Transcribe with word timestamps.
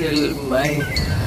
still 0.00 0.34
my 0.48 1.19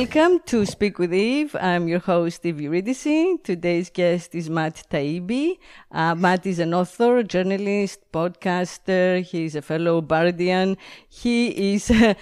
Welcome 0.00 0.40
to 0.46 0.64
Speak 0.64 0.98
with 0.98 1.12
Eve. 1.12 1.54
I'm 1.60 1.86
your 1.86 1.98
host, 1.98 2.46
Eve 2.46 2.62
Eurydice. 2.62 3.38
Today's 3.44 3.90
guest 3.90 4.34
is 4.34 4.48
Matt 4.48 4.82
Taibbi. 4.90 5.58
Uh, 5.92 6.14
Matt 6.14 6.46
is 6.46 6.58
an 6.58 6.72
author, 6.72 7.22
journalist, 7.22 8.00
podcaster. 8.10 9.22
He's 9.22 9.54
a 9.56 9.60
fellow 9.60 10.00
Bardian. 10.00 10.78
He 11.06 11.74
is 11.74 11.90
uh, 11.90 12.14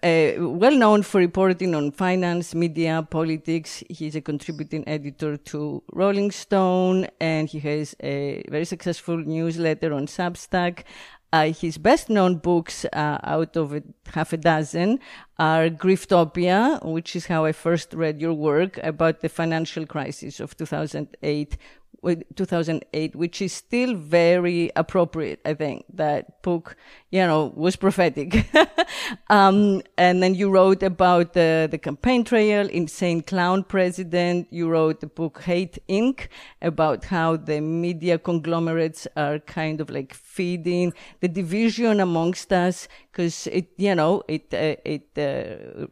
uh, 0.00 0.32
well 0.38 0.76
known 0.76 1.02
for 1.02 1.18
reporting 1.18 1.74
on 1.74 1.90
finance, 1.90 2.54
media, 2.54 3.04
politics. 3.10 3.82
He's 3.90 4.14
a 4.14 4.20
contributing 4.20 4.86
editor 4.86 5.36
to 5.36 5.82
Rolling 5.92 6.30
Stone, 6.30 7.08
and 7.20 7.48
he 7.48 7.58
has 7.58 7.96
a 8.00 8.44
very 8.48 8.64
successful 8.64 9.16
newsletter 9.16 9.92
on 9.92 10.06
Substack. 10.06 10.84
Uh, 11.30 11.52
his 11.52 11.76
best 11.76 12.08
known 12.08 12.36
books 12.36 12.86
uh, 12.86 13.18
out 13.22 13.54
of 13.56 13.74
a, 13.74 13.82
half 14.14 14.32
a 14.32 14.36
dozen 14.38 14.98
are 15.38 15.68
Griftopia, 15.68 16.82
which 16.84 17.14
is 17.14 17.26
how 17.26 17.44
I 17.44 17.52
first 17.52 17.92
read 17.92 18.18
your 18.18 18.32
work 18.32 18.78
about 18.78 19.20
the 19.20 19.28
financial 19.28 19.84
crisis 19.84 20.40
of 20.40 20.56
2008 20.56 21.56
2008, 22.04 23.16
which 23.16 23.42
is 23.42 23.52
still 23.52 23.94
very 23.94 24.70
appropriate. 24.76 25.40
I 25.44 25.54
think 25.54 25.84
that 25.94 26.42
book, 26.42 26.76
you 27.10 27.26
know, 27.26 27.52
was 27.56 27.76
prophetic. 27.76 28.46
um, 29.30 29.82
and 29.96 30.22
then 30.22 30.34
you 30.34 30.50
wrote 30.50 30.82
about 30.82 31.32
the, 31.32 31.68
the 31.70 31.78
campaign 31.78 32.24
trail, 32.24 32.68
Insane 32.68 33.22
Clown 33.22 33.64
President. 33.64 34.46
You 34.50 34.68
wrote 34.68 35.00
the 35.00 35.06
book 35.06 35.42
Hate 35.42 35.78
Inc. 35.88 36.28
about 36.62 37.04
how 37.06 37.36
the 37.36 37.60
media 37.60 38.18
conglomerates 38.18 39.08
are 39.16 39.40
kind 39.40 39.80
of 39.80 39.90
like 39.90 40.14
feeding 40.14 40.92
the 41.20 41.28
division 41.28 42.00
amongst 42.00 42.52
us 42.52 42.86
because 43.10 43.48
it, 43.48 43.70
you 43.76 43.94
know, 43.94 44.22
it, 44.28 44.54
uh, 44.54 44.76
it, 44.84 45.18
uh, 45.18 45.86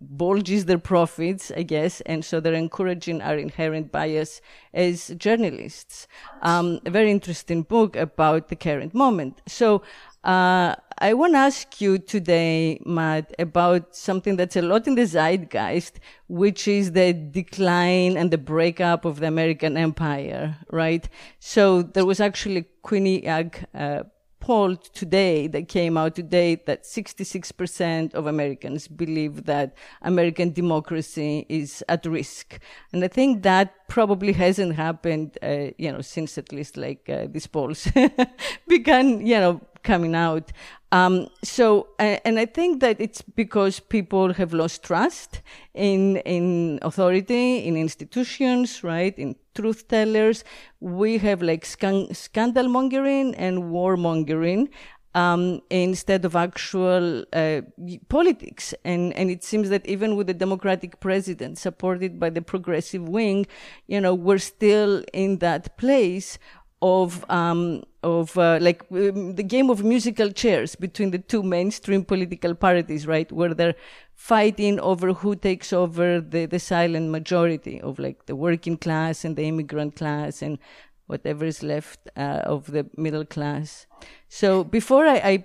bulges 0.00 0.66
their 0.66 0.78
profits, 0.78 1.50
I 1.56 1.62
guess. 1.62 2.02
And 2.02 2.22
so 2.22 2.40
they're 2.40 2.52
encouraging 2.52 3.22
our 3.22 3.38
inherent 3.38 3.90
bias 3.90 4.42
as 4.74 5.05
journalists. 5.08 6.06
Um, 6.42 6.80
a 6.84 6.90
very 6.90 7.10
interesting 7.10 7.62
book 7.62 7.96
about 7.96 8.48
the 8.48 8.56
current 8.56 8.94
moment. 8.94 9.42
So, 9.46 9.82
uh, 10.24 10.74
I 10.98 11.14
want 11.14 11.34
to 11.34 11.38
ask 11.38 11.80
you 11.80 11.98
today, 11.98 12.80
Matt, 12.84 13.34
about 13.38 13.94
something 13.94 14.36
that's 14.36 14.56
a 14.56 14.62
lot 14.62 14.86
in 14.88 14.94
the 14.94 15.06
zeitgeist, 15.06 16.00
which 16.26 16.66
is 16.66 16.92
the 16.92 17.12
decline 17.12 18.16
and 18.16 18.30
the 18.30 18.38
breakup 18.38 19.04
of 19.04 19.20
the 19.20 19.28
American 19.28 19.76
empire, 19.76 20.56
right? 20.72 21.08
So 21.38 21.82
there 21.82 22.06
was 22.06 22.18
actually 22.18 22.64
Quinnipiac 22.82 23.66
uh, 23.74 24.04
poll 24.46 24.76
today 24.76 25.48
that 25.48 25.66
came 25.66 25.96
out 25.96 26.14
today 26.14 26.54
that 26.66 26.84
66% 26.84 28.14
of 28.14 28.28
Americans 28.28 28.86
believe 28.86 29.44
that 29.46 29.74
American 30.02 30.52
democracy 30.52 31.44
is 31.48 31.82
at 31.88 32.06
risk. 32.06 32.60
And 32.92 33.02
I 33.02 33.08
think 33.08 33.42
that 33.42 33.88
probably 33.88 34.32
hasn't 34.32 34.76
happened, 34.76 35.36
uh, 35.42 35.72
you 35.78 35.90
know, 35.90 36.00
since 36.00 36.38
at 36.38 36.52
least 36.52 36.76
like 36.76 37.08
uh, 37.08 37.26
these 37.28 37.48
polls 37.48 37.88
began, 38.68 39.26
you 39.26 39.40
know, 39.40 39.60
coming 39.82 40.14
out. 40.14 40.52
Um, 40.92 41.28
so, 41.42 41.88
and 41.98 42.38
I 42.38 42.46
think 42.46 42.80
that 42.80 43.00
it's 43.00 43.20
because 43.20 43.80
people 43.80 44.32
have 44.34 44.52
lost 44.52 44.84
trust 44.84 45.42
in 45.74 46.18
in 46.18 46.78
authority, 46.82 47.66
in 47.66 47.76
institutions, 47.76 48.84
right, 48.84 49.16
in 49.18 49.34
truth 49.54 49.88
tellers. 49.88 50.44
We 50.80 51.18
have 51.18 51.42
like 51.42 51.64
scandal 51.64 52.68
mongering 52.68 53.34
and 53.34 53.70
war 53.70 53.96
mongering. 53.96 54.68
Um, 55.14 55.62
instead 55.70 56.26
of 56.26 56.36
actual 56.36 57.24
uh, 57.32 57.62
politics. 58.10 58.74
And, 58.84 59.14
and 59.14 59.30
it 59.30 59.42
seems 59.42 59.70
that 59.70 59.86
even 59.86 60.14
with 60.14 60.26
the 60.26 60.34
Democratic 60.34 61.00
president 61.00 61.56
supported 61.56 62.20
by 62.20 62.28
the 62.28 62.42
progressive 62.42 63.08
wing, 63.08 63.46
you 63.86 63.98
know, 63.98 64.12
we're 64.12 64.36
still 64.36 65.02
in 65.14 65.38
that 65.38 65.78
place 65.78 66.38
of 66.82 67.24
um, 67.30 67.82
of 68.02 68.36
uh, 68.38 68.58
like 68.60 68.84
um, 68.92 69.34
the 69.34 69.42
game 69.42 69.70
of 69.70 69.82
musical 69.82 70.30
chairs 70.30 70.76
between 70.76 71.10
the 71.10 71.18
two 71.18 71.42
mainstream 71.42 72.04
political 72.04 72.54
parties, 72.54 73.06
right, 73.06 73.30
where 73.32 73.54
they're 73.54 73.74
fighting 74.14 74.78
over 74.80 75.12
who 75.12 75.34
takes 75.34 75.72
over 75.72 76.20
the, 76.20 76.46
the 76.46 76.58
silent 76.58 77.10
majority 77.10 77.80
of 77.80 77.98
like 77.98 78.26
the 78.26 78.36
working 78.36 78.76
class 78.76 79.24
and 79.24 79.36
the 79.36 79.44
immigrant 79.44 79.96
class 79.96 80.42
and 80.42 80.58
whatever 81.06 81.44
is 81.44 81.62
left 81.62 82.00
uh, 82.16 82.42
of 82.44 82.66
the 82.66 82.86
middle 82.96 83.24
class. 83.24 83.86
So 84.28 84.64
before 84.64 85.06
I, 85.06 85.16
I 85.16 85.44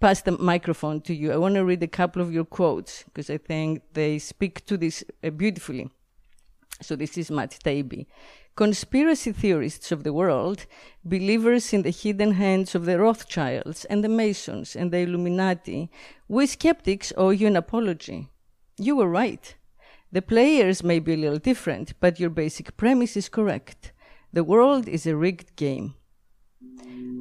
pass 0.00 0.22
the 0.22 0.32
microphone 0.32 1.00
to 1.02 1.14
you, 1.14 1.32
I 1.32 1.36
want 1.36 1.56
to 1.56 1.64
read 1.64 1.82
a 1.82 1.88
couple 1.88 2.22
of 2.22 2.32
your 2.32 2.44
quotes 2.44 3.02
because 3.04 3.28
I 3.28 3.38
think 3.38 3.82
they 3.92 4.18
speak 4.18 4.64
to 4.66 4.76
this 4.76 5.04
uh, 5.22 5.30
beautifully. 5.30 5.90
So 6.80 6.96
this 6.96 7.18
is 7.18 7.30
Matt 7.30 7.58
Taibbi. 7.62 8.06
Conspiracy 8.56 9.32
theorists 9.32 9.90
of 9.90 10.02
the 10.02 10.12
world, 10.12 10.66
believers 11.04 11.72
in 11.72 11.82
the 11.82 11.90
hidden 11.90 12.32
hands 12.32 12.74
of 12.74 12.84
the 12.84 12.98
Rothschilds 12.98 13.84
and 13.86 14.04
the 14.04 14.08
Masons 14.08 14.76
and 14.76 14.92
the 14.92 14.98
Illuminati, 14.98 15.90
we 16.28 16.46
skeptics 16.46 17.12
owe 17.16 17.30
you 17.30 17.46
an 17.46 17.56
apology. 17.56 18.28
You 18.76 18.96
were 18.96 19.08
right. 19.08 19.54
The 20.12 20.22
players 20.22 20.82
may 20.82 20.98
be 20.98 21.14
a 21.14 21.16
little 21.16 21.38
different, 21.38 21.94
but 22.00 22.18
your 22.18 22.30
basic 22.30 22.76
premise 22.76 23.16
is 23.16 23.28
correct. 23.28 23.92
The 24.32 24.44
world 24.44 24.88
is 24.88 25.06
a 25.06 25.16
rigged 25.16 25.56
game. 25.56 25.94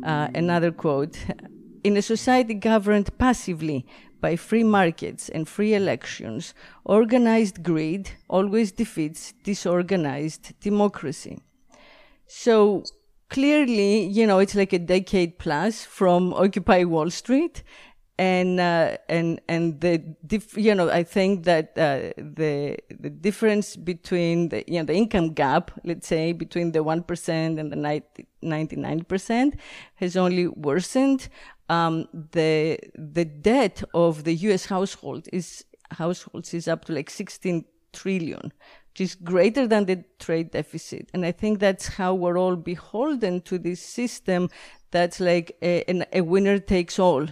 Uh, 0.03 0.29
another 0.33 0.71
quote 0.71 1.17
In 1.83 1.95
a 1.95 2.01
society 2.01 2.53
governed 2.55 3.17
passively 3.17 3.85
by 4.21 4.35
free 4.35 4.63
markets 4.63 5.29
and 5.29 5.47
free 5.47 5.73
elections, 5.73 6.53
organized 6.83 7.63
greed 7.63 8.11
always 8.29 8.71
defeats 8.71 9.33
disorganized 9.43 10.59
democracy. 10.59 11.39
So 12.27 12.83
clearly, 13.29 14.05
you 14.05 14.27
know, 14.27 14.39
it's 14.39 14.55
like 14.55 14.73
a 14.73 14.79
decade 14.79 15.39
plus 15.39 15.83
from 15.83 16.33
Occupy 16.33 16.83
Wall 16.83 17.09
Street. 17.09 17.63
And, 18.17 18.59
uh, 18.59 18.97
and, 19.07 19.39
and 19.47 19.79
the, 19.79 19.99
dif- 20.27 20.57
you 20.57 20.75
know, 20.75 20.89
I 20.89 21.03
think 21.03 21.45
that, 21.45 21.71
uh, 21.77 22.11
the, 22.17 22.77
the 22.89 23.09
difference 23.09 23.77
between 23.77 24.49
the, 24.49 24.65
you 24.67 24.79
know, 24.79 24.83
the 24.83 24.93
income 24.93 25.31
gap, 25.33 25.71
let's 25.85 26.05
say, 26.05 26.33
between 26.33 26.73
the 26.73 26.79
1% 26.79 27.29
and 27.29 27.71
the 27.71 27.77
90, 27.77 28.27
99% 28.43 29.53
has 29.95 30.17
only 30.17 30.47
worsened 30.47 31.29
um, 31.69 32.07
the 32.31 32.79
the 32.95 33.25
debt 33.25 33.83
of 33.93 34.23
the 34.23 34.33
U.S. 34.47 34.65
household 34.65 35.27
is 35.31 35.63
households 35.91 36.53
is 36.53 36.67
up 36.67 36.85
to 36.85 36.93
like 36.93 37.09
16 37.09 37.65
trillion, 37.93 38.51
which 38.91 39.01
is 39.01 39.15
greater 39.15 39.67
than 39.67 39.85
the 39.85 40.03
trade 40.19 40.51
deficit. 40.51 41.09
And 41.13 41.25
I 41.25 41.31
think 41.31 41.59
that's 41.59 41.87
how 41.87 42.13
we're 42.13 42.37
all 42.37 42.55
beholden 42.55 43.41
to 43.41 43.57
this 43.57 43.81
system 43.81 44.49
that's 44.91 45.19
like 45.19 45.57
a, 45.61 46.03
a 46.13 46.21
winner 46.21 46.59
takes 46.59 46.99
all, 46.99 47.27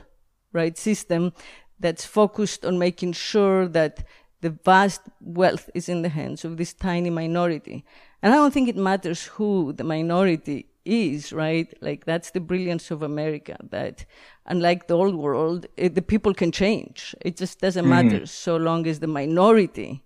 right? 0.54 0.78
System 0.78 1.34
that's 1.80 2.06
focused 2.06 2.66
on 2.66 2.80
making 2.80 3.14
sure 3.14 3.68
that 3.68 4.04
the 4.42 4.52
vast 4.64 5.02
wealth 5.22 5.70
is 5.74 5.90
in 5.90 6.04
the 6.04 6.10
hands 6.10 6.46
of 6.46 6.58
this 6.58 6.74
tiny 6.74 7.10
minority. 7.10 7.86
And 8.22 8.34
I 8.34 8.38
don't 8.38 8.54
think 8.54 8.70
it 8.70 8.76
matters 8.76 9.26
who 9.26 9.74
the 9.74 9.84
minority 9.84 10.68
is, 10.88 11.34
right? 11.34 11.72
Like 11.82 12.06
that's 12.06 12.32
the 12.32 12.40
brilliance 12.40 12.90
of 12.92 13.04
America 13.04 13.58
that 13.70 14.06
unlike 14.46 14.88
the 14.88 14.96
old 14.96 15.16
world, 15.16 15.66
it, 15.76 15.96
the 15.96 16.02
people 16.02 16.34
can 16.34 16.52
change. 16.52 17.14
It 17.22 17.38
just 17.38 17.60
doesn't 17.60 17.86
mm. 17.86 17.90
matter 17.90 18.26
so 18.26 18.56
long 18.58 18.88
as 18.88 19.00
the 19.00 19.08
minority 19.08 20.04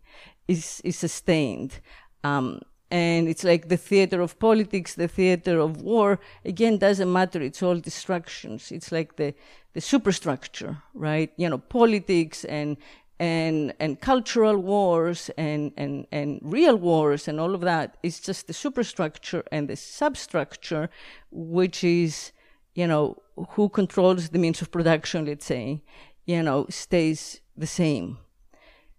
is, 0.48 0.82
is 0.84 0.98
sustained. 0.98 1.80
Um, 2.24 2.62
and 2.90 3.30
it's 3.30 3.46
like 3.46 3.70
the 3.70 3.78
theater 3.78 4.20
of 4.20 4.38
politics, 4.38 4.96
the 4.96 5.08
theater 5.08 5.60
of 5.60 5.82
war. 5.82 6.20
Again, 6.44 6.78
doesn't 6.78 7.12
matter. 7.12 7.42
It's 7.42 7.64
all 7.64 7.80
distractions. 7.80 8.72
It's 8.72 8.92
like 8.92 9.16
the, 9.16 9.34
the 9.74 9.80
superstructure, 9.80 10.84
right? 10.94 11.32
You 11.38 11.50
know, 11.50 11.60
politics 11.60 12.44
and, 12.44 12.76
and 13.22 13.72
and 13.80 14.02
cultural 14.02 14.58
wars 14.58 15.30
and, 15.38 15.72
and, 15.78 16.08
and 16.12 16.40
real 16.42 16.76
wars 16.76 17.28
and 17.28 17.40
all 17.40 17.54
of 17.54 17.62
that 17.62 17.98
is 18.02 18.20
just 18.20 18.48
the 18.48 18.54
superstructure 18.54 19.44
and 19.52 19.68
the 19.68 19.76
substructure, 19.76 20.90
which 21.30 21.84
is, 21.84 22.32
you 22.74 22.88
know, 22.88 23.22
who 23.50 23.70
controls 23.70 24.30
the 24.30 24.40
means 24.40 24.60
of 24.60 24.72
production, 24.72 25.26
let's 25.26 25.46
say, 25.46 25.84
you 26.26 26.42
know, 26.42 26.66
stays 26.70 27.42
the 27.56 27.68
same. 27.68 28.18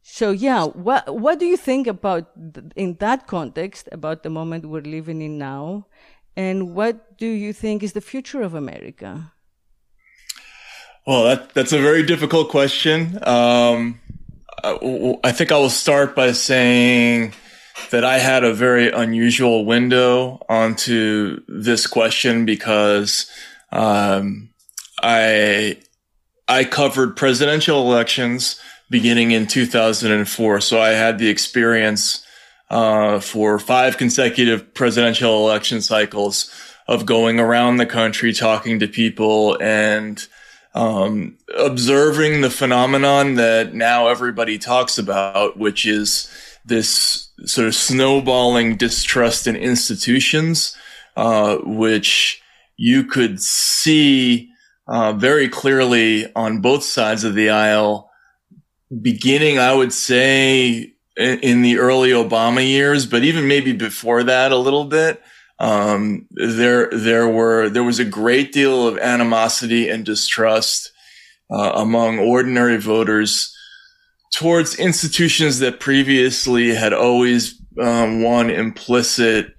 So 0.03 0.31
yeah, 0.31 0.67
what 0.67 1.03
what 1.19 1.41
do 1.41 1.47
you 1.47 1.57
think 1.57 1.89
about 1.89 2.31
in 2.77 2.95
that 3.01 3.27
context 3.27 3.89
about 3.91 4.23
the 4.23 4.31
moment 4.31 4.67
we're 4.67 4.83
living 4.83 5.21
in 5.21 5.37
now, 5.37 5.87
and 6.37 6.75
what 6.77 7.19
do 7.19 7.27
you 7.27 7.53
think 7.53 7.83
is 7.83 7.93
the 7.93 8.01
future 8.01 8.43
of 8.43 8.55
America? 8.55 9.33
Well, 11.07 11.25
that 11.25 11.55
that's 11.55 11.73
a 11.73 11.81
very 11.81 12.05
difficult 12.05 12.49
question. 12.49 13.19
Um, 13.27 14.01
I 14.65 15.33
think 15.33 15.51
I 15.51 15.59
will 15.59 15.71
start 15.71 16.15
by 16.15 16.33
saying 16.33 17.35
that 17.91 18.05
I 18.05 18.19
had 18.19 18.45
a 18.45 18.55
very 18.55 18.91
unusual 18.91 19.65
window 19.65 20.45
onto 20.49 21.41
this 21.49 21.87
question 21.87 22.45
because 22.45 23.31
um, 23.73 24.51
I 25.03 25.79
I 26.49 26.65
covered 26.65 27.17
presidential 27.17 27.81
elections 27.83 28.61
beginning 28.91 29.31
in 29.31 29.47
2004, 29.47 30.61
so 30.61 30.81
I 30.81 30.91
had 30.91 31.19
the 31.19 31.29
experience 31.29 32.25
uh, 32.71 33.21
for 33.21 33.59
five 33.59 33.97
consecutive 33.97 34.75
presidential 34.75 35.49
election 35.49 35.81
cycles 35.83 36.51
of 36.87 37.07
going 37.07 37.41
around 37.41 37.77
the 37.77 37.87
country 37.87 38.33
talking 38.33 38.79
to 38.81 38.89
people 38.89 39.57
and 39.61 40.27
um, 40.75 41.37
observing 41.59 42.41
the 42.41 42.51
phenomenon 42.51 43.35
that 43.35 43.75
now 43.75 44.09
everybody 44.09 44.59
talks 44.59 44.99
about, 44.99 45.59
which 45.59 45.85
is 45.87 46.31
this 46.65 47.31
sort 47.45 47.67
of 47.67 47.75
snowballing 47.75 48.77
distrust 48.77 49.47
in 49.47 49.57
institutions, 49.57 50.77
uh, 51.17 51.57
which 51.59 52.41
you 52.77 53.05
could 53.05 53.41
see 53.41 54.51
uh, 54.89 55.13
very 55.13 55.49
clearly 55.49 56.33
on 56.35 56.61
both 56.61 56.83
sides 56.85 57.25
of 57.25 57.35
the 57.35 57.51
aisle, 57.51 58.11
beginning, 59.01 59.59
I 59.59 59.75
would 59.75 59.93
say, 59.93 60.95
in, 61.17 61.39
in 61.41 61.63
the 61.63 61.79
early 61.79 62.11
Obama 62.11 62.67
years, 62.67 63.07
but 63.07 63.25
even 63.25 63.47
maybe 63.47 63.73
before 63.73 64.23
that 64.25 64.53
a 64.53 64.57
little 64.57 64.85
bit. 64.85 65.23
Um, 65.63 66.27
there, 66.33 66.91
there 66.91 67.29
were, 67.29 67.69
there 67.69 67.85
was 67.85 68.01
a 68.01 68.05
great 68.05 68.53
deal 68.53 68.89
of 68.89 68.99
animosity 68.99 69.89
and 69.89 70.05
distrust 70.05 70.91
uh, 71.53 71.71
among 71.77 72.19
ordinary 72.19 72.79
voters 72.79 73.57
towards 74.33 74.75
institutions 74.75 75.61
that 75.61 75.79
previously 75.79 76.75
had 76.75 76.93
always 76.93 77.63
um, 77.81 78.23
won 78.23 78.51
implicit 78.51 79.55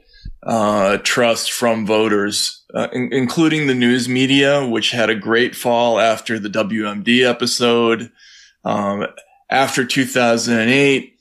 uh, 0.45 0.97
trust 0.97 1.53
from 1.53 1.85
voters, 1.85 2.65
uh, 2.75 2.89
in- 2.91 3.13
including 3.13 3.67
the 3.67 3.73
news 3.73 4.09
media, 4.09 4.67
which 4.67 4.91
had 4.91 5.09
a 5.09 5.15
great 5.15 5.55
fall 5.55 6.01
after 6.01 6.37
the 6.37 6.49
WMD 6.49 7.23
episode. 7.23 8.11
Um, 8.65 9.07
after 9.49 9.85
2008, 9.85 11.17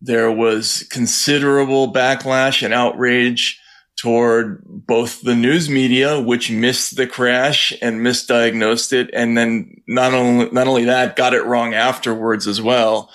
there 0.00 0.32
was 0.32 0.86
considerable 0.90 1.92
backlash 1.92 2.62
and 2.62 2.72
outrage 2.72 3.60
toward 3.96 4.62
both 4.64 5.22
the 5.22 5.34
news 5.34 5.68
media, 5.68 6.20
which 6.20 6.50
missed 6.50 6.96
the 6.96 7.06
crash 7.06 7.72
and 7.80 8.00
misdiagnosed 8.00 8.92
it, 8.92 9.10
and 9.12 9.36
then 9.36 9.80
not 9.86 10.12
only 10.12 10.50
not 10.50 10.66
only 10.66 10.84
that, 10.84 11.16
got 11.16 11.34
it 11.34 11.44
wrong 11.44 11.74
afterwards 11.74 12.46
as 12.46 12.60
well, 12.60 13.10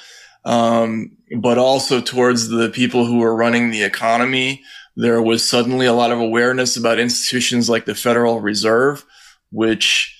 um, 0.46 1.12
but 1.40 1.58
also 1.58 2.00
towards 2.00 2.48
the 2.50 2.70
people 2.70 3.06
who 3.06 3.20
were 3.20 3.36
running 3.36 3.70
the 3.70 3.84
economy. 3.84 4.64
There 4.96 5.22
was 5.22 5.48
suddenly 5.48 5.86
a 5.86 5.94
lot 5.94 6.12
of 6.12 6.20
awareness 6.20 6.78
about 6.78 7.00
institutions 7.00 7.70
like 7.70 7.86
the 7.86 7.94
Federal 7.94 8.40
Reserve, 8.40 9.06
which 9.52 10.18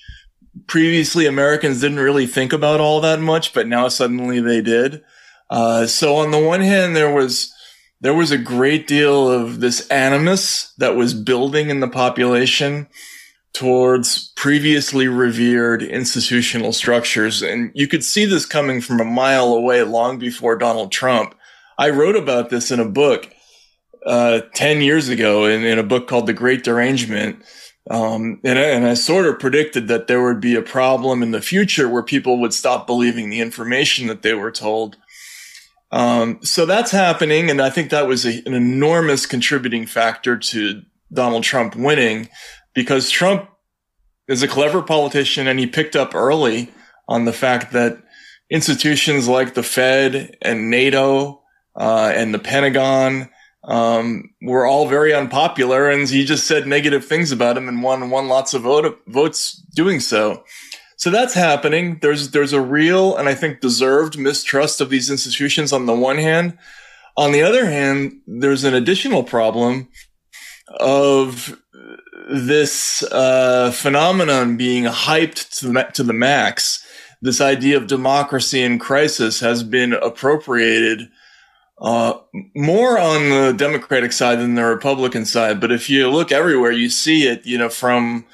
previously 0.66 1.26
Americans 1.26 1.80
didn't 1.80 1.98
really 1.98 2.26
think 2.26 2.52
about 2.52 2.80
all 2.80 3.00
that 3.00 3.20
much, 3.20 3.52
but 3.52 3.66
now 3.66 3.88
suddenly 3.88 4.40
they 4.40 4.60
did. 4.60 5.02
Uh, 5.50 5.86
so 5.86 6.16
on 6.16 6.30
the 6.30 6.38
one 6.38 6.60
hand, 6.60 6.94
there 6.94 7.12
was 7.12 7.52
there 8.00 8.14
was 8.14 8.30
a 8.30 8.38
great 8.38 8.86
deal 8.86 9.28
of 9.28 9.60
this 9.60 9.86
animus 9.88 10.72
that 10.78 10.94
was 10.94 11.14
building 11.14 11.70
in 11.70 11.80
the 11.80 11.88
population 11.88 12.88
towards 13.52 14.28
previously 14.36 15.08
revered 15.08 15.82
institutional 15.82 16.72
structures. 16.72 17.42
And 17.42 17.72
you 17.74 17.88
could 17.88 18.04
see 18.04 18.24
this 18.24 18.46
coming 18.46 18.80
from 18.80 19.00
a 19.00 19.04
mile 19.04 19.52
away 19.52 19.82
long 19.82 20.18
before 20.18 20.56
Donald 20.56 20.92
Trump. 20.92 21.34
I 21.76 21.90
wrote 21.90 22.16
about 22.16 22.50
this 22.50 22.70
in 22.70 22.78
a 22.78 22.88
book 22.88 23.28
uh, 24.06 24.42
10 24.54 24.80
years 24.80 25.08
ago 25.08 25.46
in, 25.46 25.64
in, 25.64 25.78
a 25.78 25.82
book 25.82 26.06
called 26.06 26.26
The 26.26 26.32
Great 26.32 26.62
Derangement. 26.62 27.42
Um, 27.90 28.40
and, 28.44 28.58
and 28.58 28.86
I 28.86 28.94
sort 28.94 29.26
of 29.26 29.40
predicted 29.40 29.88
that 29.88 30.06
there 30.06 30.22
would 30.22 30.40
be 30.40 30.54
a 30.54 30.62
problem 30.62 31.22
in 31.22 31.32
the 31.32 31.40
future 31.40 31.88
where 31.88 32.02
people 32.02 32.40
would 32.40 32.54
stop 32.54 32.86
believing 32.86 33.28
the 33.28 33.40
information 33.40 34.06
that 34.06 34.22
they 34.22 34.34
were 34.34 34.52
told 34.52 34.96
um, 35.90 36.40
so 36.42 36.66
that's 36.66 36.90
happening. 36.90 37.50
And 37.50 37.60
I 37.60 37.70
think 37.70 37.90
that 37.90 38.06
was 38.06 38.26
a, 38.26 38.42
an 38.46 38.54
enormous 38.54 39.26
contributing 39.26 39.86
factor 39.86 40.36
to 40.36 40.82
Donald 41.12 41.44
Trump 41.44 41.74
winning 41.76 42.28
because 42.74 43.10
Trump 43.10 43.48
is 44.26 44.42
a 44.42 44.48
clever 44.48 44.82
politician 44.82 45.48
and 45.48 45.58
he 45.58 45.66
picked 45.66 45.96
up 45.96 46.14
early 46.14 46.70
on 47.08 47.24
the 47.24 47.32
fact 47.32 47.72
that 47.72 47.98
institutions 48.50 49.28
like 49.28 49.54
the 49.54 49.62
Fed 49.62 50.36
and 50.42 50.70
NATO 50.70 51.42
uh, 51.74 52.12
and 52.14 52.34
the 52.34 52.38
Pentagon 52.38 53.30
um, 53.64 54.30
were 54.40 54.66
all 54.66 54.88
very 54.88 55.12
unpopular, 55.12 55.90
and 55.90 56.08
he 56.08 56.24
just 56.24 56.46
said 56.46 56.66
negative 56.66 57.04
things 57.04 57.32
about 57.32 57.56
him 57.56 57.68
and 57.68 57.82
won 57.82 58.08
won 58.08 58.28
lots 58.28 58.54
of 58.54 58.62
vote, 58.62 59.00
votes 59.06 59.52
doing 59.74 60.00
so. 60.00 60.44
So 60.98 61.10
that's 61.10 61.34
happening. 61.34 62.00
There's 62.02 62.32
there's 62.32 62.52
a 62.52 62.60
real 62.60 63.16
and 63.16 63.28
I 63.28 63.34
think 63.34 63.60
deserved 63.60 64.18
mistrust 64.18 64.80
of 64.80 64.90
these 64.90 65.10
institutions 65.10 65.72
on 65.72 65.86
the 65.86 65.94
one 65.94 66.18
hand. 66.18 66.58
On 67.16 67.30
the 67.30 67.42
other 67.42 67.66
hand, 67.66 68.20
there's 68.26 68.64
an 68.64 68.74
additional 68.74 69.22
problem 69.22 69.88
of 70.80 71.56
this 72.28 73.04
uh, 73.12 73.70
phenomenon 73.70 74.56
being 74.56 74.84
hyped 74.84 75.58
to 75.58 75.68
the, 75.68 75.82
to 75.94 76.02
the 76.02 76.12
max. 76.12 76.84
This 77.22 77.40
idea 77.40 77.76
of 77.76 77.86
democracy 77.86 78.62
in 78.62 78.80
crisis 78.80 79.38
has 79.38 79.62
been 79.62 79.92
appropriated 79.92 81.08
uh, 81.80 82.14
more 82.56 82.98
on 82.98 83.30
the 83.30 83.54
Democratic 83.56 84.12
side 84.12 84.40
than 84.40 84.56
the 84.56 84.64
Republican 84.64 85.24
side. 85.24 85.60
But 85.60 85.70
if 85.70 85.88
you 85.88 86.10
look 86.10 86.32
everywhere, 86.32 86.72
you 86.72 86.90
see 86.90 87.28
it. 87.28 87.46
You 87.46 87.58
know, 87.58 87.68
from 87.68 88.26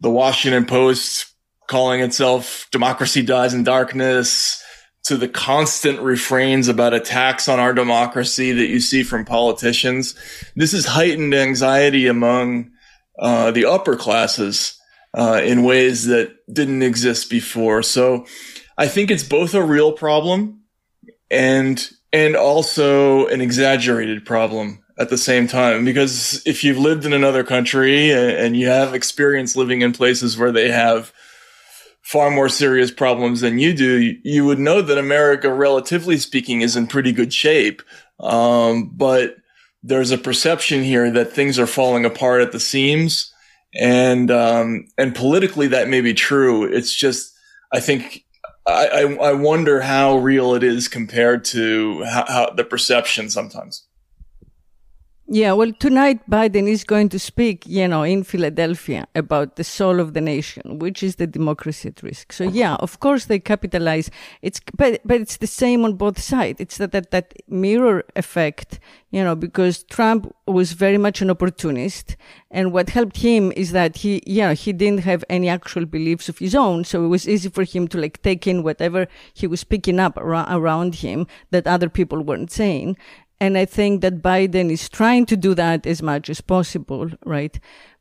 the 0.00 0.10
Washington 0.10 0.64
Post 0.64 1.33
calling 1.66 2.00
itself 2.00 2.66
Democracy 2.70 3.22
Dies 3.22 3.54
in 3.54 3.64
Darkness 3.64 4.62
to 5.04 5.16
the 5.16 5.28
constant 5.28 6.00
refrains 6.00 6.68
about 6.68 6.94
attacks 6.94 7.48
on 7.48 7.60
our 7.60 7.74
democracy 7.74 8.52
that 8.52 8.68
you 8.68 8.80
see 8.80 9.02
from 9.02 9.24
politicians. 9.24 10.14
This 10.56 10.72
is 10.72 10.86
heightened 10.86 11.34
anxiety 11.34 12.06
among 12.06 12.70
uh, 13.18 13.50
the 13.50 13.66
upper 13.66 13.96
classes 13.96 14.78
uh, 15.12 15.40
in 15.44 15.62
ways 15.62 16.06
that 16.06 16.34
didn't 16.52 16.82
exist 16.82 17.30
before. 17.30 17.82
So 17.82 18.26
I 18.78 18.88
think 18.88 19.10
it's 19.10 19.22
both 19.22 19.54
a 19.54 19.62
real 19.62 19.92
problem 19.92 20.62
and 21.30 21.90
and 22.12 22.36
also 22.36 23.26
an 23.26 23.40
exaggerated 23.40 24.24
problem 24.24 24.84
at 24.98 25.08
the 25.08 25.18
same 25.18 25.48
time 25.48 25.84
because 25.84 26.40
if 26.46 26.62
you've 26.62 26.78
lived 26.78 27.04
in 27.04 27.12
another 27.12 27.42
country 27.42 28.12
and 28.12 28.56
you 28.56 28.68
have 28.68 28.94
experience 28.94 29.56
living 29.56 29.82
in 29.82 29.92
places 29.92 30.38
where 30.38 30.52
they 30.52 30.70
have 30.70 31.12
far 32.04 32.30
more 32.30 32.50
serious 32.50 32.90
problems 32.90 33.40
than 33.40 33.58
you 33.58 33.74
do, 33.74 34.14
you 34.22 34.44
would 34.44 34.58
know 34.58 34.82
that 34.82 34.98
America, 34.98 35.52
relatively 35.52 36.18
speaking, 36.18 36.60
is 36.60 36.76
in 36.76 36.86
pretty 36.86 37.12
good 37.12 37.32
shape. 37.32 37.82
Um, 38.20 38.90
but 38.94 39.36
there's 39.82 40.10
a 40.10 40.18
perception 40.18 40.82
here 40.82 41.10
that 41.10 41.32
things 41.32 41.58
are 41.58 41.66
falling 41.66 42.04
apart 42.04 42.42
at 42.42 42.52
the 42.52 42.60
seams. 42.60 43.32
And, 43.74 44.30
um, 44.30 44.86
and 44.98 45.14
politically 45.14 45.66
that 45.68 45.88
may 45.88 46.02
be 46.02 46.14
true. 46.14 46.64
It's 46.64 46.94
just, 46.94 47.34
I 47.72 47.80
think, 47.80 48.24
I, 48.66 48.86
I, 48.86 49.30
I 49.30 49.32
wonder 49.32 49.80
how 49.80 50.18
real 50.18 50.54
it 50.54 50.62
is 50.62 50.88
compared 50.88 51.44
to 51.46 52.04
how, 52.04 52.24
how 52.28 52.50
the 52.50 52.64
perception 52.64 53.30
sometimes. 53.30 53.84
Yeah, 55.26 55.52
well, 55.52 55.72
tonight 55.72 56.20
Biden 56.28 56.68
is 56.68 56.84
going 56.84 57.08
to 57.08 57.18
speak, 57.18 57.64
you 57.66 57.88
know, 57.88 58.02
in 58.02 58.24
Philadelphia 58.24 59.08
about 59.14 59.56
the 59.56 59.64
soul 59.64 59.98
of 59.98 60.12
the 60.12 60.20
nation, 60.20 60.78
which 60.78 61.02
is 61.02 61.16
the 61.16 61.26
democracy 61.26 61.88
at 61.88 62.02
risk. 62.02 62.30
So 62.30 62.44
yeah, 62.44 62.74
of 62.74 63.00
course 63.00 63.24
they 63.24 63.38
capitalize. 63.38 64.10
It's 64.42 64.60
but 64.76 65.00
but 65.02 65.22
it's 65.22 65.38
the 65.38 65.46
same 65.46 65.82
on 65.86 65.94
both 65.94 66.20
sides. 66.20 66.60
It's 66.60 66.76
that 66.76 66.92
that, 66.92 67.10
that 67.10 67.32
mirror 67.48 68.04
effect, 68.16 68.80
you 69.12 69.24
know, 69.24 69.34
because 69.34 69.84
Trump 69.84 70.30
was 70.46 70.72
very 70.72 70.98
much 70.98 71.22
an 71.22 71.30
opportunist, 71.30 72.16
and 72.50 72.70
what 72.70 72.90
helped 72.90 73.16
him 73.16 73.50
is 73.52 73.72
that 73.72 73.96
he, 73.96 74.22
you 74.26 74.42
know, 74.42 74.52
he 74.52 74.74
didn't 74.74 75.04
have 75.04 75.24
any 75.30 75.48
actual 75.48 75.86
beliefs 75.86 76.28
of 76.28 76.36
his 76.36 76.54
own, 76.54 76.84
so 76.84 77.02
it 77.02 77.08
was 77.08 77.26
easy 77.26 77.48
for 77.48 77.64
him 77.64 77.88
to 77.88 77.98
like 77.98 78.20
take 78.20 78.46
in 78.46 78.62
whatever 78.62 79.06
he 79.32 79.46
was 79.46 79.64
picking 79.64 79.98
up 79.98 80.18
around 80.18 80.96
him 80.96 81.26
that 81.50 81.66
other 81.66 81.88
people 81.88 82.20
weren't 82.20 82.50
saying 82.50 82.94
and 83.40 83.58
I 83.58 83.64
think 83.64 84.00
that 84.02 84.22
Biden 84.22 84.70
is 84.70 84.88
trying 84.88 85.26
to 85.26 85.36
do 85.36 85.54
that 85.54 85.86
as 85.86 86.02
much 86.02 86.30
as 86.30 86.40
possible, 86.40 87.10
right? 87.24 87.58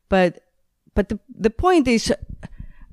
But, 0.10 0.44
but 0.94 1.10
the, 1.10 1.20
the 1.34 1.50
point 1.50 1.88
is, 1.88 2.14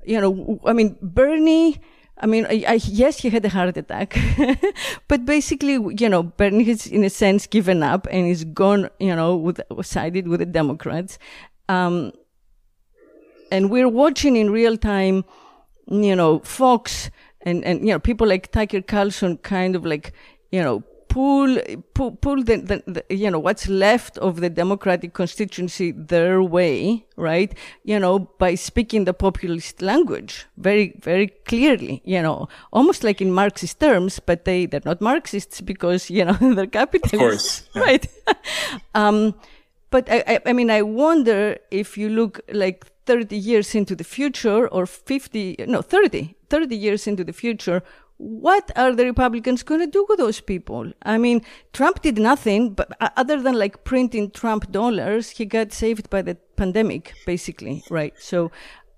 you 0.03 0.19
know, 0.19 0.59
I 0.65 0.73
mean, 0.73 0.97
Bernie, 1.01 1.79
I 2.17 2.25
mean, 2.25 2.45
I, 2.45 2.63
I, 2.67 2.79
yes, 2.83 3.19
he 3.19 3.29
had 3.29 3.45
a 3.45 3.49
heart 3.49 3.77
attack, 3.77 4.17
but 5.07 5.25
basically, 5.25 5.73
you 5.73 6.09
know, 6.09 6.23
Bernie 6.23 6.63
has, 6.65 6.87
in 6.87 7.03
a 7.03 7.09
sense, 7.09 7.47
given 7.47 7.83
up 7.83 8.07
and 8.09 8.27
is 8.27 8.43
gone, 8.43 8.89
you 8.99 9.15
know, 9.15 9.35
with, 9.35 9.61
sided 9.83 10.27
with 10.27 10.39
the 10.39 10.45
Democrats. 10.45 11.19
Um, 11.69 12.11
and 13.51 13.69
we're 13.69 13.89
watching 13.89 14.35
in 14.35 14.49
real 14.49 14.77
time, 14.77 15.25
you 15.87 16.15
know, 16.15 16.39
Fox 16.39 17.11
and, 17.41 17.63
and, 17.65 17.81
you 17.81 17.93
know, 17.93 17.99
people 17.99 18.27
like 18.27 18.51
Tucker 18.51 18.81
Carlson 18.81 19.37
kind 19.37 19.75
of 19.75 19.85
like, 19.85 20.13
you 20.51 20.61
know, 20.61 20.83
pull 21.11 21.59
pull, 21.93 22.11
pull 22.11 22.41
the, 22.41 22.55
the, 22.57 22.83
the, 22.87 23.15
you 23.15 23.29
know 23.29 23.37
what's 23.37 23.67
left 23.67 24.17
of 24.19 24.39
the 24.39 24.49
democratic 24.49 25.13
constituency 25.13 25.91
their 25.91 26.41
way 26.41 27.05
right 27.17 27.53
you 27.83 27.99
know 27.99 28.19
by 28.39 28.55
speaking 28.55 29.03
the 29.03 29.13
populist 29.13 29.81
language 29.81 30.45
very 30.55 30.95
very 30.99 31.27
clearly 31.27 32.01
you 32.05 32.21
know 32.21 32.47
almost 32.71 33.03
like 33.03 33.19
in 33.19 33.31
marxist 33.31 33.77
terms 33.81 34.21
but 34.21 34.45
they 34.45 34.65
they're 34.65 34.81
not 34.85 35.01
marxists 35.01 35.59
because 35.59 36.09
you 36.09 36.23
know 36.23 36.33
they're 36.55 36.65
capitalists 36.65 37.11
of 37.13 37.19
course 37.19 37.69
yeah. 37.75 37.81
right 37.81 38.07
um 38.95 39.35
but 39.89 40.07
I, 40.09 40.39
I 40.45 40.53
mean 40.53 40.71
i 40.71 40.81
wonder 40.81 41.57
if 41.71 41.97
you 41.97 42.07
look 42.07 42.39
like 42.53 42.85
30 43.05 43.35
years 43.35 43.75
into 43.75 43.95
the 43.95 44.05
future 44.05 44.67
or 44.69 44.85
50 44.85 45.65
no 45.67 45.81
30 45.81 46.35
30 46.49 46.75
years 46.75 47.07
into 47.07 47.25
the 47.25 47.33
future 47.33 47.83
what 48.21 48.69
are 48.75 48.93
the 48.93 49.03
Republicans 49.03 49.63
going 49.63 49.81
to 49.81 49.87
do 49.87 50.05
with 50.07 50.19
those 50.19 50.39
people? 50.39 50.91
I 51.01 51.17
mean, 51.17 51.41
Trump 51.73 52.03
did 52.03 52.19
nothing, 52.19 52.73
but 52.73 52.95
uh, 53.01 53.09
other 53.17 53.41
than 53.41 53.57
like 53.57 53.83
printing 53.83 54.29
Trump 54.29 54.71
dollars, 54.71 55.31
he 55.31 55.45
got 55.45 55.73
saved 55.73 56.07
by 56.11 56.21
the 56.21 56.35
pandemic, 56.55 57.15
basically, 57.25 57.83
right? 57.89 58.13
So, 58.19 58.51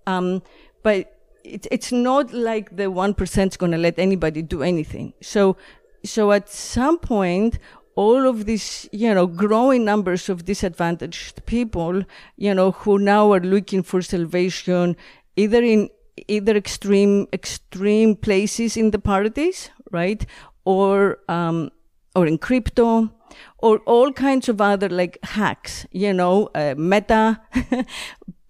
um, 0.05 0.41
but 0.83 1.17
it, 1.45 1.67
it's 1.71 1.91
not 1.93 2.33
like 2.33 2.75
the 2.75 2.91
1% 2.91 3.47
is 3.47 3.55
going 3.55 3.71
to 3.71 3.77
let 3.77 3.97
anybody 3.97 4.41
do 4.41 4.61
anything. 4.61 5.13
So, 5.21 5.55
so 6.03 6.33
at 6.33 6.49
some 6.49 6.99
point, 6.99 7.59
all 7.95 8.27
of 8.27 8.45
these, 8.45 8.89
you 8.91 9.13
know, 9.13 9.25
growing 9.25 9.85
numbers 9.85 10.27
of 10.27 10.43
disadvantaged 10.43 11.45
people, 11.45 12.03
you 12.35 12.53
know, 12.53 12.71
who 12.71 12.99
now 12.99 13.31
are 13.31 13.39
looking 13.39 13.83
for 13.83 14.01
salvation 14.01 14.97
either 15.37 15.63
in 15.63 15.89
either 16.27 16.55
extreme 16.55 17.27
extreme 17.33 18.15
places 18.15 18.77
in 18.77 18.91
the 18.91 18.99
parties, 18.99 19.69
right, 19.91 20.25
or 20.65 21.19
um, 21.27 21.71
or 22.15 22.27
in 22.27 22.37
crypto, 22.37 23.09
or 23.57 23.79
all 23.79 24.11
kinds 24.11 24.49
of 24.49 24.61
other 24.61 24.89
like 24.89 25.17
hacks, 25.23 25.85
you 25.91 26.13
know, 26.13 26.49
uh, 26.55 26.75
meta. 26.77 27.41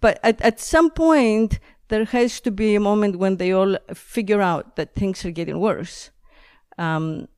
but 0.00 0.18
at, 0.22 0.40
at 0.42 0.60
some 0.60 0.90
point, 0.90 1.58
there 1.88 2.04
has 2.04 2.40
to 2.40 2.50
be 2.50 2.74
a 2.74 2.80
moment 2.80 3.16
when 3.16 3.36
they 3.36 3.52
all 3.52 3.76
figure 3.94 4.42
out 4.42 4.76
that 4.76 4.94
things 4.94 5.24
are 5.24 5.30
getting 5.30 5.60
worse. 5.60 6.10
Um, 6.78 7.28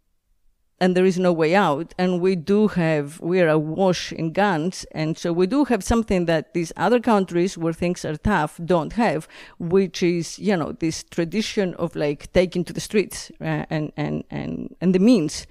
and 0.78 0.94
there 0.94 1.06
is 1.06 1.18
no 1.18 1.32
way 1.32 1.54
out. 1.54 1.94
And 1.96 2.20
we 2.20 2.36
do 2.36 2.68
have, 2.68 3.18
we're 3.20 3.48
awash 3.48 4.12
in 4.12 4.32
guns. 4.32 4.84
And 4.92 5.16
so 5.16 5.32
we 5.32 5.46
do 5.46 5.64
have 5.64 5.82
something 5.82 6.26
that 6.26 6.52
these 6.52 6.72
other 6.76 7.00
countries 7.00 7.56
where 7.56 7.72
things 7.72 8.04
are 8.04 8.16
tough 8.16 8.60
don't 8.64 8.92
have, 8.92 9.26
which 9.58 10.02
is, 10.02 10.38
you 10.38 10.56
know, 10.56 10.72
this 10.72 11.02
tradition 11.02 11.74
of 11.74 11.96
like 11.96 12.30
taking 12.32 12.64
to 12.64 12.72
the 12.72 12.80
streets 12.80 13.30
uh, 13.40 13.64
and, 13.70 13.92
and, 13.96 14.24
and, 14.30 14.74
and 14.80 14.94
the 14.94 14.98
means 14.98 15.46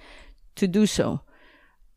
to 0.54 0.68
do 0.68 0.86
so. 0.86 1.20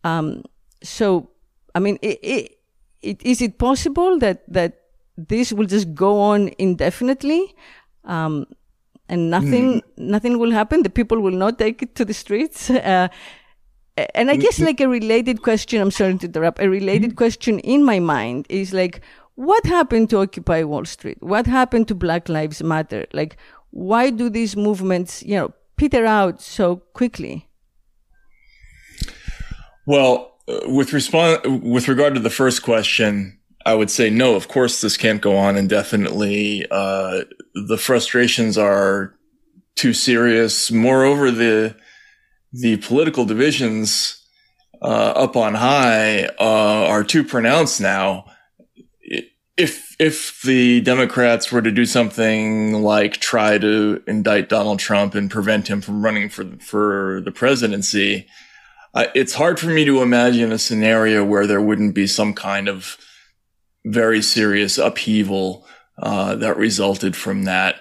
Um, 0.03 0.43
so, 0.81 1.29
I 1.75 1.79
mean, 1.79 2.00
it, 2.01 2.19
it, 2.24 2.57
it, 3.01 3.21
is 3.21 3.41
it 3.41 3.59
possible 3.59 4.17
that, 4.19 4.43
that 4.51 4.81
this 5.17 5.53
will 5.53 5.67
just 5.67 5.93
go 5.93 6.19
on 6.19 6.50
indefinitely? 6.57 7.53
Um, 8.05 8.48
and 9.10 9.30
nothing 9.30 9.82
mm. 9.82 9.82
nothing 9.98 10.38
will 10.39 10.51
happen 10.51 10.84
the 10.84 10.89
people 10.89 11.20
will 11.20 11.39
not 11.46 11.58
take 11.58 11.82
it 11.82 11.96
to 11.96 12.06
the 12.06 12.13
streets 12.13 12.70
uh, 12.70 13.08
and 14.16 14.32
i 14.32 14.36
guess 14.36 14.56
mm-hmm. 14.56 14.66
like 14.66 14.82
a 14.82 14.88
related 14.88 15.42
question 15.42 15.82
i'm 15.82 15.92
sorry 15.92 16.18
to 16.18 16.28
interrupt 16.28 16.62
a 16.62 16.70
related 16.70 17.12
mm. 17.12 17.18
question 17.18 17.60
in 17.60 17.84
my 17.84 18.00
mind 18.00 18.46
is 18.50 18.74
like 18.74 19.01
what 19.36 19.66
happened 19.66 20.10
to 20.10 20.18
occupy 20.20 20.63
wall 20.63 20.86
street 20.86 21.18
what 21.22 21.48
happened 21.48 21.88
to 21.88 21.96
black 21.96 22.30
lives 22.30 22.62
matter 22.63 23.06
like 23.13 23.38
why 23.72 24.10
do 24.10 24.30
these 24.30 24.56
movements 24.56 25.24
you 25.24 25.36
know 25.36 25.54
peter 25.75 26.06
out 26.06 26.42
so 26.42 26.78
quickly 26.94 27.48
well 29.86 30.38
uh, 30.48 30.60
with 30.66 30.94
respond 30.94 31.63
with 31.63 31.88
regard 31.88 32.13
to 32.13 32.20
the 32.20 32.30
first 32.30 32.63
question 32.63 33.38
I 33.66 33.74
would 33.74 33.92
say 33.92 34.10
no. 34.10 34.36
Of 34.36 34.48
course, 34.48 34.82
this 34.82 34.98
can't 34.98 35.22
go 35.22 35.36
on 35.36 35.58
indefinitely. 35.58 36.66
Uh, 36.72 37.24
the 37.54 37.78
frustrations 37.78 38.58
are 38.58 39.16
too 39.75 39.94
serious. 39.94 40.72
Moreover, 40.72 41.32
the 41.32 41.75
the 42.51 42.78
political 42.78 43.25
divisions 43.25 44.25
uh, 44.82 44.86
up 45.16 45.36
on 45.36 45.56
high 45.56 46.25
uh, 46.39 46.86
are 46.88 47.04
too 47.04 47.24
pronounced 47.24 47.82
now. 47.82 48.25
If 49.58 49.96
if 50.00 50.42
the 50.42 50.80
Democrats 50.82 51.51
were 51.51 51.62
to 51.62 51.72
do 51.72 51.86
something 51.86 52.82
like 52.82 53.18
try 53.18 53.58
to 53.58 54.01
indict 54.08 54.48
Donald 54.48 54.80
Trump 54.80 55.16
and 55.16 55.30
prevent 55.30 55.70
him 55.70 55.82
from 55.82 56.04
running 56.04 56.30
for 56.30 56.46
for 56.62 57.22
the 57.25 57.32
presidency, 57.32 58.25
uh, 58.94 59.08
it's 59.13 59.34
hard 59.34 59.60
for 59.60 59.68
me 59.68 59.84
to 59.84 60.01
imagine 60.01 60.54
a 60.54 60.58
scenario 60.58 61.25
where 61.25 61.46
there 61.46 61.62
wouldn't 61.62 61.94
be 61.94 62.08
some 62.08 62.34
kind 62.34 62.70
of 62.70 62.98
very 63.86 64.21
serious 64.21 64.77
upheaval 64.77 65.65
uh, 66.01 66.36
that 66.36 66.57
resulted 66.57 67.15
from 67.15 67.43
that. 67.43 67.75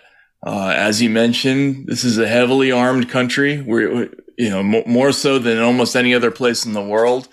Uh, 0.47 0.73
as 0.77 1.03
you 1.03 1.11
mentioned, 1.11 1.87
this 1.87 2.05
is 2.05 2.19
a 2.19 2.29
heavily 2.29 2.71
armed 2.71 3.09
country. 3.09 3.61
We're, 3.61 4.11
you 4.37 4.51
know, 4.51 4.63
more 4.63 5.13
so 5.13 5.39
than 5.39 5.59
almost 5.59 5.97
any 5.97 6.15
other 6.15 6.31
place 6.31 6.65
in 6.65 6.73
the 6.73 6.83
world. 6.83 7.29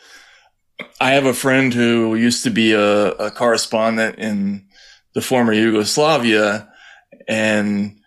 I 1.00 1.12
have 1.12 1.26
a 1.26 1.34
friend 1.34 1.74
who 1.74 2.16
used 2.16 2.44
to 2.44 2.50
be 2.50 2.74
a, 2.74 3.12
a 3.12 3.32
correspondent 3.32 4.18
in 4.18 4.68
the 5.14 5.22
former 5.22 5.54
Yugoslavia, 5.54 6.70
and 7.28 7.98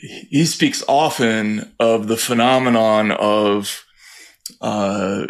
he 0.00 0.44
speaks 0.44 0.82
often 0.88 1.74
of 1.78 2.08
the 2.08 2.16
phenomenon 2.16 3.10
of 3.12 3.84
uh, 4.60 5.26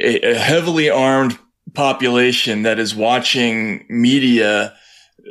a, 0.00 0.30
a, 0.30 0.34
heavily 0.34 0.90
armed 0.90 1.38
population 1.74 2.62
that 2.62 2.78
is 2.78 2.94
watching 2.94 3.84
media 3.88 4.74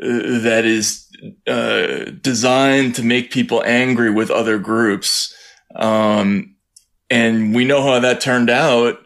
uh, 0.01 0.39
that 0.39 0.63
is 0.65 1.07
uh, 1.47 2.05
designed 2.21 2.95
to 2.95 3.03
make 3.03 3.31
people 3.31 3.63
angry 3.65 4.09
with 4.09 4.31
other 4.31 4.57
groups. 4.57 5.35
Um, 5.75 6.55
and 7.09 7.53
we 7.53 7.65
know 7.65 7.83
how 7.83 7.99
that 7.99 8.21
turned 8.21 8.49
out 8.49 8.99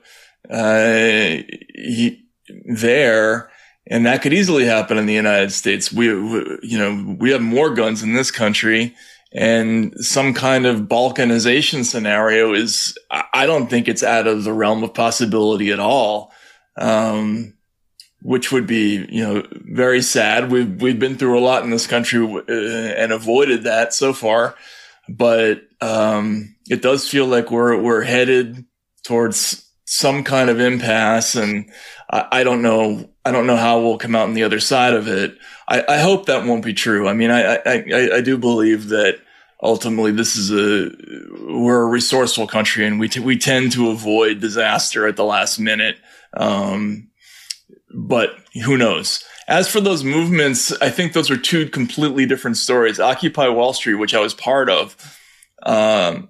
uh, 0.50 1.38
he, 1.74 2.24
there. 2.66 3.50
And 3.88 4.06
that 4.06 4.22
could 4.22 4.34
easily 4.34 4.66
happen 4.66 4.98
in 4.98 5.06
the 5.06 5.14
United 5.14 5.52
States. 5.52 5.92
We, 5.92 6.14
we, 6.14 6.60
you 6.64 6.78
know, 6.78 7.16
we 7.20 7.32
have 7.32 7.42
more 7.42 7.74
guns 7.74 8.02
in 8.02 8.14
this 8.14 8.32
country 8.32 8.96
and 9.36 9.94
some 9.98 10.34
kind 10.34 10.66
of 10.66 10.82
balkanization 10.82 11.84
scenario 11.84 12.54
is, 12.54 12.98
I 13.12 13.46
don't 13.46 13.70
think 13.70 13.88
it's 13.88 14.04
out 14.04 14.28
of 14.28 14.46
the 14.46 14.54
realm 14.54 14.82
of 14.82 14.94
possibility 14.94 15.72
at 15.72 15.80
all 15.80 16.32
um, 16.78 17.54
which 18.22 18.52
would 18.52 18.66
be, 18.66 19.06
you 19.10 19.24
know, 19.24 19.44
very 19.52 20.02
sad. 20.02 20.52
We've, 20.52 20.82
we've 20.82 21.00
been 21.00 21.18
through 21.18 21.38
a 21.38 21.42
lot 21.42 21.64
in 21.64 21.70
this 21.70 21.88
country 21.88 22.26
uh, 22.26 22.52
and 22.52 23.12
avoided 23.12 23.64
that 23.64 23.94
so 23.94 24.14
far. 24.14 24.56
But, 25.08 25.62
um, 25.82 26.56
it 26.70 26.82
does 26.82 27.08
feel 27.08 27.28
like 27.28 27.52
we're, 27.52 27.80
we're 27.80 28.02
headed 28.02 28.66
towards 29.04 29.70
some 29.86 30.24
kind 30.24 30.50
of 30.50 30.60
impasse. 30.60 31.36
And 31.36 31.70
I, 32.10 32.28
I 32.32 32.44
don't 32.44 32.64
know, 32.64 33.10
I 33.24 33.32
don't 33.32 33.48
know 33.48 33.58
how 33.58 33.80
we'll 33.80 34.00
come 34.00 34.16
out 34.16 34.28
on 34.28 34.34
the 34.34 34.44
other 34.44 34.60
side 34.60 34.94
of 34.94 35.08
it. 35.08 35.38
I, 35.68 35.84
I 35.88 35.98
hope 36.00 36.26
that 36.26 36.46
won't 36.46 36.66
be 36.66 36.74
true. 36.74 37.08
I 37.08 37.14
mean, 37.14 37.30
I, 37.30 37.58
I, 37.58 38.10
I 38.16 38.22
do 38.22 38.38
believe 38.38 38.90
that 38.90 39.20
ultimately 39.62 40.12
this 40.12 40.36
is 40.36 40.52
a 40.52 40.92
we're 41.48 41.84
a 41.84 41.88
resourceful 41.88 42.48
country 42.48 42.86
and 42.86 43.00
we 43.00 43.10
t- 43.10 43.20
we 43.20 43.38
tend 43.38 43.72
to 43.72 43.90
avoid 43.90 44.40
disaster 44.40 45.08
at 45.08 45.16
the 45.16 45.24
last 45.24 45.60
minute 45.60 45.98
um, 46.36 47.10
but 47.94 48.38
who 48.64 48.78
knows? 48.78 49.24
As 49.48 49.68
for 49.68 49.80
those 49.80 50.04
movements, 50.04 50.72
I 50.82 50.90
think 50.90 51.14
those 51.14 51.30
are 51.30 51.38
two 51.38 51.70
completely 51.70 52.26
different 52.26 52.58
stories. 52.58 53.00
Occupy 53.00 53.48
Wall 53.50 53.74
Street, 53.74 53.96
which 53.96 54.16
I 54.16 54.20
was 54.20 54.34
part 54.34 54.70
of, 54.70 54.96
um, 55.64 56.30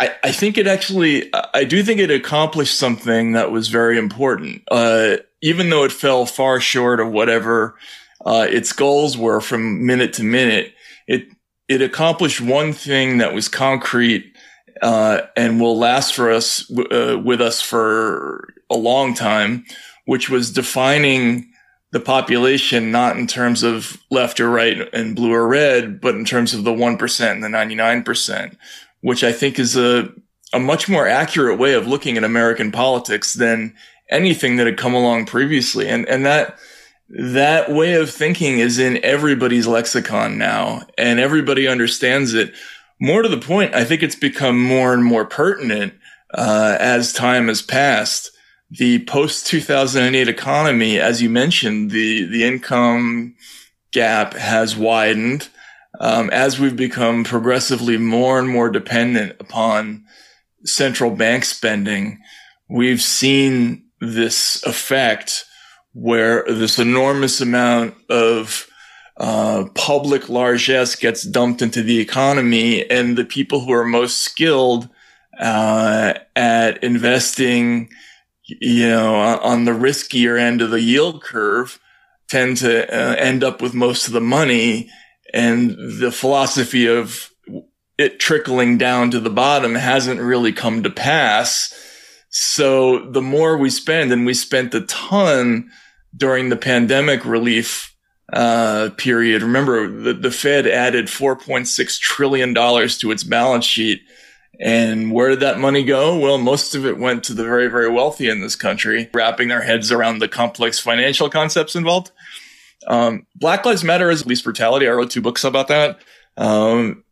I, 0.00 0.14
I, 0.24 0.32
think 0.32 0.58
it 0.58 0.66
actually, 0.66 1.30
I 1.54 1.62
do 1.64 1.82
think 1.84 2.00
it 2.00 2.10
accomplished 2.10 2.76
something 2.76 3.32
that 3.32 3.52
was 3.52 3.68
very 3.68 3.96
important. 3.96 4.62
Uh, 4.68 5.18
even 5.40 5.70
though 5.70 5.84
it 5.84 5.92
fell 5.92 6.26
far 6.26 6.58
short 6.58 6.98
of 6.98 7.12
whatever 7.12 7.76
uh, 8.24 8.46
its 8.48 8.72
goals 8.72 9.16
were 9.16 9.40
from 9.40 9.86
minute 9.86 10.14
to 10.14 10.24
minute, 10.24 10.72
it 11.06 11.28
it 11.68 11.80
accomplished 11.80 12.40
one 12.40 12.72
thing 12.72 13.18
that 13.18 13.34
was 13.34 13.48
concrete 13.48 14.34
uh, 14.82 15.22
and 15.36 15.60
will 15.60 15.78
last 15.78 16.14
for 16.14 16.30
us 16.30 16.70
uh, 16.70 17.20
with 17.22 17.40
us 17.40 17.60
for 17.60 18.53
a 18.74 18.76
long 18.76 19.14
time, 19.14 19.64
which 20.04 20.28
was 20.28 20.52
defining 20.52 21.50
the 21.94 22.00
population 22.00 22.90
not 22.90 23.16
in 23.16 23.26
terms 23.26 23.62
of 23.62 24.02
left 24.10 24.40
or 24.40 24.50
right 24.50 24.92
and 24.92 25.14
blue 25.14 25.32
or 25.32 25.46
red, 25.46 26.00
but 26.00 26.16
in 26.16 26.24
terms 26.24 26.52
of 26.52 26.64
the 26.64 26.72
1% 26.72 27.30
and 27.30 27.44
the 27.44 27.48
99%, 27.48 28.56
which 29.00 29.22
I 29.22 29.32
think 29.32 29.60
is 29.60 29.76
a, 29.76 30.12
a 30.52 30.58
much 30.58 30.88
more 30.88 31.06
accurate 31.06 31.56
way 31.56 31.74
of 31.74 31.86
looking 31.86 32.16
at 32.16 32.24
American 32.24 32.72
politics 32.72 33.34
than 33.34 33.76
anything 34.10 34.56
that 34.56 34.66
had 34.66 34.76
come 34.76 34.92
along 34.92 35.26
previously. 35.26 35.88
And, 35.88 36.06
and 36.08 36.26
that, 36.26 36.58
that 37.08 37.70
way 37.70 37.94
of 37.94 38.10
thinking 38.10 38.58
is 38.58 38.80
in 38.80 39.02
everybody's 39.04 39.68
lexicon 39.68 40.36
now 40.36 40.82
and 40.98 41.20
everybody 41.20 41.68
understands 41.68 42.34
it. 42.34 42.54
More 43.00 43.22
to 43.22 43.28
the 43.28 43.36
point, 43.36 43.72
I 43.72 43.84
think 43.84 44.02
it's 44.02 44.16
become 44.16 44.60
more 44.60 44.92
and 44.92 45.04
more 45.04 45.24
pertinent 45.24 45.94
uh, 46.32 46.76
as 46.80 47.12
time 47.12 47.46
has 47.46 47.62
passed. 47.62 48.32
The 48.70 49.04
post 49.04 49.46
2008 49.46 50.28
economy, 50.28 50.98
as 50.98 51.22
you 51.22 51.30
mentioned, 51.30 51.90
the, 51.90 52.24
the 52.24 52.44
income 52.44 53.36
gap 53.92 54.34
has 54.34 54.76
widened 54.76 55.48
um, 56.00 56.30
as 56.30 56.58
we've 56.58 56.76
become 56.76 57.24
progressively 57.24 57.96
more 57.96 58.38
and 58.38 58.48
more 58.48 58.68
dependent 58.68 59.36
upon 59.38 60.04
central 60.64 61.10
bank 61.10 61.44
spending. 61.44 62.20
We've 62.68 63.02
seen 63.02 63.84
this 64.00 64.62
effect 64.64 65.44
where 65.92 66.44
this 66.48 66.78
enormous 66.78 67.40
amount 67.40 67.94
of 68.10 68.66
uh, 69.16 69.66
public 69.74 70.28
largesse 70.28 70.96
gets 70.96 71.22
dumped 71.22 71.62
into 71.62 71.82
the 71.82 72.00
economy, 72.00 72.88
and 72.90 73.16
the 73.16 73.24
people 73.24 73.60
who 73.60 73.72
are 73.72 73.84
most 73.84 74.18
skilled 74.18 74.88
uh, 75.38 76.14
at 76.34 76.82
investing, 76.82 77.90
you 78.46 78.88
know, 78.88 79.14
on 79.14 79.64
the 79.64 79.72
riskier 79.72 80.38
end 80.38 80.60
of 80.60 80.70
the 80.70 80.80
yield 80.80 81.22
curve, 81.22 81.78
tend 82.28 82.58
to 82.58 82.86
uh, 82.92 83.14
end 83.16 83.44
up 83.44 83.62
with 83.62 83.74
most 83.74 84.06
of 84.06 84.12
the 84.12 84.20
money. 84.20 84.90
And 85.32 85.70
the 86.00 86.12
philosophy 86.12 86.86
of 86.86 87.30
it 87.98 88.18
trickling 88.18 88.78
down 88.78 89.10
to 89.10 89.20
the 89.20 89.30
bottom 89.30 89.74
hasn't 89.74 90.20
really 90.20 90.52
come 90.52 90.82
to 90.82 90.90
pass. 90.90 91.72
So 92.28 93.10
the 93.10 93.22
more 93.22 93.56
we 93.56 93.70
spend, 93.70 94.12
and 94.12 94.26
we 94.26 94.34
spent 94.34 94.74
a 94.74 94.82
ton 94.82 95.70
during 96.16 96.48
the 96.48 96.56
pandemic 96.56 97.24
relief 97.24 97.94
uh, 98.32 98.90
period. 98.96 99.42
Remember, 99.42 99.88
the, 99.88 100.14
the 100.14 100.30
Fed 100.30 100.66
added 100.66 101.06
$4.6 101.06 101.98
trillion 102.00 102.54
to 102.54 103.10
its 103.10 103.24
balance 103.24 103.64
sheet. 103.64 104.02
And 104.60 105.12
where 105.12 105.30
did 105.30 105.40
that 105.40 105.58
money 105.58 105.82
go? 105.82 106.18
Well, 106.18 106.38
most 106.38 106.74
of 106.74 106.86
it 106.86 106.98
went 106.98 107.24
to 107.24 107.34
the 107.34 107.42
very, 107.42 107.68
very 107.68 107.90
wealthy 107.90 108.28
in 108.28 108.40
this 108.40 108.56
country, 108.56 109.10
wrapping 109.12 109.48
their 109.48 109.62
heads 109.62 109.90
around 109.90 110.20
the 110.20 110.28
complex 110.28 110.78
financial 110.78 111.28
concepts 111.28 111.74
involved. 111.74 112.10
Um, 112.86 113.26
Black 113.34 113.64
Lives 113.64 113.82
Matter 113.82 114.10
is 114.10 114.22
police 114.22 114.42
brutality. 114.42 114.88
I 114.88 114.92
wrote 114.92 115.10
two 115.10 115.22
books 115.22 115.44
about 115.44 115.68
that. 115.68 115.98
Um, 116.36 117.04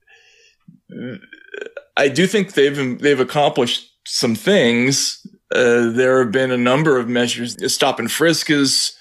I 1.97 2.09
do 2.09 2.27
think 2.27 2.55
they've 2.55 2.99
they've 2.99 3.21
accomplished 3.21 3.91
some 4.07 4.35
things. 4.35 5.27
Uh, 5.55 5.91
there 5.91 6.23
have 6.23 6.33
been 6.33 6.51
a 6.51 6.59
number 6.59 6.99
of 6.99 7.09
measures. 7.09 7.57
Stop 7.73 7.99
and 7.99 8.11
frisk 8.11 8.51
is 8.51 8.97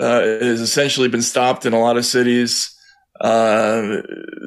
uh, 0.00 0.20
has 0.20 0.60
essentially 0.60 1.08
been 1.08 1.22
stopped 1.22 1.66
in 1.66 1.72
a 1.72 1.80
lot 1.80 1.96
of 1.96 2.04
cities. 2.04 2.74
Uh, 3.20 4.00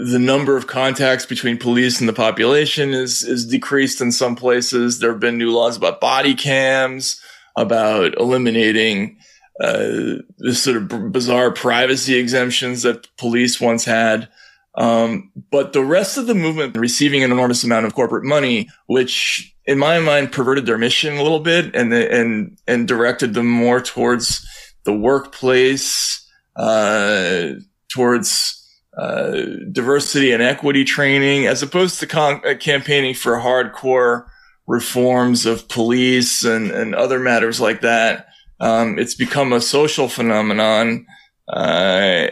the 0.05 0.19
number 0.19 0.55
of 0.55 0.67
contacts 0.67 1.25
between 1.25 1.57
police 1.57 1.99
and 1.99 2.07
the 2.07 2.13
population 2.13 2.91
is 2.91 3.21
is 3.21 3.45
decreased 3.45 3.99
in 3.99 4.11
some 4.11 4.35
places. 4.35 4.99
There 4.99 5.11
have 5.11 5.19
been 5.19 5.37
new 5.37 5.51
laws 5.51 5.75
about 5.75 5.99
body 5.99 6.35
cams, 6.35 7.19
about 7.57 8.17
eliminating 8.17 9.17
uh, 9.59 10.21
this 10.37 10.63
sort 10.63 10.77
of 10.77 11.11
bizarre 11.11 11.51
privacy 11.51 12.15
exemptions 12.15 12.83
that 12.83 13.07
police 13.17 13.59
once 13.59 13.85
had. 13.85 14.29
Um, 14.75 15.31
but 15.51 15.73
the 15.73 15.83
rest 15.83 16.17
of 16.17 16.27
the 16.27 16.33
movement 16.33 16.77
receiving 16.77 17.23
an 17.23 17.31
enormous 17.31 17.63
amount 17.63 17.85
of 17.85 17.93
corporate 17.93 18.23
money, 18.23 18.69
which 18.87 19.53
in 19.65 19.77
my 19.77 19.99
mind 19.99 20.31
perverted 20.31 20.65
their 20.65 20.77
mission 20.77 21.17
a 21.17 21.23
little 21.23 21.41
bit 21.41 21.75
and 21.75 21.93
and 21.93 22.57
and 22.67 22.87
directed 22.87 23.33
them 23.33 23.47
more 23.47 23.81
towards 23.81 24.47
the 24.85 24.93
workplace, 24.93 26.25
uh, 26.55 27.49
towards 27.89 28.60
uh, 28.97 29.41
diversity 29.71 30.31
and 30.31 30.43
equity 30.43 30.83
training, 30.83 31.47
as 31.47 31.63
opposed 31.63 31.99
to 31.99 32.07
con- 32.07 32.41
uh, 32.45 32.55
campaigning 32.55 33.13
for 33.13 33.37
hardcore 33.37 34.25
reforms 34.67 35.45
of 35.45 35.67
police 35.67 36.43
and, 36.43 36.71
and 36.71 36.95
other 36.95 37.19
matters 37.19 37.59
like 37.59 37.81
that. 37.81 38.27
Um, 38.59 38.99
it's 38.99 39.15
become 39.15 39.53
a 39.53 39.61
social 39.61 40.07
phenomenon 40.07 41.05
uh, 41.47 42.27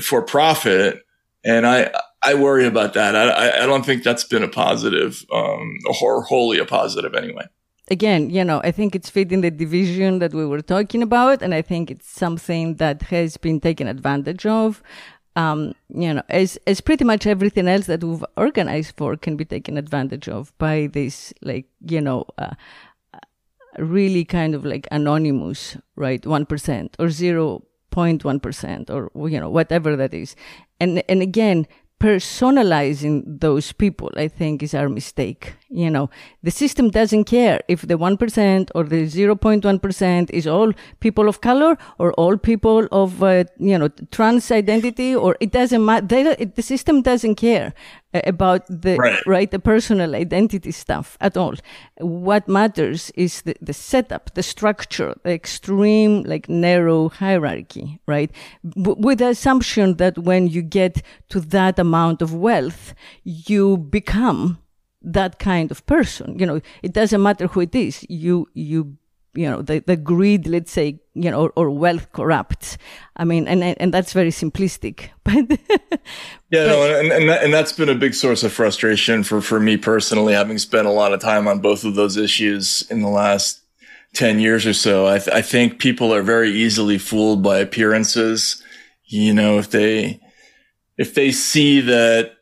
for 0.00 0.22
profit, 0.22 1.02
and 1.44 1.66
I 1.66 1.90
I 2.22 2.34
worry 2.34 2.66
about 2.66 2.94
that. 2.94 3.16
I 3.16 3.62
I 3.62 3.66
don't 3.66 3.86
think 3.86 4.02
that's 4.02 4.24
been 4.24 4.42
a 4.42 4.48
positive, 4.48 5.24
um, 5.32 5.78
or 6.02 6.22
wholly 6.24 6.58
a 6.58 6.64
positive 6.66 7.14
anyway 7.14 7.46
again, 7.92 8.30
you 8.30 8.44
know, 8.44 8.60
I 8.64 8.70
think 8.72 8.94
it's 8.94 9.10
fitting 9.10 9.42
the 9.42 9.50
division 9.50 10.18
that 10.20 10.32
we 10.34 10.46
were 10.46 10.62
talking 10.62 11.02
about, 11.02 11.42
and 11.42 11.54
I 11.54 11.62
think 11.62 11.90
it's 11.90 12.10
something 12.10 12.76
that 12.76 13.02
has 13.02 13.36
been 13.36 13.60
taken 13.60 13.86
advantage 13.86 14.46
of. 14.46 14.82
Um, 15.34 15.74
you 15.88 16.12
know, 16.12 16.22
as 16.28 16.58
as 16.66 16.80
pretty 16.82 17.04
much 17.04 17.26
everything 17.26 17.66
else 17.66 17.86
that 17.86 18.04
we've 18.04 18.24
organized 18.36 18.96
for 18.96 19.16
can 19.16 19.36
be 19.36 19.46
taken 19.46 19.78
advantage 19.78 20.28
of 20.28 20.52
by 20.58 20.88
this, 20.92 21.32
like 21.40 21.66
you 21.86 22.00
know, 22.00 22.26
uh, 22.36 22.54
really 23.78 24.24
kind 24.24 24.54
of 24.54 24.64
like 24.64 24.86
anonymous, 24.90 25.76
right, 25.96 26.24
one 26.26 26.44
percent 26.44 26.96
or 26.98 27.08
zero 27.08 27.62
point 27.90 28.24
one 28.24 28.40
percent 28.40 28.90
or 28.90 29.10
you 29.28 29.40
know 29.40 29.48
whatever 29.48 29.96
that 29.96 30.12
is, 30.12 30.36
and 30.80 31.02
and 31.08 31.22
again, 31.22 31.66
personalizing 31.98 33.22
those 33.40 33.72
people, 33.72 34.10
I 34.16 34.28
think, 34.28 34.62
is 34.62 34.74
our 34.74 34.88
mistake. 34.88 35.54
You 35.72 35.90
know, 35.90 36.10
the 36.42 36.50
system 36.50 36.90
doesn't 36.90 37.24
care 37.24 37.60
if 37.66 37.82
the 37.82 37.96
1% 37.96 38.70
or 38.74 38.84
the 38.84 39.06
0.1% 39.06 40.30
is 40.30 40.46
all 40.46 40.72
people 41.00 41.28
of 41.28 41.40
color 41.40 41.78
or 41.98 42.12
all 42.14 42.36
people 42.36 42.86
of, 42.92 43.22
uh, 43.22 43.44
you 43.58 43.78
know, 43.78 43.88
trans 44.10 44.50
identity 44.50 45.14
or 45.14 45.36
it 45.40 45.50
doesn't 45.50 45.84
matter. 45.84 46.34
The 46.34 46.62
system 46.62 47.00
doesn't 47.00 47.36
care 47.36 47.72
about 48.24 48.66
the 48.68 48.96
right. 48.96 49.26
right. 49.26 49.50
the 49.50 49.58
personal 49.58 50.14
identity 50.14 50.70
stuff 50.70 51.16
at 51.20 51.36
all 51.36 51.54
what 51.98 52.46
matters 52.46 53.10
is 53.14 53.42
the, 53.42 53.56
the 53.62 53.72
setup 53.72 54.34
the 54.34 54.42
structure 54.42 55.14
the 55.22 55.32
extreme 55.32 56.22
like 56.24 56.48
narrow 56.48 57.08
hierarchy 57.08 57.98
right 58.06 58.30
B- 58.64 58.94
with 58.98 59.18
the 59.18 59.28
assumption 59.28 59.96
that 59.96 60.18
when 60.18 60.46
you 60.46 60.62
get 60.62 61.02
to 61.30 61.40
that 61.40 61.78
amount 61.78 62.20
of 62.20 62.34
wealth 62.34 62.94
you 63.24 63.78
become 63.78 64.58
that 65.04 65.38
kind 65.38 65.70
of 65.70 65.84
person. 65.86 66.38
You 66.38 66.46
know 66.46 66.60
it 66.82 66.92
doesn't 66.92 67.22
matter 67.22 67.46
who 67.46 67.60
it 67.60 67.74
is. 67.74 68.04
You 68.08 68.48
you 68.54 68.96
you 69.34 69.48
know 69.48 69.62
the, 69.62 69.80
the 69.80 69.96
greed 69.96 70.46
let's 70.46 70.70
say 70.70 71.00
you 71.14 71.30
know 71.30 71.44
or, 71.44 71.52
or 71.56 71.70
wealth 71.70 72.12
corrupts. 72.12 72.78
I 73.16 73.24
mean 73.24 73.48
and 73.48 73.62
and 73.62 73.92
that's 73.92 74.12
very 74.12 74.30
simplistic 74.30 75.10
but 75.24 75.58
yeah 76.50 76.66
no, 76.66 76.98
and, 76.98 77.12
and, 77.12 77.28
that, 77.28 77.42
and 77.42 77.52
that's 77.52 77.72
been 77.72 77.88
a 77.88 77.94
big 77.94 78.14
source 78.14 78.42
of 78.42 78.52
frustration 78.52 79.22
for 79.22 79.40
for 79.40 79.58
me 79.58 79.76
personally 79.76 80.34
having 80.34 80.58
spent 80.58 80.86
a 80.86 80.90
lot 80.90 81.12
of 81.12 81.20
time 81.20 81.48
on 81.48 81.60
both 81.60 81.84
of 81.84 81.94
those 81.94 82.16
issues 82.16 82.84
in 82.90 83.00
the 83.00 83.08
last 83.08 83.60
10 84.14 84.40
years 84.40 84.66
or 84.66 84.74
so. 84.74 85.06
I, 85.06 85.18
th- 85.18 85.34
I 85.34 85.40
think 85.40 85.78
people 85.78 86.12
are 86.12 86.22
very 86.22 86.50
easily 86.50 86.98
fooled 86.98 87.42
by 87.42 87.58
appearances. 87.58 88.62
You 89.06 89.34
know 89.34 89.58
if 89.58 89.70
they 89.70 90.20
if 90.98 91.14
they 91.14 91.32
see 91.32 91.80
that 91.80 92.32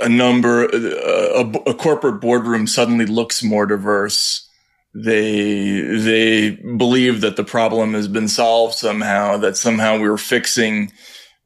a 0.00 0.08
number 0.08 0.64
a, 0.64 1.40
a 1.66 1.74
corporate 1.74 2.20
boardroom 2.20 2.66
suddenly 2.66 3.06
looks 3.06 3.42
more 3.42 3.66
diverse. 3.66 4.48
They 4.94 5.80
they 5.80 6.50
believe 6.50 7.20
that 7.20 7.36
the 7.36 7.44
problem 7.44 7.92
has 7.94 8.08
been 8.08 8.28
solved 8.28 8.74
somehow 8.74 9.36
that 9.38 9.56
somehow 9.56 9.98
we 9.98 10.08
are 10.08 10.16
fixing 10.16 10.92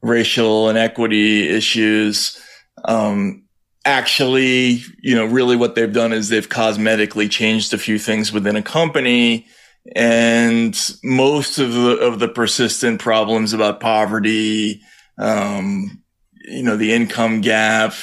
racial 0.01 0.69
inequity 0.69 1.49
issues. 1.49 2.39
Um, 2.85 3.43
actually 3.85 4.83
you 5.01 5.15
know 5.15 5.25
really 5.25 5.55
what 5.55 5.75
they've 5.75 5.93
done 5.93 6.13
is 6.13 6.29
they've 6.29 6.49
cosmetically 6.49 7.29
changed 7.29 7.73
a 7.73 7.77
few 7.77 7.97
things 7.97 8.31
within 8.31 8.55
a 8.55 8.61
company 8.61 9.47
and 9.95 10.93
most 11.03 11.57
of 11.57 11.73
the 11.73 11.97
of 11.97 12.19
the 12.19 12.27
persistent 12.27 12.99
problems 12.99 13.53
about 13.53 13.79
poverty 13.79 14.81
um, 15.17 16.01
you 16.43 16.61
know 16.61 16.77
the 16.77 16.93
income 16.93 17.41
gap 17.41 17.93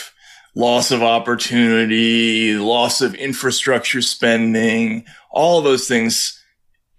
loss 0.58 0.90
of 0.90 1.04
opportunity 1.04 2.54
loss 2.54 3.00
of 3.00 3.14
infrastructure 3.14 4.02
spending 4.02 5.04
all 5.30 5.62
those 5.62 5.86
things, 5.86 6.42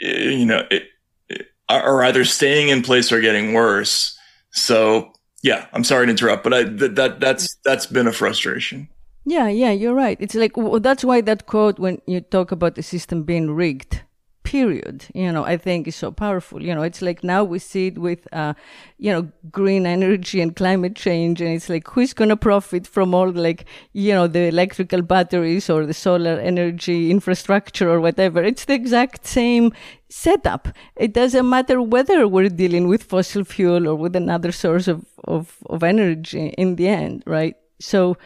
eh, 0.01 0.29
you 0.29 0.45
know, 0.45 0.63
it, 0.71 0.83
it, 1.27 1.47
are 1.67 2.01
either 2.03 2.23
staying 2.23 2.69
in 2.69 2.81
place 2.81 3.11
or 3.11 3.19
getting 3.19 3.53
worse. 3.53 4.17
So 4.51 5.11
yeah, 5.43 5.67
I'm 5.73 5.83
sorry 5.83 6.07
to 6.07 6.11
interrupt, 6.11 6.43
but 6.43 6.53
I, 6.53 6.63
that, 6.63 6.95
that 6.95 7.19
that's 7.19 7.57
that's 7.65 7.85
been 7.85 8.07
a 8.07 8.13
frustration. 8.13 8.87
Yeah, 9.25 9.49
yeah, 9.49 9.71
you're 9.71 9.93
right. 9.93 10.17
It's 10.21 10.35
like 10.35 10.55
well, 10.55 10.79
that's 10.79 11.03
why 11.03 11.21
that 11.21 11.45
quote 11.45 11.79
when 11.79 12.01
you 12.07 12.21
talk 12.21 12.51
about 12.51 12.75
the 12.75 12.83
system 12.83 13.23
being 13.23 13.51
rigged 13.51 14.01
period, 14.49 15.05
you 15.13 15.31
know, 15.31 15.45
I 15.45 15.57
think 15.57 15.87
is 15.87 15.95
so 15.95 16.11
powerful. 16.11 16.59
You 16.59 16.73
know, 16.73 16.81
it's 16.81 17.03
like 17.03 17.23
now 17.23 17.43
we 17.43 17.59
see 17.59 17.85
it 17.87 17.99
with, 17.99 18.27
uh, 18.33 18.55
you 18.97 19.11
know, 19.11 19.29
green 19.51 19.85
energy 19.85 20.41
and 20.41 20.55
climate 20.55 20.95
change. 20.95 21.39
And 21.39 21.51
it's 21.51 21.69
like, 21.69 21.87
who's 21.87 22.13
going 22.13 22.29
to 22.29 22.35
profit 22.35 22.87
from 22.87 23.13
all 23.13 23.31
like, 23.31 23.65
you 23.93 24.11
know, 24.11 24.25
the 24.25 24.47
electrical 24.47 25.03
batteries 25.03 25.69
or 25.69 25.85
the 25.85 25.93
solar 25.93 26.39
energy 26.39 27.11
infrastructure 27.11 27.87
or 27.91 27.99
whatever? 28.01 28.43
It's 28.43 28.65
the 28.65 28.73
exact 28.73 29.27
same 29.27 29.71
setup. 30.09 30.67
It 30.95 31.13
doesn't 31.13 31.47
matter 31.47 31.79
whether 31.79 32.27
we're 32.27 32.49
dealing 32.49 32.87
with 32.87 33.03
fossil 33.03 33.43
fuel 33.43 33.87
or 33.87 33.93
with 33.93 34.15
another 34.15 34.51
source 34.51 34.87
of, 34.87 35.05
of, 35.25 35.57
of 35.67 35.83
energy 35.83 36.55
in 36.57 36.75
the 36.75 36.87
end, 36.87 37.21
right? 37.27 37.55
So. 37.79 38.17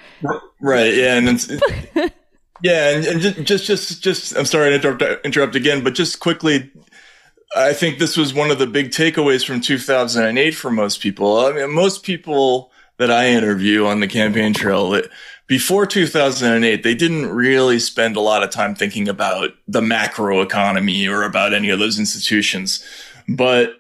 Right. 0.62 0.93
Yeah. 0.93 1.17
And 1.17 1.27
it's, 1.27 1.51
Yeah, 2.63 2.91
and, 2.91 3.06
and 3.06 3.45
just, 3.45 3.65
just, 3.65 4.02
just, 4.02 4.38
I'm 4.38 4.45
sorry 4.45 4.69
to 4.69 4.76
interrupt, 4.76 5.26
interrupt 5.26 5.56
again, 5.56 5.84
but 5.84 5.95
just 5.95 6.21
quickly, 6.21 6.71
I 7.58 7.73
think 7.73 7.99
this 7.99 8.15
was 8.15 8.34
one 8.34 8.52
of 8.52 8.58
the 8.58 8.67
big 8.67 8.91
takeaways 8.91 9.45
from 9.45 9.60
2008 9.60 10.52
for 10.52 10.71
most 10.71 11.02
people. 11.02 11.39
I 11.39 11.52
mean, 11.52 11.71
most 11.73 12.04
people 12.04 12.71
that 12.97 13.12
I 13.12 13.28
interview 13.28 13.86
on 13.86 13.99
the 13.99 14.08
campaign 14.08 14.54
trail, 14.54 14.93
it, 14.93 15.12
before 15.45 15.86
2008, 15.86 16.84
they 16.84 16.95
didn't 16.95 17.28
really 17.28 17.80
spend 17.80 18.15
a 18.15 18.21
lot 18.21 18.43
of 18.43 18.49
time 18.49 18.76
thinking 18.76 19.10
about 19.10 19.49
the 19.67 19.82
macro 19.82 20.39
economy 20.39 21.06
or 21.06 21.23
about 21.23 21.54
any 21.54 21.69
of 21.69 21.80
those 21.80 21.99
institutions. 21.99 22.82
But 23.28 23.78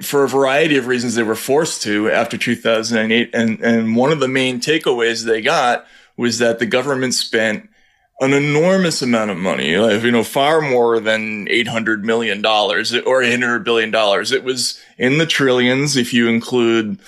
for 0.00 0.22
a 0.22 0.28
variety 0.28 0.76
of 0.76 0.86
reasons, 0.86 1.16
they 1.16 1.24
were 1.24 1.34
forced 1.34 1.82
to 1.82 2.08
after 2.08 2.38
2008. 2.38 3.30
And, 3.34 3.60
and 3.60 3.96
one 3.96 4.12
of 4.12 4.20
the 4.20 4.28
main 4.28 4.60
takeaways 4.60 5.24
they 5.24 5.40
got 5.42 5.86
was 6.16 6.38
that 6.38 6.58
the 6.58 6.66
government 6.66 7.14
spent 7.14 7.68
an 8.20 8.32
enormous 8.32 9.02
amount 9.02 9.30
of 9.30 9.36
money, 9.36 9.72
you 9.72 10.10
know, 10.10 10.24
far 10.24 10.62
more 10.62 11.00
than 11.00 11.46
$800 11.46 12.02
million 12.02 12.44
or 12.44 12.80
$800 12.80 13.64
billion. 13.64 13.94
It 13.94 14.44
was 14.44 14.80
in 14.96 15.18
the 15.18 15.26
trillions 15.26 15.96
if 15.96 16.14
you 16.14 16.28
include 16.28 16.98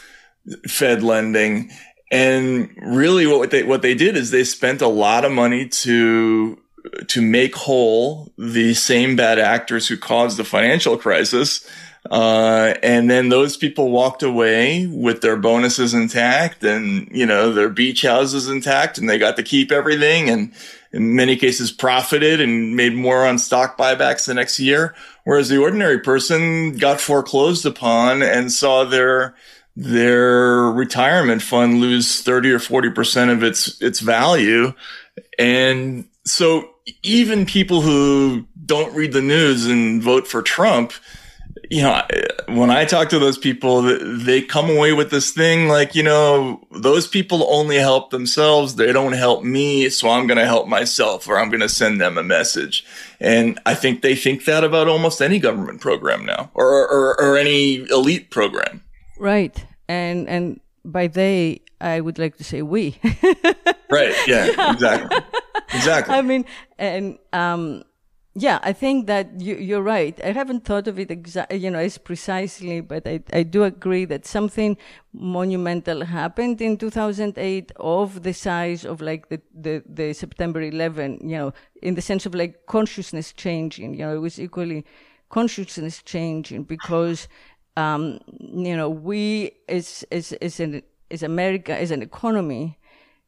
Fed 0.66 1.02
lending. 1.02 1.70
And 2.10 2.70
really 2.76 3.26
what 3.26 3.50
they, 3.50 3.62
what 3.62 3.82
they 3.82 3.94
did 3.94 4.16
is 4.16 4.30
they 4.30 4.44
spent 4.44 4.82
a 4.82 4.88
lot 4.88 5.24
of 5.24 5.32
money 5.32 5.68
to, 5.68 6.58
to 7.06 7.22
make 7.22 7.54
whole 7.54 8.32
the 8.36 8.74
same 8.74 9.16
bad 9.16 9.38
actors 9.38 9.88
who 9.88 9.96
caused 9.96 10.36
the 10.36 10.44
financial 10.44 10.98
crisis. 10.98 11.66
Uh, 12.10 12.74
and 12.82 13.10
then 13.10 13.28
those 13.28 13.56
people 13.56 13.90
walked 13.90 14.22
away 14.22 14.86
with 14.86 15.20
their 15.20 15.36
bonuses 15.36 15.94
intact 15.94 16.64
and, 16.64 17.08
you 17.10 17.26
know, 17.26 17.52
their 17.52 17.68
beach 17.68 18.02
houses 18.02 18.48
intact 18.48 18.98
and 18.98 19.08
they 19.08 19.18
got 19.18 19.36
to 19.36 19.42
keep 19.42 19.70
everything 19.70 20.30
and 20.30 20.52
in 20.92 21.14
many 21.14 21.36
cases 21.36 21.70
profited 21.70 22.40
and 22.40 22.74
made 22.74 22.94
more 22.94 23.26
on 23.26 23.38
stock 23.38 23.76
buybacks 23.76 24.26
the 24.26 24.34
next 24.34 24.58
year. 24.58 24.94
Whereas 25.24 25.48
the 25.48 25.58
ordinary 25.58 25.98
person 25.98 26.78
got 26.78 27.00
foreclosed 27.00 27.66
upon 27.66 28.22
and 28.22 28.50
saw 28.50 28.84
their, 28.84 29.34
their 29.76 30.62
retirement 30.70 31.42
fund 31.42 31.80
lose 31.80 32.22
30 32.22 32.52
or 32.52 32.58
40% 32.58 33.30
of 33.30 33.42
its, 33.42 33.80
its 33.82 34.00
value. 34.00 34.72
And 35.38 36.08
so 36.24 36.70
even 37.02 37.44
people 37.44 37.82
who 37.82 38.46
don't 38.64 38.94
read 38.94 39.12
the 39.12 39.22
news 39.22 39.66
and 39.66 40.02
vote 40.02 40.26
for 40.26 40.40
Trump, 40.40 40.92
you 41.70 41.82
know, 41.82 42.02
when 42.48 42.70
I 42.70 42.84
talk 42.84 43.10
to 43.10 43.18
those 43.18 43.36
people, 43.36 43.82
they 43.82 44.40
come 44.40 44.70
away 44.70 44.92
with 44.92 45.10
this 45.10 45.30
thing 45.32 45.68
like, 45.68 45.94
you 45.94 46.02
know, 46.02 46.60
those 46.70 47.06
people 47.06 47.46
only 47.50 47.76
help 47.76 48.10
themselves. 48.10 48.76
They 48.76 48.92
don't 48.92 49.12
help 49.12 49.44
me. 49.44 49.90
So 49.90 50.08
I'm 50.08 50.26
going 50.26 50.38
to 50.38 50.46
help 50.46 50.66
myself 50.66 51.28
or 51.28 51.38
I'm 51.38 51.50
going 51.50 51.60
to 51.60 51.68
send 51.68 52.00
them 52.00 52.16
a 52.16 52.22
message. 52.22 52.86
And 53.20 53.60
I 53.66 53.74
think 53.74 54.00
they 54.00 54.14
think 54.14 54.46
that 54.46 54.64
about 54.64 54.88
almost 54.88 55.20
any 55.20 55.38
government 55.38 55.80
program 55.80 56.24
now 56.24 56.50
or, 56.54 56.88
or, 56.88 57.20
or 57.20 57.36
any 57.36 57.86
elite 57.90 58.30
program. 58.30 58.82
Right. 59.18 59.64
And, 59.88 60.26
and 60.28 60.60
by 60.84 61.08
they, 61.08 61.60
I 61.80 62.00
would 62.00 62.18
like 62.18 62.36
to 62.38 62.44
say 62.44 62.62
we. 62.62 62.98
right. 63.90 64.14
Yeah, 64.26 64.72
exactly. 64.72 65.18
Exactly. 65.74 66.14
I 66.14 66.22
mean, 66.22 66.46
and, 66.78 67.18
um, 67.34 67.84
yeah, 68.40 68.58
I 68.62 68.72
think 68.72 69.06
that 69.06 69.40
you, 69.40 69.78
are 69.78 69.82
right. 69.82 70.18
I 70.22 70.32
haven't 70.32 70.64
thought 70.64 70.86
of 70.86 70.98
it 70.98 71.10
exactly, 71.10 71.58
you 71.58 71.70
know, 71.70 71.78
as 71.78 71.98
precisely, 71.98 72.80
but 72.80 73.06
I, 73.06 73.20
I 73.32 73.42
do 73.42 73.64
agree 73.64 74.04
that 74.06 74.26
something 74.26 74.76
monumental 75.12 76.04
happened 76.04 76.60
in 76.60 76.76
2008 76.76 77.72
of 77.76 78.22
the 78.22 78.32
size 78.32 78.84
of 78.84 79.00
like 79.00 79.28
the, 79.28 79.40
the, 79.54 79.82
the 79.86 80.12
September 80.12 80.60
11, 80.60 81.20
you 81.22 81.36
know, 81.36 81.52
in 81.82 81.94
the 81.94 82.02
sense 82.02 82.26
of 82.26 82.34
like 82.34 82.66
consciousness 82.66 83.32
changing, 83.32 83.94
you 83.94 84.00
know, 84.00 84.14
it 84.14 84.20
was 84.20 84.38
equally 84.38 84.84
consciousness 85.30 86.02
changing 86.02 86.62
because 86.62 87.28
um, 87.76 88.18
you 88.28 88.76
know, 88.76 88.90
we 88.90 89.52
as 89.68 90.04
as 90.10 90.32
as 90.32 90.58
an 90.58 90.82
as 91.10 91.22
America 91.22 91.76
as 91.76 91.92
an 91.92 92.02
economy 92.02 92.78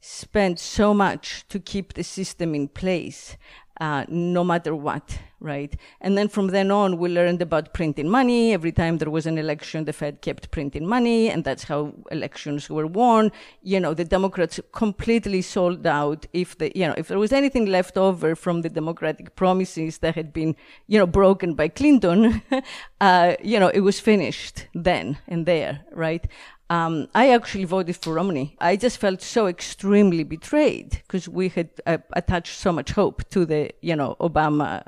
spent 0.01 0.59
so 0.59 0.93
much 0.93 1.47
to 1.49 1.61
keep 1.61 1.95
the 1.95 2.03
system 2.03 2.55
in 2.55 2.67
place 2.67 3.37
uh, 3.81 4.05
no 4.09 4.45
matter 4.45 4.75
what, 4.75 5.19
right? 5.41 5.75
And 6.03 6.17
then 6.17 6.29
from 6.29 6.49
then 6.49 6.71
on, 6.71 6.99
we 6.99 7.09
learned 7.09 7.41
about 7.41 7.73
printing 7.73 8.11
money. 8.11 8.53
Every 8.53 8.73
time 8.73 8.99
there 8.99 9.11
was 9.11 9.27
an 9.27 9.39
election, 9.39 9.87
the 9.87 9.95
Fed 9.95 10.21
kept 10.21 10.51
printing 10.51 10.87
money, 10.87 11.31
and 11.31 11.45
that's 11.45 11.65
how 11.65 11.95
elections 12.11 12.69
were 12.69 12.87
won. 12.87 13.33
You 13.63 13.81
know, 13.81 13.95
the 13.95 14.05
Democrats 14.05 14.61
completely 14.73 15.41
sold 15.41 15.87
out. 15.87 16.27
If 16.35 16.59
the, 16.59 16.71
you 16.75 16.87
know, 16.87 16.95
if 16.99 17.09
there 17.09 17.19
was 17.19 17.33
anything 17.33 17.67
left 17.67 17.97
over 17.97 18.37
from 18.37 18.61
the 18.61 18.69
Democratic 18.69 19.35
promises 19.35 19.99
that 19.99 20.15
had 20.15 20.33
been, 20.35 20.57
you 20.87 20.99
know, 20.99 21.07
broken 21.07 21.55
by 21.55 21.69
Clinton, 21.69 22.43
uh, 23.01 23.35
you 23.43 23.59
know, 23.59 23.69
it 23.69 23.81
was 23.81 23.99
finished 23.99 24.67
then 24.75 25.17
and 25.27 25.47
there, 25.47 25.81
right? 25.93 26.27
Um, 26.71 27.09
I 27.17 27.31
actually 27.31 27.65
voted 27.65 27.97
for 27.97 28.15
Romney. 28.15 28.57
I 28.61 28.77
just 28.77 28.99
felt 28.99 29.21
so 29.23 29.49
extremely 29.49 30.23
betrayed 30.23 30.91
because 31.03 31.29
we 31.29 31.49
had 31.49 31.69
uh, 31.85 31.99
attached 32.13 32.59
so 32.61 32.73
much 32.73 32.93
hope 32.93 33.29
to 33.31 33.45
the, 33.45 33.73
you 33.83 33.97
know, 33.97 34.17
Obama, 34.21 34.85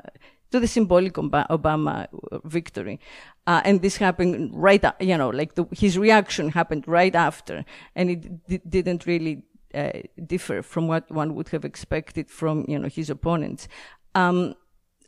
to 0.51 0.61
the 0.61 0.67
symbolic 0.67 1.13
Obama 1.15 2.07
victory. 2.45 3.01
Uh, 3.45 3.61
and 3.65 3.81
this 3.81 3.97
happened 3.97 4.51
right, 4.53 4.81
you 5.01 5.17
know, 5.17 5.29
like 5.29 5.55
the, 5.55 5.65
his 5.71 5.97
reaction 5.97 6.49
happened 6.49 6.87
right 6.87 7.15
after, 7.15 7.65
and 7.97 8.09
it 8.09 8.47
d- 8.47 8.61
didn't 8.69 9.05
really 9.05 9.43
uh, 9.75 9.91
differ 10.25 10.61
from 10.61 10.87
what 10.87 11.11
one 11.11 11.35
would 11.35 11.49
have 11.49 11.65
expected 11.65 12.29
from, 12.29 12.63
you 12.69 12.79
know, 12.79 12.87
his 12.87 13.09
opponents. 13.09 13.67
Um, 14.15 14.55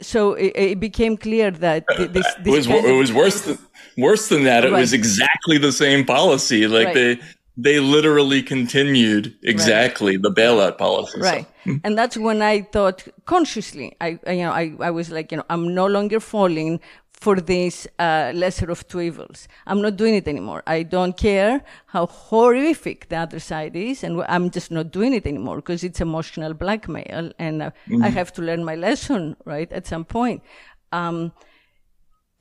so 0.02 0.34
it, 0.34 0.54
it, 0.56 0.80
became 0.80 1.18
clear 1.18 1.52
that 1.52 1.86
uh, 1.90 2.06
this, 2.06 2.26
this 2.44 2.46
it 2.46 2.50
was 2.50 2.68
it 2.68 2.92
was 2.92 3.14
worse 3.14 3.42
than 3.42 3.58
worse 3.98 4.30
than 4.30 4.44
that. 4.44 4.66
It 4.66 4.72
right. 4.72 4.80
was 4.80 4.94
exactly 4.94 5.58
the 5.58 5.72
same 5.72 6.06
policy. 6.06 6.68
Like 6.68 6.88
right. 6.88 6.94
they 6.94 7.20
they 7.58 7.80
literally 7.80 8.44
continued 8.44 9.34
exactly 9.44 10.18
right. 10.18 10.22
the 10.22 10.32
bailout 10.32 10.78
policy. 10.78 11.20
Right, 11.20 11.48
so. 11.66 11.80
and 11.84 11.98
that's 11.98 12.18
when 12.18 12.42
I 12.42 12.62
thought 12.62 13.08
consciously. 13.26 13.96
I, 14.02 14.20
I 14.28 14.32
you 14.32 14.44
know 14.44 14.52
I 14.52 14.74
I 14.80 14.92
was 14.92 15.10
like 15.12 15.32
you 15.32 15.38
know 15.38 15.46
I'm 15.50 15.74
no 15.74 15.86
longer 15.86 16.20
falling 16.20 16.80
for 17.26 17.38
this 17.42 17.88
uh, 17.98 18.32
lesser 18.36 18.70
of 18.70 18.88
two 18.88 19.02
evils. 19.02 19.48
I'm 19.66 19.82
not 19.82 19.96
doing 19.98 20.14
it 20.14 20.28
anymore. 20.28 20.62
I 20.68 20.84
don't 20.84 21.18
care 21.18 21.64
how 21.88 22.06
horrific 22.06 23.10
the 23.10 23.18
other 23.26 23.40
side 23.40 23.76
is, 23.76 24.04
and 24.04 24.24
I'm 24.30 24.52
just 24.52 24.70
not 24.70 24.92
doing 24.92 25.12
it 25.12 25.26
anymore 25.26 25.56
because 25.56 25.84
it's 25.84 26.02
emotional 26.02 26.54
blackmail, 26.54 27.32
and 27.40 27.64
uh, 27.64 27.72
mm-hmm. 27.90 28.04
I 28.04 28.10
have 28.10 28.32
to 28.34 28.44
learn 28.44 28.64
my 28.64 28.76
lesson, 28.76 29.36
right, 29.44 29.72
at 29.72 29.88
some 29.88 30.06
point. 30.06 30.44
Um, 30.92 31.32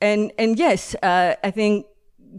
and 0.01 0.31
and 0.37 0.59
yes, 0.59 0.95
uh, 1.01 1.33
I 1.43 1.49
think 1.49 1.87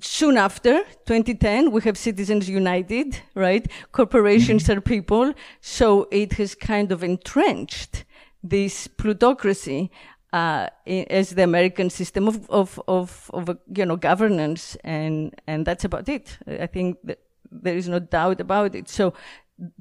soon 0.01 0.37
after 0.37 0.73
2010 1.07 1.71
we 1.71 1.81
have 1.81 1.97
citizens 1.97 2.51
united 2.51 3.19
right 3.35 3.65
corporations 3.93 4.65
mm-hmm. 4.65 4.77
are 4.77 4.83
people 4.83 5.33
so 5.63 6.07
it 6.11 6.35
has 6.35 6.55
kind 6.55 6.93
of 6.93 7.03
entrenched 7.03 8.05
this 8.43 8.87
plutocracy 8.87 9.91
uh, 10.37 10.69
as 10.87 11.31
the 11.31 11.43
American 11.43 11.89
system 11.91 12.29
of, 12.29 12.49
of, 12.51 12.81
of, 12.87 13.31
of, 13.33 13.59
you 13.75 13.87
know, 13.87 13.97
governance. 13.97 14.77
And, 14.85 15.35
and 15.47 15.67
that's 15.67 15.85
about 15.85 16.09
it. 16.09 16.39
I 16.47 16.67
think 16.67 16.99
there 17.51 17.77
is 17.77 17.89
no 17.89 18.01
doubt 18.01 18.41
about 18.41 18.75
it. 18.75 18.89
So 18.89 19.15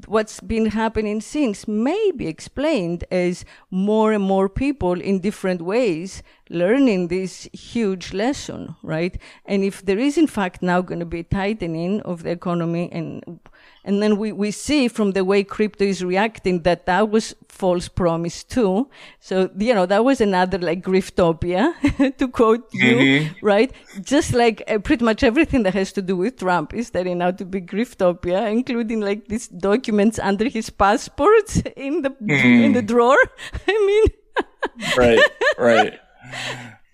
what's 0.06 0.40
been 0.40 0.68
happening 0.68 1.20
since 1.20 1.68
may 1.68 2.12
be 2.16 2.28
explained 2.28 3.04
as 3.12 3.44
more 3.70 4.14
and 4.14 4.24
more 4.24 4.48
people 4.48 5.02
in 5.02 5.20
different 5.20 5.62
ways 5.62 6.24
learning 6.50 7.10
this 7.10 7.50
huge 7.52 8.14
lesson, 8.14 8.76
right? 8.84 9.18
And 9.46 9.64
if 9.66 9.86
there 9.86 10.00
is 10.00 10.18
in 10.18 10.28
fact 10.28 10.62
now 10.62 10.80
going 10.82 11.02
to 11.02 11.06
be 11.06 11.20
a 11.20 11.24
tightening 11.24 12.02
of 12.04 12.24
the 12.24 12.30
economy 12.30 12.90
and 12.94 13.42
and 13.86 14.02
then 14.02 14.18
we, 14.18 14.32
we 14.32 14.50
see 14.50 14.88
from 14.88 15.12
the 15.12 15.24
way 15.24 15.44
crypto 15.44 15.86
is 15.86 16.04
reacting 16.04 16.64
that 16.64 16.88
that 16.88 17.12
was 17.12 17.36
false 17.48 17.88
promise 17.88 18.44
too. 18.44 18.90
So, 19.20 19.52
you 19.58 19.76
know, 19.76 19.86
that 19.86 20.04
was 20.04 20.20
another 20.20 20.58
like 20.58 20.82
griftopia 20.84 22.18
to 22.18 22.28
quote 22.28 22.68
you, 22.74 22.96
mm-hmm. 22.96 23.46
right? 23.46 23.72
Just 24.02 24.34
like 24.34 24.64
uh, 24.68 24.80
pretty 24.80 25.06
much 25.06 25.24
everything 25.24 25.62
that 25.64 25.76
has 25.76 25.92
to 25.94 26.02
do 26.02 26.18
with 26.18 26.40
Trump 26.40 26.74
is 26.74 26.90
turning 26.90 27.22
out 27.22 27.38
to 27.38 27.46
be 27.46 27.62
griftopia, 27.62 28.52
including 28.52 29.02
like 29.02 29.28
these 29.28 29.48
documents 29.50 30.18
under 30.18 30.50
his 30.50 30.72
passports 30.72 31.62
in 31.76 32.02
the, 32.02 32.10
mm. 32.10 32.64
in 32.64 32.74
the 32.74 32.82
drawer. 32.82 33.18
I 33.68 33.86
mean, 33.86 34.86
right, 34.98 35.20
right. 35.58 36.00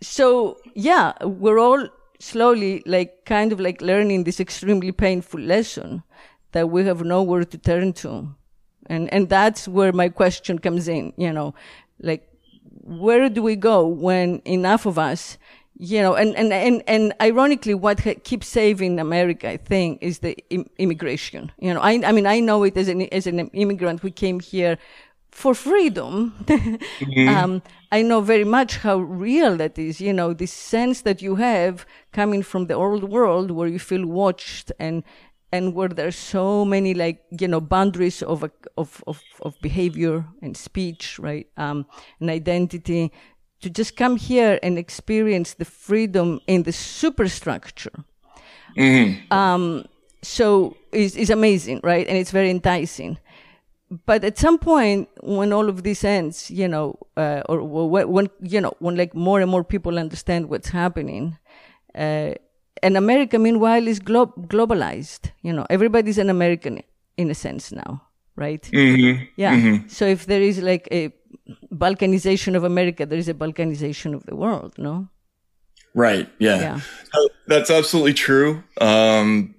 So 0.04 0.58
yeah, 0.74 1.14
we're 1.24 1.60
all 1.60 1.88
slowly 2.20 2.82
like 2.86 3.24
kind 3.26 3.54
of 3.54 3.60
like 3.60 3.82
learning 3.82 4.24
this 4.24 4.40
extremely 4.40 4.92
painful 4.92 5.40
lesson 5.40 6.04
that 6.52 6.70
we 6.70 6.86
have 6.86 7.04
nowhere 7.04 7.44
to 7.44 7.58
turn 7.58 7.94
to. 7.94 8.36
And, 8.88 9.12
and 9.14 9.30
that's 9.30 9.68
where 9.68 9.92
my 9.94 10.10
question 10.10 10.60
comes 10.60 10.88
in, 10.88 11.14
you 11.18 11.32
know, 11.32 11.54
like, 12.00 12.28
where 12.84 13.30
do 13.30 13.44
we 13.44 13.56
go 13.56 13.88
when 13.88 14.42
enough 14.44 14.86
of 14.86 14.98
us, 14.98 15.38
you 15.78 16.02
know, 16.02 16.16
and, 16.16 16.36
and, 16.36 16.52
and, 16.52 16.84
and 16.88 17.14
ironically, 17.22 17.74
what 17.74 18.02
keeps 18.24 18.48
saving 18.48 19.00
America, 19.00 19.50
I 19.50 19.58
think, 19.58 20.00
is 20.02 20.20
the 20.20 20.38
Im- 20.50 20.70
immigration. 20.78 21.52
You 21.60 21.74
know, 21.74 21.80
I, 21.80 22.02
I 22.06 22.12
mean, 22.12 22.26
I 22.28 22.40
know 22.40 22.64
it 22.64 22.76
as 22.76 22.88
an, 22.88 23.02
as 23.14 23.28
an 23.28 23.40
immigrant 23.50 24.02
who 24.02 24.10
came 24.12 24.40
here 24.40 24.78
for 25.32 25.56
freedom, 25.56 26.36
mm-hmm. 26.44 27.30
um, 27.36 27.62
I 27.92 28.02
know 28.02 28.22
very 28.22 28.44
much 28.44 28.78
how 28.78 28.98
real 28.98 29.58
that 29.58 29.78
is. 29.80 30.02
You 30.02 30.14
know, 30.14 30.34
this 30.34 30.52
sense 30.52 31.02
that 31.02 31.22
you 31.22 31.36
have 31.36 31.86
coming 32.12 32.44
from 32.44 32.68
the 32.68 32.74
old 32.74 33.06
world 33.06 33.52
where 33.52 33.68
you 33.68 33.80
feel 33.80 34.06
watched 34.06 34.72
and 34.78 35.04
and 35.52 35.74
where 35.74 35.90
there's 35.90 36.16
so 36.16 36.66
many 36.66 36.94
like 36.94 37.24
you 37.40 37.48
know 37.48 37.62
boundaries 37.62 38.22
of 38.22 38.44
of 38.78 39.04
of, 39.08 39.22
of 39.42 39.60
behavior 39.62 40.26
and 40.42 40.56
speech, 40.58 41.20
right, 41.20 41.48
um, 41.58 41.86
and 42.20 42.30
identity. 42.30 43.12
To 43.62 43.70
just 43.70 43.96
come 43.96 44.18
here 44.18 44.58
and 44.64 44.80
experience 44.80 45.54
the 45.54 45.66
freedom 45.66 46.40
in 46.48 46.64
the 46.64 46.72
superstructure. 46.72 47.94
Mm-hmm. 48.76 49.32
Um, 49.32 49.86
so 50.24 50.76
is 50.92 51.16
is 51.16 51.30
amazing, 51.30 51.82
right? 51.84 52.08
And 52.08 52.18
it's 52.18 52.32
very 52.32 52.50
enticing 52.50 53.20
but 54.06 54.24
at 54.24 54.38
some 54.38 54.58
point 54.58 55.10
when 55.22 55.52
all 55.52 55.68
of 55.68 55.84
this 55.84 56.04
ends 56.04 56.50
you 56.50 56.68
know 56.68 56.98
uh, 57.18 57.42
or 57.50 57.62
when 57.62 58.30
you 58.42 58.62
know 58.62 58.74
when 58.80 58.96
like 58.96 59.14
more 59.14 59.42
and 59.42 59.52
more 59.52 59.64
people 59.64 60.00
understand 60.00 60.50
what's 60.50 60.70
happening 60.70 61.38
uh, 61.96 62.34
and 62.84 62.98
america 62.98 63.40
meanwhile 63.40 63.88
is 63.88 64.00
glo- 64.00 64.34
globalized 64.54 65.32
you 65.42 65.54
know 65.54 65.66
everybody's 65.70 66.18
an 66.18 66.30
american 66.30 66.82
in 67.18 67.30
a 67.30 67.36
sense 67.36 67.72
now 67.72 68.02
right 68.36 68.64
mm-hmm. 68.74 69.24
yeah 69.36 69.56
mm-hmm. 69.56 69.88
so 69.88 70.06
if 70.06 70.26
there 70.26 70.42
is 70.42 70.62
like 70.62 70.88
a 70.92 71.12
balkanization 71.74 72.56
of 72.56 72.64
america 72.64 73.06
there 73.06 73.20
is 73.20 73.30
a 73.30 73.34
balkanization 73.34 74.14
of 74.14 74.26
the 74.26 74.36
world 74.36 74.74
no 74.78 75.08
right 75.94 76.30
yeah, 76.40 76.60
yeah. 76.60 76.80
that's 77.48 77.70
absolutely 77.70 78.14
true 78.14 78.64
um, 78.80 79.54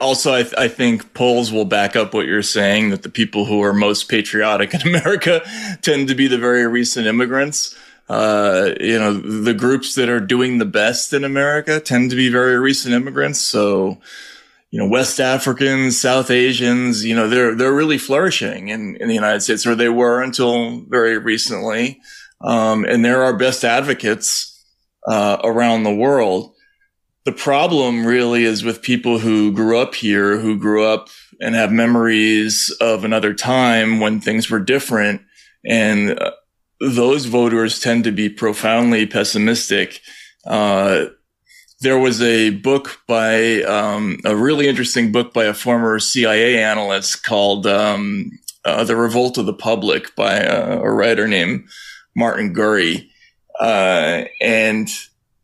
also, 0.00 0.32
I, 0.32 0.42
th- 0.42 0.54
I, 0.56 0.68
think 0.68 1.12
polls 1.12 1.50
will 1.50 1.64
back 1.64 1.96
up 1.96 2.14
what 2.14 2.26
you're 2.26 2.42
saying 2.42 2.90
that 2.90 3.02
the 3.02 3.08
people 3.08 3.46
who 3.46 3.62
are 3.62 3.72
most 3.72 4.08
patriotic 4.08 4.72
in 4.74 4.82
America 4.94 5.42
tend 5.82 6.08
to 6.08 6.14
be 6.14 6.28
the 6.28 6.38
very 6.38 6.66
recent 6.66 7.06
immigrants. 7.06 7.76
Uh, 8.08 8.70
you 8.80 8.98
know, 8.98 9.12
the 9.12 9.54
groups 9.54 9.94
that 9.94 10.08
are 10.08 10.20
doing 10.20 10.58
the 10.58 10.64
best 10.64 11.12
in 11.12 11.24
America 11.24 11.78
tend 11.80 12.10
to 12.10 12.16
be 12.16 12.28
very 12.28 12.58
recent 12.58 12.94
immigrants. 12.94 13.40
So, 13.40 13.98
you 14.70 14.80
know, 14.80 14.88
West 14.88 15.20
Africans, 15.20 16.00
South 16.00 16.30
Asians, 16.30 17.04
you 17.04 17.14
know, 17.14 17.28
they're, 17.28 17.54
they're 17.54 17.74
really 17.74 17.98
flourishing 17.98 18.68
in, 18.68 18.96
in 18.96 19.08
the 19.08 19.14
United 19.14 19.40
States, 19.40 19.66
or 19.66 19.74
they 19.74 19.88
were 19.88 20.22
until 20.22 20.80
very 20.88 21.18
recently. 21.18 22.00
Um, 22.40 22.84
and 22.84 23.04
they're 23.04 23.24
our 23.24 23.36
best 23.36 23.64
advocates, 23.64 24.54
uh, 25.06 25.38
around 25.42 25.82
the 25.82 25.94
world 25.94 26.54
the 27.28 27.32
problem 27.32 28.06
really 28.06 28.44
is 28.44 28.64
with 28.64 28.80
people 28.80 29.18
who 29.18 29.52
grew 29.52 29.78
up 29.78 29.94
here, 29.94 30.38
who 30.38 30.58
grew 30.58 30.86
up 30.86 31.10
and 31.38 31.54
have 31.54 31.70
memories 31.70 32.74
of 32.80 33.04
another 33.04 33.34
time 33.34 34.00
when 34.00 34.18
things 34.18 34.48
were 34.48 34.58
different. 34.58 35.20
And 35.62 36.18
uh, 36.18 36.30
those 36.80 37.26
voters 37.26 37.80
tend 37.80 38.04
to 38.04 38.12
be 38.12 38.28
profoundly 38.28 39.06
pessimistic. 39.06 40.00
Uh, 40.46 41.06
there 41.80 41.98
was 41.98 42.20
a 42.22 42.50
book 42.50 43.00
by 43.06 43.62
um, 43.62 44.18
a 44.24 44.34
really 44.34 44.68
interesting 44.68 45.12
book 45.12 45.32
by 45.32 45.44
a 45.44 45.54
former 45.54 45.98
CIA 45.98 46.62
analyst 46.62 47.24
called 47.24 47.66
um, 47.66 48.30
uh, 48.64 48.84
"The 48.84 48.96
Revolt 48.96 49.38
of 49.38 49.46
the 49.46 49.52
Public" 49.52 50.14
by 50.16 50.34
a, 50.34 50.78
a 50.80 50.90
writer 50.90 51.28
named 51.28 51.68
Martin 52.16 52.54
Gurri, 52.54 53.08
uh, 53.60 54.24
and 54.40 54.88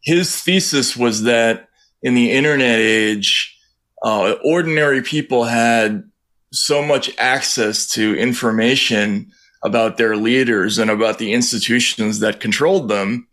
his 0.02 0.40
thesis 0.40 0.96
was 0.96 1.22
that 1.22 1.68
in 2.02 2.14
the 2.14 2.32
internet 2.32 2.80
age, 2.80 3.56
uh, 4.02 4.34
ordinary 4.44 5.02
people 5.02 5.44
had 5.44 6.04
so 6.52 6.82
much 6.84 7.10
access 7.18 7.88
to 7.90 8.14
information 8.16 9.32
about 9.64 9.96
their 9.96 10.16
leaders 10.16 10.78
and 10.78 10.90
about 10.90 11.18
the 11.18 11.32
institutions 11.32 12.20
that 12.20 12.40
controlled 12.40 12.88
them 12.88 13.26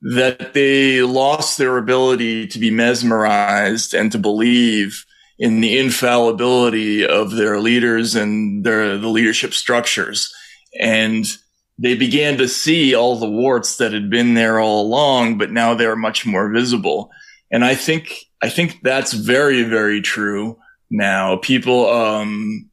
that 0.00 0.54
they 0.54 1.02
lost 1.02 1.58
their 1.58 1.76
ability 1.76 2.46
to 2.46 2.58
be 2.58 2.70
mesmerized 2.70 3.94
and 3.94 4.12
to 4.12 4.18
believe 4.18 5.04
in 5.38 5.60
the 5.60 5.76
infallibility 5.76 7.04
of 7.06 7.32
their 7.32 7.58
leaders 7.58 8.14
and 8.14 8.64
their 8.64 8.96
the 8.96 9.08
leadership 9.08 9.52
structures 9.52 10.32
and 10.80 11.36
they 11.80 11.94
began 11.94 12.36
to 12.36 12.48
see 12.48 12.94
all 12.94 13.16
the 13.16 13.30
warts 13.30 13.76
that 13.76 13.92
had 13.92 14.10
been 14.10 14.34
there 14.34 14.58
all 14.58 14.82
along 14.82 15.36
but 15.36 15.50
now 15.50 15.74
they're 15.74 15.96
much 15.96 16.24
more 16.24 16.48
visible 16.48 17.10
and 17.50 17.64
I 17.64 17.74
think, 17.74 18.14
I 18.42 18.48
think 18.48 18.80
that's 18.82 19.12
very, 19.12 19.62
very 19.62 20.00
true 20.00 20.58
now. 20.90 21.36
People, 21.36 21.88
um, 21.88 22.68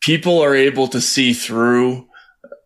people 0.00 0.40
are 0.40 0.54
able 0.54 0.88
to 0.88 1.00
see 1.00 1.32
through, 1.32 2.06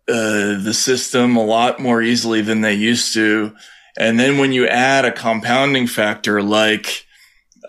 uh, 0.09 0.61
the 0.63 0.75
system 0.75 1.37
a 1.37 1.45
lot 1.45 1.81
more 1.81 2.03
easily 2.03 2.43
than 2.43 2.61
they 2.61 2.75
used 2.75 3.15
to. 3.15 3.55
And 3.97 4.19
then 4.19 4.39
when 4.39 4.53
you 4.53 4.67
add 4.67 5.05
a 5.05 5.13
compounding 5.13 5.87
factor 5.87 6.43
like, 6.43 7.07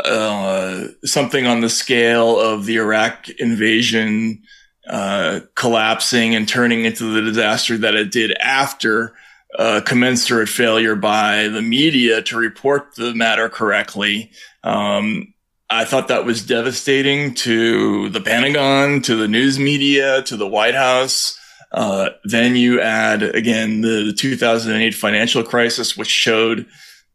uh, 0.04 0.88
something 1.06 1.48
on 1.48 1.62
the 1.62 1.70
scale 1.70 2.40
of 2.40 2.66
the 2.66 2.78
Iraq 2.78 3.30
invasion, 3.30 4.42
uh, 4.90 5.40
collapsing 5.56 6.36
and 6.36 6.48
turning 6.48 6.86
into 6.86 7.06
the 7.14 7.22
disaster 7.22 7.78
that 7.78 7.96
it 7.96 8.12
did 8.12 8.32
after, 8.40 9.16
a 9.58 9.82
commensurate 9.82 10.50
failure 10.50 10.96
by 10.96 11.48
the 11.48 11.62
media 11.62 12.22
to 12.22 12.38
report 12.38 12.96
the 12.96 13.14
matter 13.16 13.48
correctly. 13.48 14.32
Um, 14.64 15.34
I 15.70 15.86
thought 15.86 16.10
that 16.10 16.26
was 16.26 16.46
devastating 16.46 17.34
to 17.36 18.10
the 18.10 18.22
Pentagon, 18.22 19.02
to 19.04 19.16
the 19.16 19.28
news 19.28 19.58
media, 19.58 20.22
to 20.24 20.38
the 20.38 20.48
White 20.48 20.76
House. 20.76 21.40
Uh, 21.72 22.10
then 22.24 22.56
you 22.56 22.82
add 22.82 23.24
again 23.24 23.82
the, 23.82 24.06
the 24.06 24.14
2008 24.14 24.94
financial 24.94 25.44
crisis, 25.44 25.98
which 25.98 26.08
showed 26.08 26.66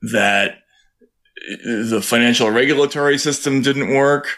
that 0.03 0.59
the 1.65 2.01
financial 2.03 2.51
regulatory 2.51 3.19
system 3.19 3.63
didn't 3.63 3.95
work 3.95 4.29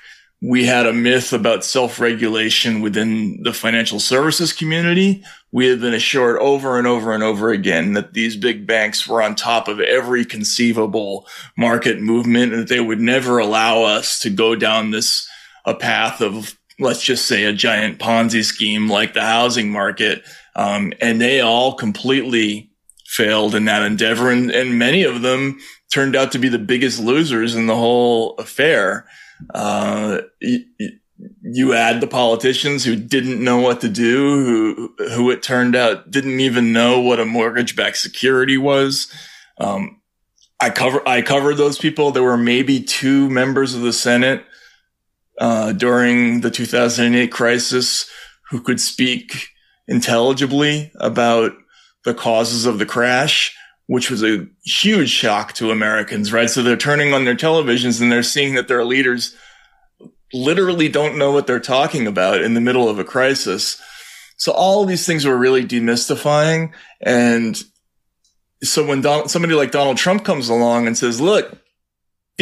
we 0.43 0.65
had 0.65 0.87
a 0.87 0.93
myth 0.93 1.33
about 1.33 1.65
self-regulation 1.65 2.81
within 2.81 3.41
the 3.45 3.53
financial 3.53 4.01
services 4.01 4.53
community. 4.53 5.23
We 5.53 5.69
had 5.69 5.81
been 5.81 5.95
assured 5.95 6.41
over 6.41 6.79
and 6.79 6.87
over 6.87 7.13
and 7.13 7.23
over 7.23 7.51
again 7.51 7.93
that 7.93 8.13
these 8.13 8.37
big 8.37 8.67
banks 8.67 9.07
were 9.07 9.23
on 9.23 9.37
top 9.37 9.69
of 9.69 9.79
every 9.79 10.25
conceivable 10.25 11.29
market 11.57 12.01
movement 12.01 12.53
and 12.53 12.63
that 12.63 12.69
they 12.69 12.81
would 12.81 12.99
never 12.99 13.39
allow 13.39 13.85
us 13.85 14.19
to 14.21 14.31
go 14.31 14.57
down 14.57 14.91
this 14.91 15.29
a 15.65 15.75
path 15.75 16.21
of 16.21 16.59
let's 16.79 17.03
just 17.03 17.27
say 17.27 17.45
a 17.45 17.53
giant 17.53 17.99
Ponzi 17.99 18.45
scheme 18.45 18.89
like 18.89 19.15
the 19.15 19.23
housing 19.23 19.71
market. 19.71 20.25
Um, 20.55 20.93
and 21.01 21.21
they 21.21 21.41
all 21.41 21.75
completely 21.75 22.71
failed 23.07 23.55
in 23.55 23.67
that 23.67 23.83
endeavor. 23.83 24.31
And, 24.31 24.51
and 24.51 24.79
many 24.79 25.05
of 25.05 25.23
them 25.23 25.59
turned 25.93 26.17
out 26.17 26.33
to 26.33 26.39
be 26.39 26.49
the 26.49 26.59
biggest 26.59 26.99
losers 26.99 27.55
in 27.55 27.67
the 27.67 27.77
whole 27.77 28.35
affair. 28.37 29.07
Uh, 29.55 30.23
you, 30.41 31.75
add 31.75 32.01
the 32.01 32.07
politicians 32.07 32.85
who 32.85 32.97
didn't 32.97 33.43
know 33.43 33.59
what 33.59 33.81
to 33.81 33.89
do, 33.89 34.45
who, 34.45 35.11
who 35.11 35.31
it 35.31 35.43
turned 35.43 35.77
out 35.77 36.11
didn't 36.11 36.41
even 36.41 36.73
know 36.73 37.01
what 37.01 37.21
a 37.21 37.25
mortgage-backed 37.25 37.97
security 37.97 38.57
was. 38.57 39.13
Um, 39.59 40.01
I 40.61 40.71
cover, 40.71 41.07
I 41.07 41.23
covered 41.23 41.57
those 41.57 41.79
people. 41.79 42.13
There 42.13 42.23
were 42.23 42.37
maybe 42.37 42.81
two 42.81 43.29
members 43.29 43.75
of 43.75 43.83
the 43.83 43.93
Senate, 43.93 44.45
uh, 45.43 45.73
during 45.73 46.41
the 46.41 46.51
2008 46.51 47.33
crisis 47.33 48.09
who 48.51 48.61
could 48.61 48.81
speak 48.81 49.49
intelligibly 49.89 50.93
about 51.01 51.53
the 52.05 52.15
causes 52.15 52.65
of 52.65 52.79
the 52.79 52.87
crash 52.87 53.57
which 53.87 54.11
was 54.11 54.23
a 54.23 54.47
huge 54.65 55.11
shock 55.11 55.53
to 55.55 55.71
Americans, 55.71 56.33
right? 56.33 56.49
So 56.49 56.63
they're 56.63 56.77
turning 56.77 57.13
on 57.13 57.25
their 57.25 57.35
televisions 57.35 58.01
and 58.01 58.11
they're 58.11 58.23
seeing 58.23 58.55
that 58.55 58.69
their 58.69 58.85
leaders 58.85 59.37
literally 60.33 60.89
don't 60.89 61.19
know 61.19 61.33
what 61.33 61.47
they're 61.47 61.61
talking 61.61 62.07
about 62.07 62.41
in 62.41 62.55
the 62.55 62.61
middle 62.61 62.89
of 62.89 62.99
a 62.99 63.05
crisis. 63.05 63.81
So 64.39 64.53
all 64.53 64.87
these 64.87 65.07
things 65.07 65.27
were 65.27 65.37
really 65.37 65.65
demystifying. 65.65 66.73
And 67.03 67.63
so 68.63 68.87
when 68.87 69.03
Don- 69.03 69.29
somebody 69.29 69.55
like 69.55 69.73
Donald 69.73 69.99
Trump 69.99 70.25
comes 70.25 70.49
along 70.49 70.87
and 70.87 70.97
says, 70.97 71.21
look, 71.21 71.59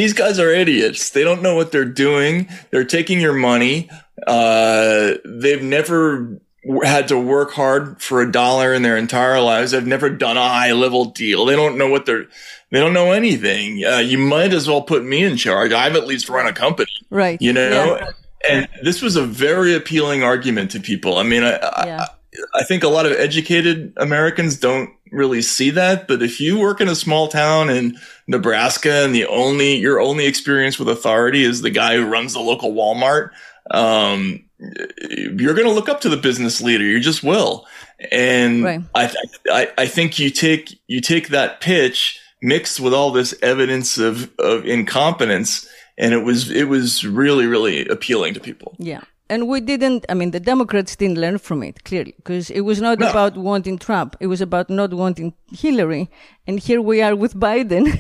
these 0.00 0.14
guys 0.14 0.38
are 0.38 0.50
idiots. 0.50 1.10
They 1.10 1.22
don't 1.22 1.42
know 1.42 1.54
what 1.54 1.72
they're 1.72 1.84
doing. 1.84 2.48
They're 2.70 2.84
taking 2.84 3.20
your 3.20 3.34
money. 3.34 3.90
Uh, 4.26 5.14
they've 5.26 5.62
never 5.62 6.40
had 6.82 7.08
to 7.08 7.18
work 7.18 7.52
hard 7.52 8.00
for 8.00 8.22
a 8.22 8.32
dollar 8.32 8.72
in 8.72 8.80
their 8.80 8.96
entire 8.96 9.42
lives. 9.42 9.72
They've 9.72 9.86
never 9.86 10.08
done 10.08 10.38
a 10.38 10.48
high 10.48 10.72
level 10.72 11.04
deal. 11.04 11.44
They 11.44 11.54
don't 11.54 11.76
know 11.76 11.88
what 11.88 12.06
they're, 12.06 12.26
they 12.70 12.80
don't 12.80 12.94
know 12.94 13.12
anything. 13.12 13.84
Uh, 13.84 13.98
you 13.98 14.16
might 14.16 14.54
as 14.54 14.66
well 14.66 14.80
put 14.80 15.04
me 15.04 15.22
in 15.22 15.36
charge. 15.36 15.72
I've 15.72 15.96
at 15.96 16.06
least 16.06 16.30
run 16.30 16.46
a 16.46 16.52
company. 16.54 16.90
Right. 17.10 17.40
You 17.40 17.52
know? 17.52 17.98
Yeah. 17.98 18.10
And 18.48 18.68
this 18.82 19.02
was 19.02 19.16
a 19.16 19.22
very 19.22 19.74
appealing 19.74 20.22
argument 20.22 20.70
to 20.70 20.80
people. 20.80 21.18
I 21.18 21.24
mean, 21.24 21.44
I, 21.44 21.50
yeah. 21.84 22.06
I, 22.08 22.08
I 22.54 22.64
think 22.64 22.82
a 22.82 22.88
lot 22.88 23.06
of 23.06 23.12
educated 23.12 23.92
Americans 23.96 24.56
don't 24.56 24.90
really 25.10 25.42
see 25.42 25.70
that. 25.70 26.06
But 26.06 26.22
if 26.22 26.40
you 26.40 26.58
work 26.58 26.80
in 26.80 26.88
a 26.88 26.94
small 26.94 27.28
town 27.28 27.70
in 27.70 27.98
Nebraska 28.26 29.04
and 29.04 29.14
the 29.14 29.26
only, 29.26 29.76
your 29.76 30.00
only 30.00 30.26
experience 30.26 30.78
with 30.78 30.88
authority 30.88 31.42
is 31.42 31.62
the 31.62 31.70
guy 31.70 31.96
who 31.96 32.06
runs 32.06 32.32
the 32.32 32.40
local 32.40 32.72
Walmart, 32.72 33.30
um, 33.70 34.44
you're 34.58 35.54
going 35.54 35.66
to 35.66 35.72
look 35.72 35.88
up 35.88 36.00
to 36.02 36.08
the 36.08 36.16
business 36.16 36.60
leader. 36.60 36.84
You 36.84 37.00
just 37.00 37.22
will. 37.22 37.66
And 38.10 38.64
right. 38.64 38.80
I, 38.94 39.14
I, 39.50 39.72
I 39.78 39.86
think 39.86 40.18
you 40.18 40.30
take, 40.30 40.80
you 40.86 41.00
take 41.00 41.28
that 41.28 41.60
pitch 41.60 42.20
mixed 42.42 42.80
with 42.80 42.94
all 42.94 43.10
this 43.10 43.34
evidence 43.42 43.98
of, 43.98 44.30
of 44.38 44.64
incompetence. 44.64 45.68
And 45.98 46.14
it 46.14 46.24
was, 46.24 46.50
it 46.50 46.68
was 46.68 47.04
really, 47.04 47.46
really 47.46 47.86
appealing 47.88 48.34
to 48.34 48.40
people. 48.40 48.74
Yeah. 48.78 49.02
And 49.30 49.46
we 49.46 49.60
didn't, 49.60 50.04
I 50.08 50.14
mean, 50.14 50.32
the 50.32 50.40
Democrats 50.40 50.96
didn't 50.96 51.18
learn 51.18 51.38
from 51.38 51.62
it, 51.62 51.84
clearly, 51.84 52.14
because 52.16 52.50
it 52.50 52.62
was 52.62 52.80
not 52.80 52.98
no. 52.98 53.08
about 53.08 53.36
wanting 53.36 53.78
Trump. 53.78 54.16
It 54.18 54.26
was 54.26 54.40
about 54.40 54.68
not 54.68 54.92
wanting 54.92 55.34
Hillary. 55.52 56.10
And 56.48 56.58
here 56.58 56.82
we 56.82 57.00
are 57.00 57.14
with 57.14 57.34
Biden. 57.34 57.96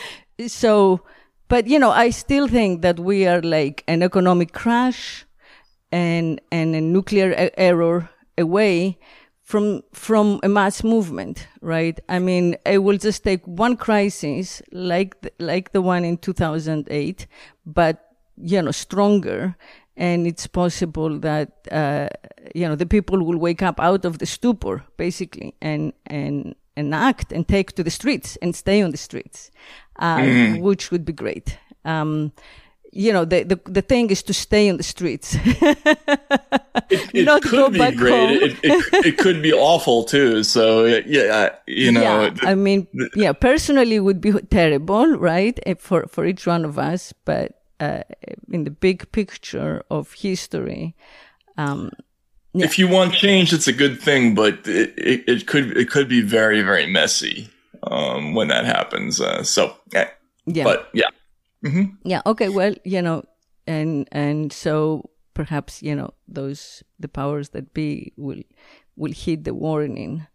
so, 0.48 1.00
but 1.46 1.68
you 1.68 1.78
know, 1.78 1.92
I 1.92 2.10
still 2.10 2.48
think 2.48 2.82
that 2.82 2.98
we 2.98 3.28
are 3.28 3.40
like 3.40 3.84
an 3.86 4.02
economic 4.02 4.52
crash 4.52 5.24
and, 5.92 6.40
and 6.50 6.74
a 6.74 6.80
nuclear 6.80 7.50
error 7.56 8.10
away 8.36 8.98
from 9.42 9.82
from 9.92 10.40
a 10.42 10.48
mass 10.48 10.82
movement, 10.82 11.46
right? 11.60 12.00
I 12.08 12.18
mean, 12.18 12.56
it 12.66 12.78
will 12.78 12.96
just 12.96 13.22
take 13.22 13.46
one 13.46 13.76
crisis 13.76 14.62
like 14.72 15.20
the, 15.20 15.30
like 15.38 15.72
the 15.72 15.82
one 15.82 16.04
in 16.04 16.16
2008, 16.16 17.26
but 17.66 18.12
you 18.36 18.62
know, 18.62 18.70
stronger, 18.70 19.56
and 19.96 20.26
it's 20.26 20.46
possible 20.46 21.18
that 21.18 21.68
uh, 21.70 22.08
you 22.54 22.66
know 22.66 22.74
the 22.76 22.86
people 22.86 23.24
will 23.24 23.38
wake 23.38 23.62
up 23.62 23.80
out 23.80 24.04
of 24.04 24.18
the 24.18 24.26
stupor, 24.26 24.84
basically, 24.96 25.54
and 25.60 25.92
and 26.06 26.54
and 26.76 26.94
act 26.94 27.32
and 27.32 27.46
take 27.46 27.72
to 27.72 27.84
the 27.84 27.90
streets 27.90 28.36
and 28.42 28.56
stay 28.56 28.82
on 28.82 28.90
the 28.90 28.96
streets, 28.96 29.50
uh, 29.98 30.18
mm. 30.18 30.60
which 30.60 30.90
would 30.90 31.04
be 31.04 31.12
great. 31.12 31.58
Um, 31.84 32.32
you 32.94 33.10
know, 33.12 33.24
the, 33.24 33.42
the, 33.42 33.58
the 33.64 33.80
thing 33.80 34.10
is 34.10 34.22
to 34.24 34.34
stay 34.34 34.68
in 34.68 34.76
the 34.76 34.82
streets. 34.82 35.34
it, 35.44 37.10
it 37.14 37.24
Not 37.24 37.42
could 37.42 37.72
be 37.72 37.90
great. 37.92 38.42
It, 38.42 38.58
it, 38.62 39.06
it, 39.06 39.18
could 39.18 39.40
be 39.40 39.52
awful 39.52 40.04
too. 40.04 40.42
So 40.42 40.84
yeah, 40.84 41.54
you 41.66 41.90
know. 41.90 42.02
Yeah, 42.02 42.34
I 42.42 42.54
mean, 42.54 42.86
yeah, 43.16 43.32
personally 43.32 43.98
would 43.98 44.20
be 44.20 44.32
terrible, 44.50 45.06
right? 45.16 45.58
Eh, 45.64 45.74
for, 45.78 46.06
for 46.06 46.26
each 46.26 46.46
one 46.46 46.66
of 46.66 46.78
us. 46.78 47.14
But, 47.24 47.61
uh, 47.82 48.02
in 48.50 48.64
the 48.64 48.70
big 48.70 49.10
picture 49.12 49.82
of 49.90 50.12
history, 50.12 50.94
um, 51.56 51.90
yeah. 52.54 52.64
if 52.64 52.78
you 52.78 52.88
want 52.88 53.14
change, 53.14 53.52
it's 53.52 53.68
a 53.68 53.72
good 53.72 54.00
thing, 54.00 54.34
but 54.34 54.54
it, 54.66 54.94
it, 54.96 55.24
it 55.26 55.46
could, 55.46 55.76
it 55.76 55.90
could 55.90 56.08
be 56.08 56.22
very, 56.22 56.62
very 56.62 56.86
messy, 56.86 57.48
um, 57.82 58.34
when 58.34 58.48
that 58.48 58.64
happens. 58.64 59.20
Uh, 59.20 59.42
so, 59.42 59.76
yeah. 59.92 60.08
yeah. 60.46 60.64
But 60.64 60.88
yeah. 60.94 61.10
Mm-hmm. 61.64 61.94
Yeah. 62.04 62.22
Okay. 62.26 62.48
Well, 62.48 62.74
you 62.84 63.02
know, 63.02 63.24
and 63.66 64.08
and 64.10 64.52
so 64.52 65.10
perhaps 65.34 65.82
you 65.82 65.94
know 65.94 66.12
those 66.26 66.82
the 66.98 67.08
powers 67.08 67.50
that 67.50 67.72
be 67.72 68.12
will 68.16 68.42
will 68.96 69.12
heed 69.12 69.44
the 69.44 69.54
warning. 69.54 70.26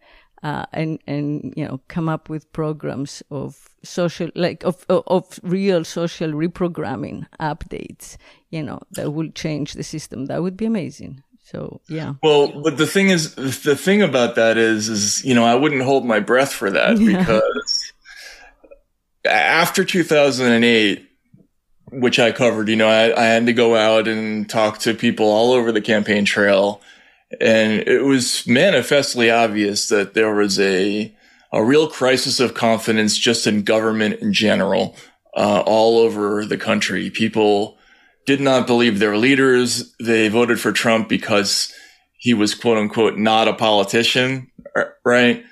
Uh, 0.44 0.66
and 0.72 1.00
and 1.08 1.54
you 1.58 1.66
know 1.66 1.82
come 1.88 2.08
up 2.08 2.30
with 2.30 2.52
programs 2.54 3.24
of 3.30 3.76
social 3.88 4.30
like 4.36 4.64
of, 4.64 4.86
of, 4.90 5.40
real 5.44 5.84
social 5.84 6.32
reprogramming 6.32 7.26
updates 7.40 8.18
you 8.50 8.62
know 8.62 8.80
that 8.92 9.12
will 9.12 9.32
change 9.32 9.74
the 9.74 9.84
system 9.84 10.26
that 10.26 10.42
would 10.42 10.58
be 10.58 10.66
amazing 10.66 11.24
so 11.44 11.82
yeah 11.88 12.14
well 12.22 12.62
but 12.62 12.78
the 12.78 12.88
thing 12.88 13.10
is 13.10 13.36
the 13.36 13.76
thing 13.76 14.02
about 14.02 14.36
that 14.36 14.58
is 14.58 14.90
is 14.90 15.24
you 15.24 15.34
know 15.34 15.46
i 15.46 15.56
wouldn't 15.56 15.84
hold 15.84 16.06
my 16.06 16.20
breath 16.20 16.54
for 16.54 16.70
that 16.70 16.98
yeah. 17.00 17.18
because 17.18 17.94
after 19.26 19.84
2008 19.84 21.08
which 21.92 22.20
I 22.20 22.32
covered. 22.32 22.70
You 22.70 22.76
know, 22.76 22.88
I, 22.88 23.18
I, 23.18 23.26
had 23.26 23.46
to 23.46 23.54
go 23.54 23.76
out 23.76 24.08
and 24.08 24.50
talk 24.50 24.80
to 24.80 24.94
people 24.94 25.28
all 25.28 25.54
over 25.54 25.72
the 25.72 25.82
campaign 25.82 26.26
trail. 26.26 26.82
And 27.42 27.82
it 27.88 28.04
was 28.04 28.46
manifestly 28.48 29.30
obvious 29.30 29.90
that 29.90 30.14
there 30.14 30.34
was 30.34 30.60
a, 30.60 31.14
a 31.52 31.64
real 31.64 31.88
crisis 31.88 32.40
of 32.40 32.54
confidence 32.54 33.18
just 33.18 33.48
in 33.48 33.64
government 33.64 34.20
in 34.22 34.34
general, 34.34 34.96
uh, 35.36 35.64
all 35.66 36.00
over 36.00 36.46
the 36.46 36.58
country. 36.58 37.10
People 37.10 37.78
did 38.26 38.42
not 38.42 38.68
believe 38.68 39.00
their 39.00 39.18
leaders. 39.18 39.96
They 40.00 40.28
voted 40.28 40.60
for 40.60 40.72
Trump 40.72 41.08
because 41.08 41.74
he 42.18 42.34
was 42.34 42.54
quote 42.54 42.78
unquote 42.78 43.18
not 43.18 43.48
a 43.48 43.54
politician, 43.54 44.52
right? 45.06 45.44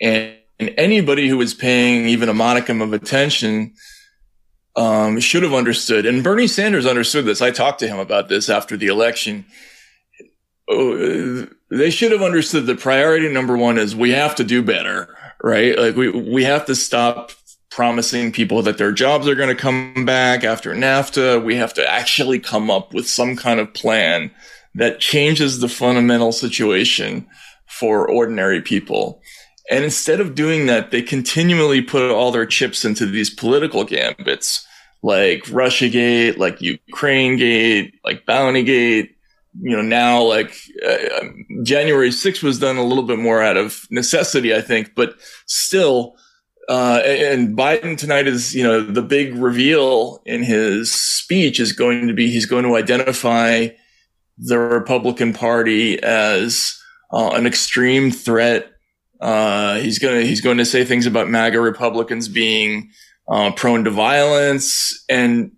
And, 0.00 0.36
and 0.58 0.74
anybody 0.76 1.28
who 1.28 1.38
was 1.38 1.54
paying 1.54 2.06
even 2.06 2.28
a 2.28 2.34
modicum 2.34 2.82
of 2.82 2.92
attention 2.92 3.74
um, 4.76 5.18
should 5.18 5.42
have 5.42 5.54
understood, 5.54 6.06
and 6.06 6.22
Bernie 6.22 6.46
Sanders 6.46 6.86
understood 6.86 7.24
this. 7.24 7.42
I 7.42 7.50
talked 7.50 7.80
to 7.80 7.88
him 7.88 7.98
about 7.98 8.28
this 8.28 8.48
after 8.48 8.76
the 8.76 8.86
election. 8.86 9.44
Oh, 10.68 11.48
they 11.70 11.90
should 11.90 12.12
have 12.12 12.22
understood 12.22 12.66
that 12.66 12.78
priority 12.78 13.32
number 13.32 13.56
one 13.56 13.78
is 13.78 13.96
we 13.96 14.10
have 14.10 14.36
to 14.36 14.44
do 14.44 14.62
better, 14.62 15.16
right? 15.42 15.78
Like 15.78 15.96
we 15.96 16.10
we 16.10 16.44
have 16.44 16.66
to 16.66 16.74
stop 16.74 17.32
promising 17.70 18.32
people 18.32 18.62
that 18.62 18.78
their 18.78 18.92
jobs 18.92 19.28
are 19.28 19.34
going 19.34 19.48
to 19.48 19.54
come 19.54 20.04
back 20.04 20.44
after 20.44 20.74
NAFTA. 20.74 21.42
We 21.42 21.56
have 21.56 21.72
to 21.74 21.88
actually 21.88 22.40
come 22.40 22.70
up 22.70 22.92
with 22.92 23.08
some 23.08 23.36
kind 23.36 23.60
of 23.60 23.72
plan 23.72 24.30
that 24.74 25.00
changes 25.00 25.60
the 25.60 25.68
fundamental 25.68 26.32
situation 26.32 27.26
for 27.66 28.08
ordinary 28.08 28.60
people. 28.60 29.22
And 29.70 29.84
instead 29.84 30.20
of 30.20 30.34
doing 30.34 30.66
that, 30.66 30.90
they 30.90 31.00
continually 31.00 31.80
put 31.80 32.10
all 32.10 32.32
their 32.32 32.46
chips 32.46 32.84
into 32.84 33.06
these 33.06 33.30
political 33.30 33.84
gambits, 33.84 34.66
like 35.02 35.44
Russiagate, 35.44 36.38
like 36.38 36.60
Ukraine 36.60 37.36
Gate, 37.36 37.94
like 38.04 38.26
Bounty 38.26 38.64
Gate. 38.64 39.16
You 39.58 39.76
know, 39.76 39.82
now 39.82 40.22
like 40.22 40.54
uh, 40.86 41.26
January 41.62 42.10
6th 42.10 42.42
was 42.42 42.58
done 42.58 42.76
a 42.76 42.84
little 42.84 43.02
bit 43.02 43.18
more 43.18 43.42
out 43.42 43.56
of 43.56 43.86
necessity, 43.90 44.54
I 44.54 44.60
think, 44.60 44.94
but 44.94 45.14
still, 45.46 46.16
uh, 46.68 47.02
and 47.04 47.56
Biden 47.56 47.98
tonight 47.98 48.28
is, 48.28 48.54
you 48.54 48.62
know, 48.62 48.80
the 48.80 49.02
big 49.02 49.34
reveal 49.34 50.22
in 50.24 50.44
his 50.44 50.92
speech 50.92 51.58
is 51.58 51.72
going 51.72 52.06
to 52.06 52.14
be 52.14 52.30
he's 52.30 52.46
going 52.46 52.64
to 52.64 52.76
identify 52.76 53.68
the 54.38 54.58
Republican 54.58 55.32
Party 55.32 56.00
as 56.02 56.80
uh, 57.12 57.30
an 57.30 57.46
extreme 57.46 58.10
threat. 58.10 58.70
Uh, 59.20 59.78
he's 59.80 59.98
going 59.98 60.20
to 60.20 60.26
he's 60.26 60.40
going 60.40 60.58
to 60.58 60.64
say 60.64 60.84
things 60.84 61.06
about 61.06 61.28
MAGA 61.28 61.60
Republicans 61.60 62.28
being 62.28 62.90
uh, 63.28 63.52
prone 63.52 63.84
to 63.84 63.90
violence, 63.90 65.04
and 65.08 65.52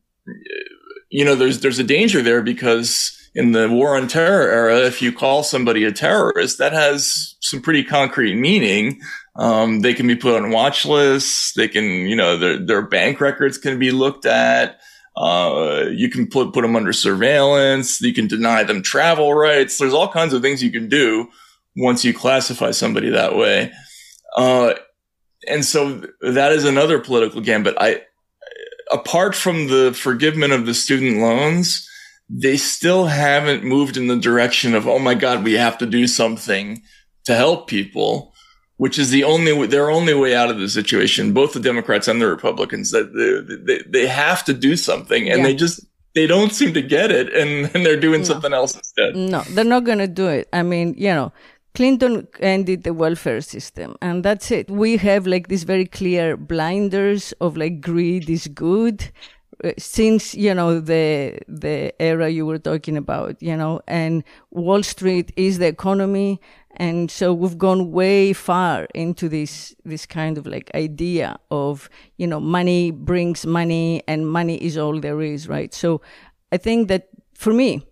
you 1.10 1.24
know 1.24 1.34
there's 1.34 1.60
there's 1.60 1.78
a 1.78 1.84
danger 1.84 2.22
there 2.22 2.42
because 2.42 3.16
in 3.34 3.52
the 3.52 3.68
war 3.68 3.96
on 3.96 4.08
terror 4.08 4.50
era, 4.50 4.80
if 4.80 5.00
you 5.00 5.12
call 5.12 5.42
somebody 5.42 5.84
a 5.84 5.92
terrorist, 5.92 6.58
that 6.58 6.72
has 6.72 7.36
some 7.40 7.62
pretty 7.62 7.82
concrete 7.82 8.34
meaning. 8.34 9.00
Um, 9.36 9.80
they 9.80 9.94
can 9.94 10.06
be 10.06 10.16
put 10.16 10.36
on 10.42 10.50
watch 10.50 10.84
lists. 10.84 11.52
They 11.54 11.68
can, 11.68 11.84
you 11.84 12.16
know, 12.16 12.36
their 12.36 12.58
their 12.58 12.82
bank 12.82 13.20
records 13.20 13.56
can 13.56 13.78
be 13.78 13.90
looked 13.90 14.26
at. 14.26 14.80
Uh, 15.16 15.86
you 15.90 16.10
can 16.10 16.26
put 16.26 16.52
put 16.52 16.62
them 16.62 16.76
under 16.76 16.92
surveillance. 16.92 18.00
You 18.00 18.12
can 18.12 18.26
deny 18.26 18.64
them 18.64 18.82
travel 18.82 19.32
rights. 19.32 19.78
There's 19.78 19.94
all 19.94 20.08
kinds 20.08 20.34
of 20.34 20.42
things 20.42 20.62
you 20.62 20.70
can 20.70 20.88
do 20.88 21.28
once 21.76 22.04
you 22.04 22.12
classify 22.12 22.70
somebody 22.70 23.10
that 23.10 23.34
way. 23.36 23.72
Uh, 24.36 24.74
and 25.48 25.64
so 25.64 26.02
that 26.20 26.52
is 26.52 26.64
another 26.64 26.98
political 26.98 27.40
gambit. 27.40 27.74
I, 27.78 28.02
apart 28.92 29.34
from 29.34 29.68
the 29.68 29.92
forgiveness 29.94 30.52
of 30.52 30.66
the 30.66 30.74
student 30.74 31.18
loans, 31.18 31.88
they 32.34 32.56
still 32.56 33.06
haven't 33.06 33.62
moved 33.62 33.98
in 33.98 34.06
the 34.06 34.16
direction 34.16 34.74
of, 34.74 34.88
oh 34.88 34.98
my 34.98 35.14
God, 35.14 35.44
we 35.44 35.52
have 35.52 35.76
to 35.78 35.86
do 35.86 36.06
something 36.06 36.82
to 37.24 37.34
help 37.34 37.68
people, 37.68 38.32
which 38.78 38.98
is 38.98 39.10
the 39.10 39.22
only, 39.22 39.66
their 39.66 39.90
only 39.90 40.14
way 40.14 40.34
out 40.34 40.50
of 40.50 40.58
the 40.58 40.68
situation, 40.68 41.34
both 41.34 41.52
the 41.52 41.60
Democrats 41.60 42.08
and 42.08 42.22
the 42.22 42.26
Republicans, 42.26 42.90
that 42.90 43.12
they, 43.12 43.56
they, 43.76 43.82
they 43.86 44.06
have 44.06 44.44
to 44.44 44.54
do 44.54 44.76
something 44.76 45.28
and 45.28 45.40
yeah. 45.40 45.44
they 45.44 45.54
just, 45.54 45.84
they 46.14 46.26
don't 46.26 46.52
seem 46.52 46.72
to 46.72 46.80
get 46.80 47.10
it 47.10 47.30
and, 47.34 47.70
and 47.74 47.84
they're 47.84 48.00
doing 48.00 48.22
no. 48.22 48.26
something 48.26 48.54
else 48.54 48.74
instead. 48.74 49.14
No, 49.14 49.42
they're 49.50 49.64
not 49.64 49.84
going 49.84 49.98
to 49.98 50.08
do 50.08 50.28
it. 50.28 50.48
I 50.54 50.62
mean, 50.62 50.94
you 50.96 51.08
know, 51.08 51.32
Clinton 51.74 52.28
ended 52.40 52.84
the 52.84 52.94
welfare 52.94 53.42
system 53.42 53.96
and 54.00 54.24
that's 54.24 54.50
it. 54.50 54.70
We 54.70 54.96
have 54.96 55.26
like 55.26 55.48
these 55.48 55.64
very 55.64 55.84
clear 55.84 56.38
blinders 56.38 57.32
of 57.42 57.58
like 57.58 57.82
greed 57.82 58.30
is 58.30 58.46
good 58.48 59.10
since, 59.78 60.34
you 60.34 60.54
know, 60.54 60.80
the, 60.80 61.38
the 61.48 61.92
era 62.00 62.28
you 62.28 62.46
were 62.46 62.58
talking 62.58 62.96
about, 62.96 63.40
you 63.42 63.56
know, 63.56 63.80
and 63.86 64.24
Wall 64.50 64.82
Street 64.82 65.32
is 65.36 65.58
the 65.58 65.66
economy. 65.66 66.40
And 66.76 67.10
so 67.10 67.34
we've 67.34 67.58
gone 67.58 67.92
way 67.92 68.32
far 68.32 68.86
into 68.94 69.28
this, 69.28 69.74
this 69.84 70.06
kind 70.06 70.38
of 70.38 70.46
like 70.46 70.70
idea 70.74 71.38
of, 71.50 71.88
you 72.16 72.26
know, 72.26 72.40
money 72.40 72.90
brings 72.90 73.44
money 73.46 74.02
and 74.08 74.28
money 74.28 74.56
is 74.56 74.78
all 74.78 74.98
there 74.98 75.20
is, 75.20 75.48
right? 75.48 75.72
So 75.74 76.00
I 76.50 76.56
think 76.56 76.88
that 76.88 77.08
for 77.34 77.52
me, 77.52 77.86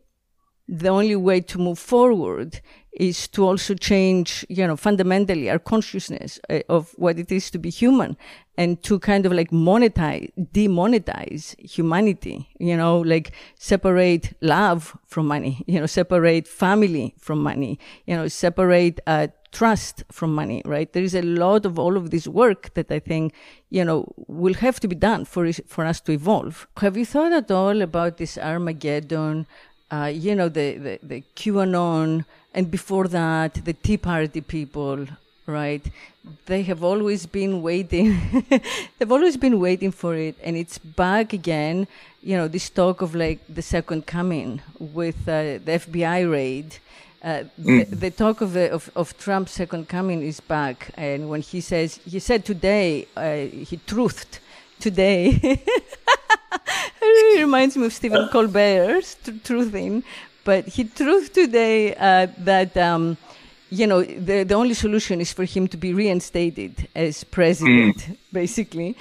the 0.66 0.88
only 0.88 1.16
way 1.16 1.40
to 1.40 1.58
move 1.58 1.78
forward 1.78 2.60
is 2.92 3.28
to 3.28 3.46
also 3.46 3.74
change, 3.74 4.44
you 4.48 4.66
know, 4.66 4.76
fundamentally 4.76 5.48
our 5.48 5.58
consciousness 5.58 6.40
uh, 6.48 6.60
of 6.68 6.92
what 6.96 7.18
it 7.18 7.30
is 7.30 7.50
to 7.50 7.58
be 7.58 7.70
human 7.70 8.16
and 8.56 8.82
to 8.82 8.98
kind 8.98 9.24
of 9.26 9.32
like 9.32 9.50
monetize, 9.50 10.30
demonetize 10.52 11.58
humanity, 11.58 12.48
you 12.58 12.76
know, 12.76 13.00
like 13.00 13.32
separate 13.54 14.34
love 14.40 14.96
from 15.06 15.26
money, 15.26 15.62
you 15.66 15.78
know, 15.78 15.86
separate 15.86 16.48
family 16.48 17.14
from 17.18 17.42
money, 17.42 17.78
you 18.06 18.16
know, 18.16 18.28
separate, 18.28 19.00
uh, 19.06 19.28
trust 19.52 20.04
from 20.12 20.34
money, 20.34 20.62
right? 20.64 20.92
There 20.92 21.02
is 21.02 21.14
a 21.14 21.22
lot 21.22 21.66
of 21.66 21.78
all 21.78 21.96
of 21.96 22.10
this 22.10 22.28
work 22.28 22.74
that 22.74 22.90
I 22.90 22.98
think, 22.98 23.34
you 23.70 23.84
know, 23.84 24.12
will 24.28 24.54
have 24.54 24.78
to 24.80 24.88
be 24.88 24.94
done 24.94 25.24
for, 25.24 25.52
for 25.52 25.84
us 25.84 26.00
to 26.02 26.12
evolve. 26.12 26.66
Have 26.76 26.96
you 26.96 27.04
thought 27.04 27.32
at 27.32 27.50
all 27.50 27.82
about 27.82 28.16
this 28.18 28.38
Armageddon, 28.38 29.46
uh, 29.90 30.10
you 30.12 30.34
know, 30.34 30.48
the, 30.48 30.76
the, 30.76 30.98
the 31.02 31.24
QAnon, 31.34 32.24
and 32.54 32.70
before 32.70 33.08
that, 33.08 33.64
the 33.64 33.72
Tea 33.72 33.96
Party 33.96 34.40
people, 34.40 35.06
right? 35.46 35.84
They 36.46 36.62
have 36.62 36.82
always 36.82 37.26
been 37.26 37.62
waiting. 37.62 38.18
They've 38.98 39.12
always 39.12 39.36
been 39.36 39.60
waiting 39.60 39.92
for 39.92 40.14
it, 40.14 40.36
and 40.42 40.56
it's 40.56 40.78
back 40.78 41.32
again. 41.32 41.86
You 42.22 42.36
know, 42.36 42.48
this 42.48 42.68
talk 42.68 43.02
of 43.02 43.14
like 43.14 43.40
the 43.48 43.62
second 43.62 44.06
coming 44.06 44.60
with 44.78 45.28
uh, 45.28 45.58
the 45.64 45.78
FBI 45.84 46.30
raid. 46.30 46.78
Uh, 47.22 47.44
mm. 47.60 47.88
the, 47.90 47.96
the, 47.96 48.10
talk 48.10 48.40
of, 48.40 48.54
the, 48.54 48.72
of, 48.72 48.90
of 48.96 49.16
Trump's 49.18 49.52
second 49.52 49.88
coming 49.88 50.22
is 50.22 50.40
back, 50.40 50.90
and 50.94 51.28
when 51.28 51.42
he 51.42 51.60
says 51.60 52.00
he 52.06 52.18
said 52.18 52.44
today, 52.44 53.06
uh, 53.16 53.34
he 53.34 53.78
truthed 53.86 54.38
today. 54.80 55.38
it 57.02 57.38
reminds 57.38 57.76
me 57.76 57.86
of 57.86 57.92
Stephen 57.92 58.28
Colbert's 58.28 59.16
truthing, 59.44 60.02
but 60.44 60.66
he 60.66 60.84
truthed 60.84 61.32
today 61.32 61.94
uh, 61.94 62.26
that. 62.38 62.76
Um, 62.76 63.16
you 63.70 63.86
know, 63.86 64.02
the, 64.02 64.42
the 64.42 64.54
only 64.54 64.74
solution 64.74 65.20
is 65.20 65.32
for 65.32 65.44
him 65.44 65.68
to 65.68 65.76
be 65.76 65.94
reinstated 65.94 66.88
as 66.94 67.22
president, 67.22 67.96
mm. 67.98 68.16
basically. 68.32 68.96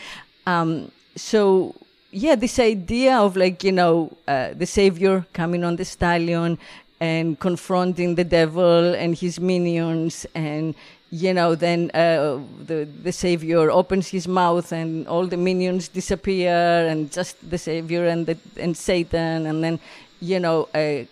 Um, 0.45 0.91
so, 1.15 1.75
yeah, 2.11 2.35
this 2.35 2.59
idea 2.59 3.17
of 3.17 3.35
like, 3.35 3.63
you 3.63 3.71
know, 3.71 4.15
uh, 4.27 4.53
the 4.53 4.65
savior 4.65 5.25
coming 5.33 5.63
on 5.63 5.75
the 5.75 5.85
stallion 5.85 6.57
and 6.99 7.39
confronting 7.39 8.15
the 8.15 8.23
devil 8.23 8.93
and 8.93 9.17
his 9.17 9.39
minions 9.39 10.25
and, 10.35 10.75
you 11.11 11.33
know, 11.33 11.55
then 11.55 11.89
uh, 11.93 12.39
the, 12.65 12.87
the 13.03 13.11
savior 13.11 13.71
opens 13.71 14.07
his 14.09 14.27
mouth 14.27 14.71
and 14.71 15.07
all 15.07 15.25
the 15.25 15.37
minions 15.37 15.87
disappear 15.87 16.87
and 16.87 17.11
just 17.11 17.37
the 17.49 17.57
savior 17.57 18.05
and, 18.05 18.27
the, 18.27 18.37
and 18.57 18.77
Satan 18.77 19.47
and 19.47 19.63
then 19.63 19.79
you 20.21 20.39
know, 20.39 20.67
uh, 20.73 21.03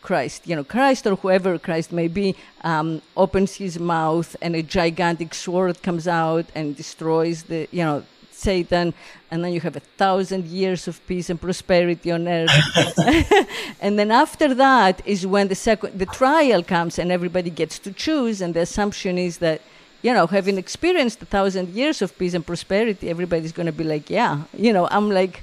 Christ, 0.00 0.46
you 0.46 0.56
know, 0.56 0.64
Christ 0.64 1.06
or 1.06 1.16
whoever 1.16 1.58
Christ 1.58 1.92
may 1.92 2.08
be, 2.08 2.34
um, 2.62 3.02
opens 3.16 3.56
his 3.56 3.78
mouth 3.78 4.34
and 4.40 4.56
a 4.56 4.62
gigantic 4.62 5.34
sword 5.34 5.82
comes 5.82 6.08
out 6.08 6.46
and 6.54 6.76
destroys 6.76 7.44
the, 7.44 7.68
you 7.70 7.84
know, 7.84 8.04
Satan, 8.30 8.92
and 9.30 9.44
then 9.44 9.52
you 9.52 9.60
have 9.60 9.76
a 9.76 9.80
thousand 9.80 10.46
years 10.46 10.88
of 10.88 11.04
peace 11.06 11.30
and 11.30 11.40
prosperity 11.40 12.10
on 12.10 12.28
earth. 12.28 12.50
and 13.80 13.98
then 13.98 14.10
after 14.10 14.54
that 14.54 15.06
is 15.06 15.26
when 15.26 15.48
the 15.48 15.54
second, 15.54 15.98
the 15.98 16.06
trial 16.06 16.62
comes 16.62 16.98
and 16.98 17.10
everybody 17.10 17.50
gets 17.50 17.78
to 17.80 17.92
choose, 17.92 18.40
and 18.40 18.54
the 18.54 18.60
assumption 18.60 19.18
is 19.18 19.38
that, 19.38 19.62
you 20.02 20.12
know, 20.12 20.26
having 20.26 20.58
experienced 20.58 21.22
a 21.22 21.26
thousand 21.26 21.68
years 21.70 22.02
of 22.02 22.16
peace 22.18 22.34
and 22.34 22.44
prosperity, 22.44 23.08
everybody's 23.08 23.52
going 23.52 23.66
to 23.66 23.72
be 23.72 23.84
like, 23.84 24.10
yeah, 24.10 24.42
you 24.52 24.72
know, 24.72 24.86
I'm 24.90 25.10
like 25.10 25.42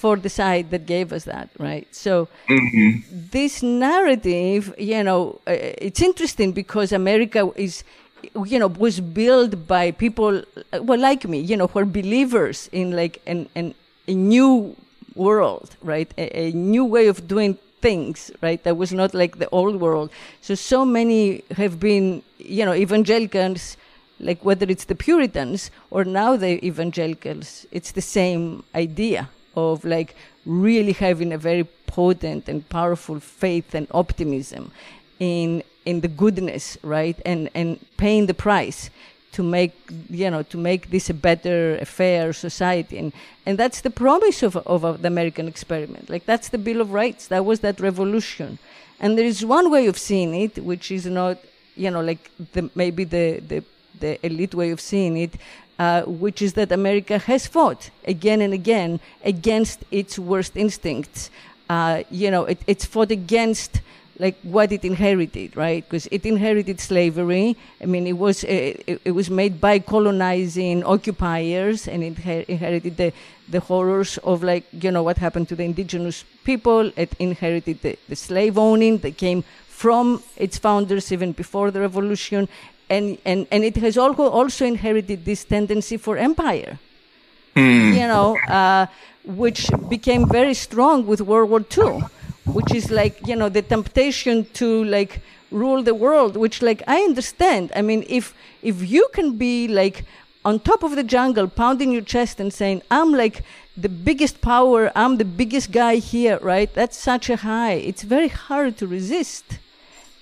for 0.00 0.16
the 0.16 0.30
side 0.30 0.70
that 0.70 0.86
gave 0.86 1.12
us 1.12 1.24
that, 1.24 1.50
right? 1.58 1.86
So 1.94 2.28
mm-hmm. 2.48 2.90
this 3.38 3.62
narrative, 3.62 4.74
you 4.78 5.02
know, 5.04 5.22
uh, 5.46 5.86
it's 5.86 6.00
interesting 6.00 6.52
because 6.52 6.90
America 6.92 7.42
is, 7.56 7.84
you 8.46 8.58
know, 8.58 8.68
was 8.86 9.00
built 9.00 9.52
by 9.66 9.90
people, 9.90 10.32
uh, 10.72 10.82
well, 10.88 10.98
like 10.98 11.28
me, 11.28 11.38
you 11.40 11.56
know, 11.58 11.66
who 11.66 11.80
are 11.80 11.84
believers 11.84 12.68
in 12.72 12.96
like 12.96 13.20
an, 13.26 13.48
an 13.54 13.74
a 14.08 14.14
new 14.14 14.74
world, 15.14 15.76
right? 15.82 16.10
A, 16.16 16.24
a 16.44 16.52
new 16.52 16.84
way 16.84 17.06
of 17.06 17.28
doing 17.28 17.58
things, 17.82 18.30
right? 18.40 18.62
That 18.64 18.76
was 18.76 18.92
not 18.92 19.14
like 19.14 19.38
the 19.38 19.48
old 19.50 19.76
world. 19.80 20.10
So, 20.40 20.54
so 20.54 20.84
many 20.84 21.44
have 21.56 21.78
been, 21.78 22.22
you 22.38 22.64
know, 22.64 22.74
evangelicals, 22.74 23.76
like 24.18 24.44
whether 24.44 24.66
it's 24.68 24.84
the 24.84 24.94
Puritans 24.94 25.70
or 25.90 26.04
now 26.04 26.36
the 26.36 26.64
evangelicals, 26.64 27.66
it's 27.70 27.92
the 27.92 28.02
same 28.02 28.64
idea, 28.74 29.28
of 29.56 29.84
like 29.84 30.14
really 30.46 30.92
having 30.92 31.32
a 31.32 31.38
very 31.38 31.64
potent 31.86 32.48
and 32.48 32.68
powerful 32.68 33.20
faith 33.20 33.74
and 33.74 33.86
optimism 33.90 34.70
in 35.18 35.62
in 35.84 36.00
the 36.00 36.08
goodness, 36.08 36.78
right? 36.82 37.20
And 37.24 37.50
and 37.54 37.78
paying 37.96 38.26
the 38.26 38.34
price 38.34 38.90
to 39.32 39.42
make 39.42 39.72
you 40.08 40.30
know 40.30 40.42
to 40.42 40.58
make 40.58 40.90
this 40.90 41.10
a 41.10 41.14
better, 41.14 41.76
a 41.76 41.84
fair 41.84 42.32
society, 42.32 42.98
and 42.98 43.12
and 43.46 43.58
that's 43.58 43.80
the 43.80 43.90
promise 43.90 44.42
of 44.42 44.56
of 44.56 45.02
the 45.02 45.08
American 45.08 45.48
experiment. 45.48 46.10
Like 46.10 46.26
that's 46.26 46.48
the 46.48 46.58
Bill 46.58 46.80
of 46.80 46.92
Rights. 46.92 47.28
That 47.28 47.44
was 47.44 47.60
that 47.60 47.80
revolution, 47.80 48.58
and 48.98 49.16
there 49.16 49.26
is 49.26 49.44
one 49.44 49.70
way 49.70 49.86
of 49.86 49.96
seeing 49.98 50.34
it, 50.34 50.58
which 50.64 50.90
is 50.90 51.06
not 51.06 51.38
you 51.76 51.90
know 51.90 52.00
like 52.00 52.30
the 52.52 52.70
maybe 52.74 53.04
the 53.04 53.40
the 53.40 53.64
the 54.00 54.26
elite 54.26 54.54
way 54.54 54.70
of 54.70 54.80
seeing 54.80 55.16
it, 55.16 55.32
uh, 55.80 56.02
which 56.02 56.42
is 56.42 56.52
that 56.52 56.70
America 56.70 57.16
has 57.16 57.46
fought 57.46 57.88
again 58.04 58.42
and 58.42 58.52
again 58.52 59.00
against 59.24 59.78
its 59.90 60.18
worst 60.18 60.54
instincts. 60.54 61.30
Uh, 61.70 62.02
you 62.10 62.30
know, 62.30 62.44
it, 62.44 62.58
it's 62.66 62.84
fought 62.84 63.10
against 63.10 63.80
like 64.18 64.36
what 64.42 64.70
it 64.72 64.84
inherited, 64.84 65.56
right? 65.56 65.82
Because 65.82 66.06
it 66.10 66.26
inherited 66.26 66.78
slavery. 66.80 67.56
I 67.80 67.86
mean, 67.86 68.06
it 68.06 68.18
was 68.18 68.44
uh, 68.44 68.48
it, 68.86 69.00
it, 69.06 69.12
was 69.12 69.30
made 69.30 69.58
by 69.58 69.78
colonizing 69.78 70.84
occupiers, 70.84 71.88
and 71.88 72.04
it 72.04 72.18
inherited 72.48 72.98
the 72.98 73.12
the 73.48 73.60
horrors 73.60 74.18
of 74.18 74.42
like 74.42 74.64
you 74.84 74.90
know 74.90 75.02
what 75.02 75.16
happened 75.16 75.48
to 75.48 75.56
the 75.56 75.64
indigenous 75.64 76.26
people. 76.44 76.92
It 76.94 77.14
inherited 77.18 77.80
the, 77.80 77.96
the 78.06 78.16
slave 78.16 78.58
owning 78.58 78.98
that 78.98 79.16
came 79.16 79.44
from 79.66 80.22
its 80.36 80.58
founders 80.58 81.10
even 81.10 81.32
before 81.32 81.70
the 81.70 81.80
revolution, 81.80 82.50
and, 82.90 83.16
and, 83.24 83.46
and 83.50 83.64
it 83.64 83.76
has 83.76 83.96
also 83.96 84.66
inherited 84.66 85.24
this 85.24 85.44
tendency 85.44 85.96
for 85.96 86.18
empire, 86.18 86.78
mm. 87.54 87.94
you 87.94 88.06
know, 88.06 88.36
uh, 88.48 88.86
which 89.24 89.70
became 89.88 90.28
very 90.28 90.54
strong 90.54 91.06
with 91.06 91.20
World 91.20 91.50
War 91.50 91.60
II, 91.60 92.02
which 92.46 92.74
is 92.74 92.90
like, 92.90 93.26
you 93.26 93.36
know, 93.36 93.48
the 93.48 93.62
temptation 93.62 94.44
to 94.54 94.84
like 94.84 95.20
rule 95.52 95.82
the 95.82 95.94
world, 95.94 96.36
which 96.36 96.62
like 96.62 96.82
I 96.88 97.02
understand. 97.02 97.70
I 97.76 97.82
mean, 97.82 98.04
if, 98.08 98.34
if 98.62 98.90
you 98.90 99.08
can 99.12 99.36
be 99.36 99.68
like 99.68 100.04
on 100.44 100.58
top 100.58 100.82
of 100.82 100.96
the 100.96 101.04
jungle, 101.04 101.46
pounding 101.46 101.92
your 101.92 102.02
chest 102.02 102.40
and 102.40 102.52
saying, 102.52 102.82
I'm 102.90 103.12
like 103.12 103.44
the 103.76 103.88
biggest 103.88 104.40
power, 104.40 104.90
I'm 104.96 105.18
the 105.18 105.24
biggest 105.24 105.70
guy 105.70 105.96
here, 105.96 106.38
right? 106.42 106.72
That's 106.74 106.96
such 106.96 107.30
a 107.30 107.36
high. 107.36 107.74
It's 107.74 108.02
very 108.02 108.28
hard 108.28 108.76
to 108.78 108.86
resist 108.86 109.58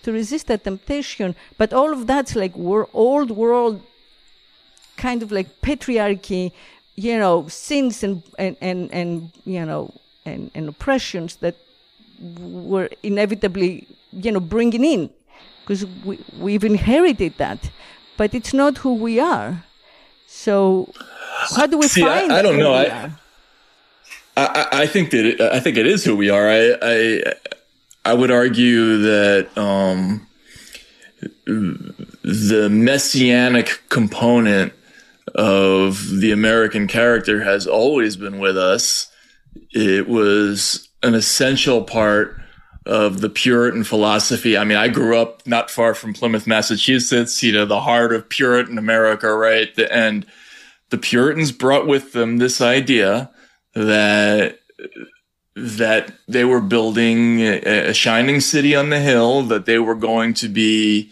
to 0.03 0.12
resist 0.12 0.46
that 0.46 0.64
temptation. 0.64 1.34
But 1.57 1.72
all 1.72 1.92
of 1.92 2.07
that's 2.07 2.34
like 2.36 2.55
old 2.57 3.30
world 3.30 3.82
kind 4.96 5.22
of 5.22 5.30
like 5.32 5.61
patriarchy, 5.62 6.53
you 6.96 7.16
know, 7.18 7.49
sins 7.49 8.03
and, 8.03 8.22
and, 8.38 8.57
and, 8.61 8.92
and 8.92 9.30
you 9.44 9.64
know, 9.64 9.94
and, 10.24 10.51
and 10.55 10.68
oppressions 10.68 11.36
that 11.36 11.57
were 12.40 12.90
inevitably, 13.03 13.86
you 14.12 14.32
know, 14.32 14.40
bringing 14.40 14.84
in 14.84 15.11
because 15.61 15.86
we, 16.05 16.18
we've 16.38 16.64
inherited 16.64 17.34
that. 17.38 17.70
But 18.16 18.34
it's 18.34 18.53
not 18.53 18.78
who 18.78 18.94
we 18.94 19.20
are. 19.20 19.64
So 20.26 20.92
how 21.57 21.66
do 21.66 21.78
we 21.78 21.88
See, 21.88 22.01
find 22.01 22.32
I, 22.32 22.38
I 22.40 22.42
don't 22.42 22.59
know. 22.59 22.74
I, 22.74 23.12
I, 24.36 24.68
I 24.82 24.86
think 24.86 25.11
that 25.11 25.24
it, 25.24 25.40
I 25.40 25.61
think 25.61 25.76
it 25.76 25.86
is 25.86 26.05
who 26.05 26.16
we 26.16 26.28
are. 26.30 26.49
I, 26.49 26.74
I 26.82 27.22
I 28.05 28.14
would 28.14 28.30
argue 28.30 28.99
that 28.99 29.57
um, 29.57 30.26
the 31.46 32.68
messianic 32.70 33.82
component 33.88 34.72
of 35.34 36.09
the 36.20 36.32
American 36.32 36.86
character 36.86 37.42
has 37.42 37.66
always 37.66 38.16
been 38.16 38.38
with 38.38 38.57
us. 38.57 39.11
It 39.72 40.09
was 40.09 40.88
an 41.03 41.14
essential 41.14 41.82
part 41.82 42.40
of 42.86 43.20
the 43.20 43.28
Puritan 43.28 43.84
philosophy. 43.84 44.57
I 44.57 44.64
mean, 44.64 44.78
I 44.78 44.88
grew 44.88 45.18
up 45.18 45.46
not 45.46 45.70
far 45.70 45.94
from 45.94 46.14
Plymouth, 46.14 46.46
Massachusetts, 46.46 47.42
you 47.42 47.53
know, 47.53 47.66
the 47.66 47.80
heart 47.80 48.14
of 48.14 48.28
Puritan 48.28 48.78
America, 48.78 49.32
right? 49.34 49.68
And 49.90 50.24
the 50.90 50.99
Puritans 50.99 51.53
brought 51.53 51.86
with 51.86 52.12
them 52.12 52.38
this 52.38 52.61
idea 52.62 53.30
that 53.74 54.59
that 55.59 56.12
they 56.26 56.44
were 56.44 56.61
building 56.61 57.40
a, 57.40 57.88
a, 57.88 57.94
shining 57.94 58.40
city 58.40 58.74
on 58.74 58.90
the 58.90 59.00
hill, 59.00 59.42
that 59.42 59.66
they 59.66 59.78
were 59.78 59.94
going 59.94 60.34
to 60.34 60.48
be 60.48 61.11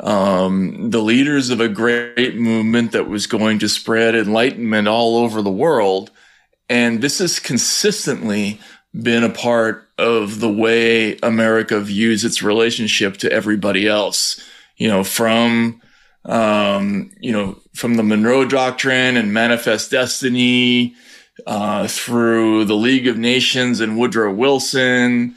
um, 0.00 0.90
the 0.90 1.02
leaders 1.02 1.50
of 1.50 1.60
a 1.60 1.68
great 1.68 2.36
movement 2.36 2.92
that 2.92 3.08
was 3.08 3.26
going 3.26 3.58
to 3.58 3.68
spread 3.68 4.14
enlightenment 4.14 4.88
all 4.88 5.16
over 5.16 5.42
the 5.42 5.50
world. 5.50 6.10
And 6.68 7.00
this 7.00 7.18
has 7.18 7.38
consistently 7.38 8.60
been 8.94 9.24
a 9.24 9.30
part 9.30 9.88
of 9.98 10.40
the 10.40 10.52
way 10.52 11.16
America 11.22 11.80
views 11.80 12.24
its 12.24 12.42
relationship 12.42 13.16
to 13.18 13.32
everybody 13.32 13.86
else. 13.86 14.44
You 14.76 14.88
know, 14.88 15.02
from 15.02 15.82
um, 16.24 17.10
you 17.20 17.32
know, 17.32 17.58
from 17.74 17.94
the 17.94 18.02
Monroe 18.02 18.44
Doctrine 18.44 19.16
and 19.16 19.32
Manifest 19.32 19.90
Destiny, 19.90 20.94
uh, 21.46 21.86
through 21.88 22.64
the 22.64 22.74
League 22.76 23.06
of 23.06 23.16
Nations 23.16 23.80
and 23.80 23.98
Woodrow 23.98 24.32
Wilson, 24.32 25.36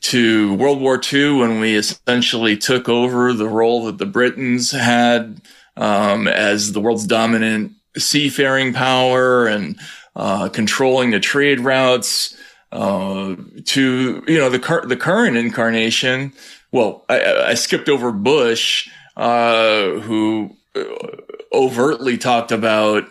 to 0.00 0.54
World 0.54 0.80
War 0.80 1.00
II 1.12 1.38
when 1.38 1.60
we 1.60 1.76
essentially 1.76 2.56
took 2.56 2.88
over 2.88 3.32
the 3.32 3.48
role 3.48 3.84
that 3.86 3.98
the 3.98 4.06
Britons 4.06 4.70
had 4.70 5.42
um, 5.76 6.28
as 6.28 6.72
the 6.72 6.80
world's 6.80 7.06
dominant 7.06 7.72
seafaring 7.96 8.72
power 8.72 9.46
and 9.46 9.78
uh, 10.16 10.48
controlling 10.48 11.10
the 11.10 11.20
trade 11.20 11.60
routes. 11.60 12.36
Uh, 12.72 13.34
to 13.64 14.22
you 14.28 14.38
know 14.38 14.48
the 14.48 14.60
cur- 14.60 14.86
the 14.86 14.96
current 14.96 15.36
incarnation. 15.36 16.32
Well, 16.70 17.04
I, 17.08 17.48
I 17.48 17.54
skipped 17.54 17.88
over 17.88 18.12
Bush, 18.12 18.88
uh, 19.16 19.98
who 19.98 20.56
uh, 20.76 20.84
overtly 21.52 22.16
talked 22.16 22.52
about 22.52 23.08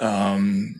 um, 0.00 0.74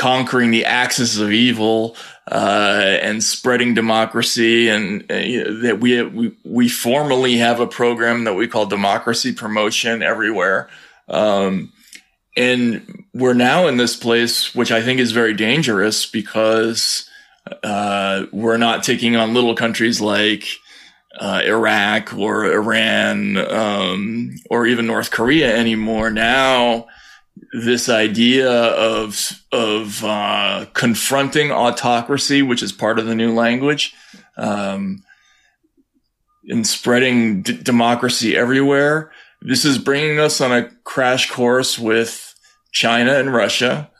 conquering 0.00 0.50
the 0.50 0.64
axis 0.64 1.18
of 1.18 1.30
evil 1.30 1.94
uh, 2.32 2.96
and 3.02 3.22
spreading 3.22 3.74
democracy, 3.74 4.66
and 4.70 5.02
uh, 5.02 5.60
that 5.62 5.78
we, 5.78 6.02
we 6.02 6.34
we 6.42 6.68
formally 6.70 7.36
have 7.36 7.60
a 7.60 7.66
program 7.66 8.24
that 8.24 8.32
we 8.32 8.48
call 8.48 8.64
democracy 8.64 9.30
promotion 9.30 10.02
everywhere. 10.02 10.70
Um, 11.06 11.70
and 12.34 13.04
we're 13.12 13.34
now 13.34 13.66
in 13.66 13.76
this 13.76 13.94
place, 13.94 14.54
which 14.54 14.72
I 14.72 14.80
think 14.80 15.00
is 15.00 15.12
very 15.12 15.34
dangerous 15.34 16.06
because 16.06 17.06
uh, 17.62 18.24
we're 18.32 18.56
not 18.56 18.82
taking 18.82 19.16
on 19.16 19.34
little 19.34 19.54
countries 19.54 20.00
like 20.00 20.46
uh, 21.20 21.42
Iraq 21.44 22.14
or 22.14 22.50
Iran 22.50 23.36
um, 23.36 24.36
or 24.48 24.66
even 24.66 24.86
North 24.86 25.10
Korea 25.10 25.54
anymore. 25.54 26.08
Now, 26.10 26.86
this 27.52 27.88
idea 27.88 28.50
of 28.50 29.42
of 29.52 30.04
uh, 30.04 30.66
confronting 30.72 31.50
autocracy, 31.50 32.42
which 32.42 32.62
is 32.62 32.72
part 32.72 32.98
of 32.98 33.06
the 33.06 33.14
new 33.14 33.32
language, 33.32 33.94
um, 34.36 35.02
and 36.48 36.66
spreading 36.66 37.42
d- 37.42 37.56
democracy 37.56 38.36
everywhere. 38.36 39.10
This 39.42 39.64
is 39.64 39.78
bringing 39.78 40.18
us 40.20 40.40
on 40.40 40.52
a 40.52 40.70
crash 40.84 41.30
course 41.30 41.78
with 41.78 42.34
China 42.72 43.14
and 43.14 43.32
Russia, 43.32 43.90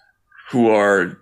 who 0.51 0.71
are 0.71 1.19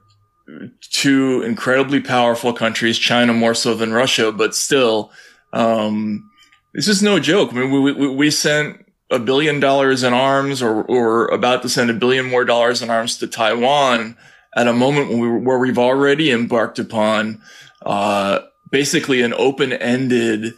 two 0.91 1.43
incredibly 1.43 2.01
powerful 2.01 2.53
countries. 2.53 2.99
China 2.99 3.33
more 3.33 3.55
so 3.55 3.75
than 3.75 3.93
Russia, 3.93 4.33
but 4.33 4.55
still, 4.55 5.12
um, 5.53 6.29
this 6.75 6.89
is 6.89 7.03
no 7.03 7.21
joke. 7.21 7.53
I 7.53 7.57
mean, 7.57 7.71
we, 7.71 7.93
we, 7.93 8.09
we 8.09 8.31
sent 8.31 8.85
a 9.11 9.19
billion 9.19 9.61
dollars 9.61 10.03
in 10.03 10.13
arms 10.13 10.63
or, 10.63 10.85
or 10.85 11.27
about 11.29 11.63
to 11.63 11.69
send 11.69 11.91
a 11.91 11.95
billion 11.95 12.27
more 12.27 12.45
dollars 12.45 12.83
in 12.83 12.91
arms 12.91 13.19
to 13.19 13.27
Taiwan 13.27 14.17
at 14.55 14.69
a 14.69 14.73
moment 14.73 15.09
when 15.09 15.21
we, 15.21 15.29
where 15.29 15.59
we've 15.59 15.79
already 15.79 16.31
embarked 16.31 16.79
upon, 16.79 17.41
uh, 17.87 18.41
basically 18.71 19.23
an 19.23 19.33
open-ended, 19.35 20.55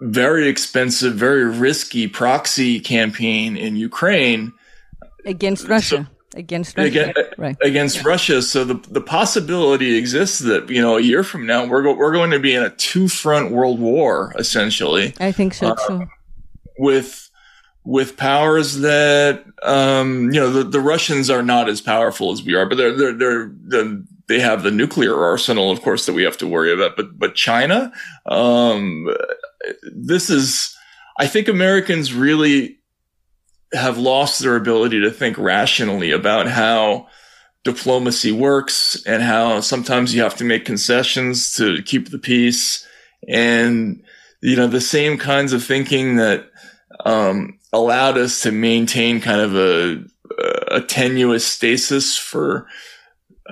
very 0.00 0.48
expensive, 0.48 1.14
very 1.14 1.44
risky 1.44 2.06
proxy 2.06 2.78
campaign 2.78 3.56
in 3.56 3.76
Ukraine 3.76 4.52
against 5.24 5.68
Russia. 5.68 6.08
So, 6.08 6.38
against 6.38 6.76
Russia, 6.76 6.88
against, 6.88 7.38
right. 7.38 7.56
against 7.62 7.96
yeah. 7.96 8.02
Russia. 8.06 8.42
So 8.42 8.64
the 8.64 8.74
the 8.90 9.00
possibility 9.00 9.96
exists 9.96 10.38
that 10.40 10.68
you 10.68 10.80
know 10.80 10.96
a 10.96 11.00
year 11.00 11.24
from 11.24 11.46
now 11.46 11.66
we're 11.66 11.82
go, 11.82 11.94
we're 11.94 12.12
going 12.12 12.30
to 12.30 12.38
be 12.38 12.54
in 12.54 12.62
a 12.62 12.70
two 12.70 13.08
front 13.08 13.50
world 13.50 13.80
war 13.80 14.32
essentially. 14.38 15.14
I 15.18 15.32
think 15.32 15.54
so 15.54 15.68
uh, 15.68 15.76
too. 15.86 16.06
With 16.78 17.27
with 17.88 18.18
powers 18.18 18.80
that 18.80 19.42
um, 19.62 20.24
you 20.24 20.38
know 20.38 20.50
the, 20.50 20.62
the 20.62 20.80
Russians 20.80 21.30
are 21.30 21.42
not 21.42 21.70
as 21.70 21.80
powerful 21.80 22.32
as 22.32 22.42
we 22.42 22.54
are, 22.54 22.66
but 22.66 22.76
they're 22.76 22.94
they're 22.94 23.14
they're, 23.14 23.50
they're 23.50 24.02
they 24.28 24.40
have 24.40 24.62
the 24.62 24.70
nuclear 24.70 25.16
arsenal, 25.16 25.70
of 25.70 25.80
course, 25.80 26.04
that 26.04 26.12
we 26.12 26.22
have 26.24 26.36
to 26.36 26.46
worry 26.46 26.70
about. 26.70 26.96
But 26.96 27.18
but 27.18 27.34
China, 27.34 27.90
um, 28.26 29.08
this 29.90 30.28
is, 30.28 30.76
I 31.18 31.26
think 31.26 31.48
Americans 31.48 32.12
really 32.12 32.78
have 33.72 33.96
lost 33.96 34.40
their 34.40 34.56
ability 34.56 35.00
to 35.00 35.10
think 35.10 35.38
rationally 35.38 36.10
about 36.10 36.46
how 36.46 37.06
diplomacy 37.64 38.32
works 38.32 39.02
and 39.06 39.22
how 39.22 39.60
sometimes 39.60 40.14
you 40.14 40.20
have 40.20 40.36
to 40.36 40.44
make 40.44 40.66
concessions 40.66 41.54
to 41.54 41.82
keep 41.84 42.10
the 42.10 42.18
peace 42.18 42.86
and 43.26 44.02
you 44.42 44.56
know 44.56 44.66
the 44.66 44.80
same 44.80 45.16
kinds 45.16 45.54
of 45.54 45.64
thinking 45.64 46.16
that 46.16 46.50
um, 47.04 47.57
allowed 47.72 48.18
us 48.18 48.40
to 48.42 48.52
maintain 48.52 49.20
kind 49.20 49.40
of 49.40 49.54
a, 49.54 50.04
a 50.68 50.80
tenuous 50.80 51.46
stasis 51.46 52.16
for 52.16 52.66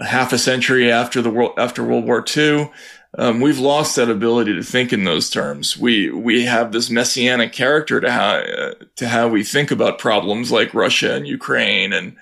half 0.05 0.33
a 0.33 0.39
century 0.39 0.91
after 0.91 1.23
the 1.23 1.31
world 1.31 1.53
after 1.59 1.85
World 1.85 2.07
War 2.07 2.25
II. 2.37 2.71
Um, 3.19 3.41
we've 3.41 3.59
lost 3.59 3.97
that 3.97 4.11
ability 4.11 4.55
to 4.55 4.63
think 4.63 4.93
in 4.93 5.05
those 5.05 5.31
terms. 5.31 5.77
We 5.77 6.11
we 6.11 6.45
have 6.45 6.73
this 6.73 6.91
messianic 6.91 7.53
character 7.53 8.01
to 8.01 8.11
how 8.11 8.37
uh, 8.37 8.75
to 8.97 9.09
how 9.09 9.29
we 9.29 9.43
think 9.43 9.71
about 9.71 9.99
problems 9.99 10.53
like 10.53 10.75
Russia 10.75 11.15
and 11.15 11.27
Ukraine 11.27 11.93
and 11.93 12.17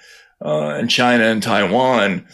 uh, 0.45 0.68
and 0.68 0.90
China 0.90 1.24
and 1.24 1.42
Taiwan, 1.42 2.26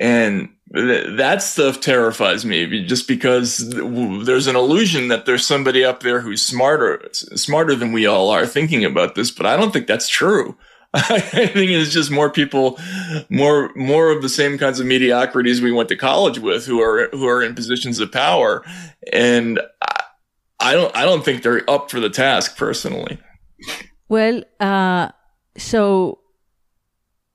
and 0.00 0.48
that 0.68 1.42
stuff 1.42 1.80
terrifies 1.80 2.44
me 2.44 2.84
just 2.84 3.06
because 3.06 3.58
there's 4.24 4.48
an 4.48 4.56
illusion 4.56 5.08
that 5.08 5.24
there's 5.24 5.46
somebody 5.46 5.84
up 5.84 6.02
there 6.02 6.20
who's 6.20 6.42
smarter 6.42 7.00
smarter 7.12 7.76
than 7.76 7.92
we 7.92 8.04
all 8.04 8.30
are 8.30 8.46
thinking 8.46 8.84
about 8.84 9.14
this 9.14 9.30
but 9.30 9.46
i 9.46 9.56
don't 9.56 9.72
think 9.72 9.86
that's 9.86 10.08
true. 10.08 10.56
I 10.94 11.20
think 11.20 11.70
it's 11.70 11.92
just 11.92 12.10
more 12.10 12.30
people 12.30 12.78
more 13.28 13.70
more 13.74 14.10
of 14.10 14.22
the 14.22 14.28
same 14.28 14.56
kinds 14.56 14.80
of 14.80 14.86
mediocrities 14.86 15.60
we 15.60 15.72
went 15.72 15.90
to 15.90 15.96
college 15.96 16.38
with 16.38 16.64
who 16.64 16.80
are 16.80 17.10
who 17.10 17.26
are 17.26 17.42
in 17.42 17.54
positions 17.54 17.98
of 17.98 18.12
power 18.12 18.64
and 19.12 19.60
i, 19.82 20.02
I 20.60 20.72
don't 20.72 20.96
i 20.96 21.04
don't 21.04 21.24
think 21.24 21.42
they're 21.42 21.68
up 21.68 21.90
for 21.90 22.00
the 22.00 22.08
task 22.08 22.56
personally. 22.56 23.18
Well 24.08 24.42
uh 24.58 25.10
so 25.58 26.20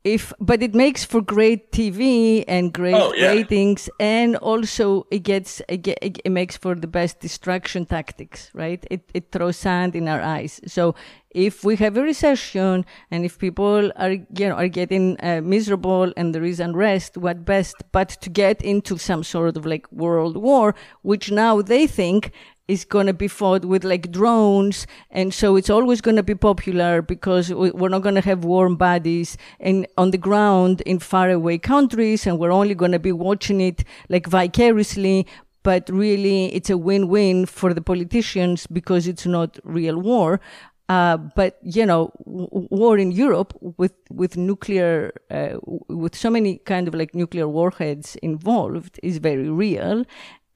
if 0.04 0.34
but 0.40 0.64
it 0.64 0.74
makes 0.74 1.06
for 1.06 1.22
great 1.22 1.72
TV 1.72 2.44
and 2.48 2.74
great 2.74 2.96
oh, 2.96 3.14
yeah. 3.14 3.28
ratings, 3.28 3.90
and 4.00 4.36
also 4.38 5.06
it 5.12 5.20
gets 5.20 5.62
it, 5.68 5.88
it, 5.88 6.32
makes 6.32 6.58
for 6.58 6.74
the 6.74 6.88
best 6.88 7.20
distraction 7.20 7.86
tactics, 7.86 8.50
right? 8.54 8.84
It 8.90 9.10
it 9.14 9.32
throws 9.32 9.58
sand 9.58 9.96
in 9.96 10.08
our 10.08 10.22
eyes. 10.22 10.60
So 10.66 10.96
if 11.30 11.64
we 11.64 11.76
have 11.78 11.96
a 11.98 12.02
recession 12.02 12.86
and 13.10 13.24
if 13.24 13.38
people 13.38 13.92
are 13.96 14.12
you 14.12 14.50
know 14.50 14.56
are 14.56 14.68
getting 14.68 15.18
uh, 15.22 15.42
miserable 15.44 16.12
and 16.18 16.34
there 16.34 16.44
is 16.44 16.60
unrest, 16.60 17.16
what 17.18 17.46
best 17.46 17.76
but 17.92 18.10
to 18.22 18.30
get 18.30 18.62
into 18.64 18.98
some 18.98 19.24
sort 19.24 19.56
of 19.56 19.66
like 19.68 19.92
world 19.92 20.36
war, 20.36 20.74
which 21.04 21.32
now 21.32 21.62
they 21.62 21.86
think 21.86 22.32
is 22.68 22.86
going 22.86 23.08
to 23.08 23.14
be 23.14 23.28
fought 23.28 23.66
with 23.66 23.84
like 23.84 24.12
drones. 24.12 24.88
And 25.10 25.34
so 25.34 25.56
it's 25.56 25.70
always 25.70 26.02
going 26.02 26.16
to 26.16 26.24
be 26.24 26.36
popular 26.36 27.02
because 27.02 27.54
we're 27.54 27.90
not 27.90 28.02
going 28.02 28.16
to 28.16 28.22
have 28.22 28.46
warm 28.46 28.76
bodies 28.76 29.38
and 29.60 29.88
on 29.98 30.12
the 30.12 30.18
ground 30.18 30.82
in 30.82 31.00
faraway 31.00 31.58
countries. 31.58 32.26
And 32.26 32.40
we're 32.40 32.52
only 32.52 32.76
going 32.76 32.94
to 32.94 33.00
be 33.00 33.12
watching 33.12 33.62
it 33.62 33.84
like 34.10 34.28
vicariously. 34.28 35.28
But 35.64 35.90
really, 35.90 36.46
it's 36.56 36.72
a 36.72 36.78
win-win 36.78 37.46
for 37.46 37.72
the 37.72 37.82
politicians 37.82 38.66
because 38.66 39.06
it's 39.08 39.28
not 39.28 39.60
real 39.64 39.98
war. 40.00 40.42
Uh, 40.90 41.16
but 41.16 41.58
you 41.64 41.86
know, 41.86 42.12
w- 42.26 42.50
war 42.52 42.98
in 42.98 43.14
Europe 43.14 43.54
with 43.78 43.94
with 44.10 44.36
nuclear, 44.36 45.14
uh, 45.30 45.52
with 45.88 46.16
so 46.16 46.30
many 46.30 46.58
kind 46.58 46.88
of 46.90 46.94
like 46.94 47.16
nuclear 47.16 47.48
warheads 47.48 48.18
involved 48.18 49.00
is 49.02 49.18
very 49.20 49.50
real, 49.50 50.04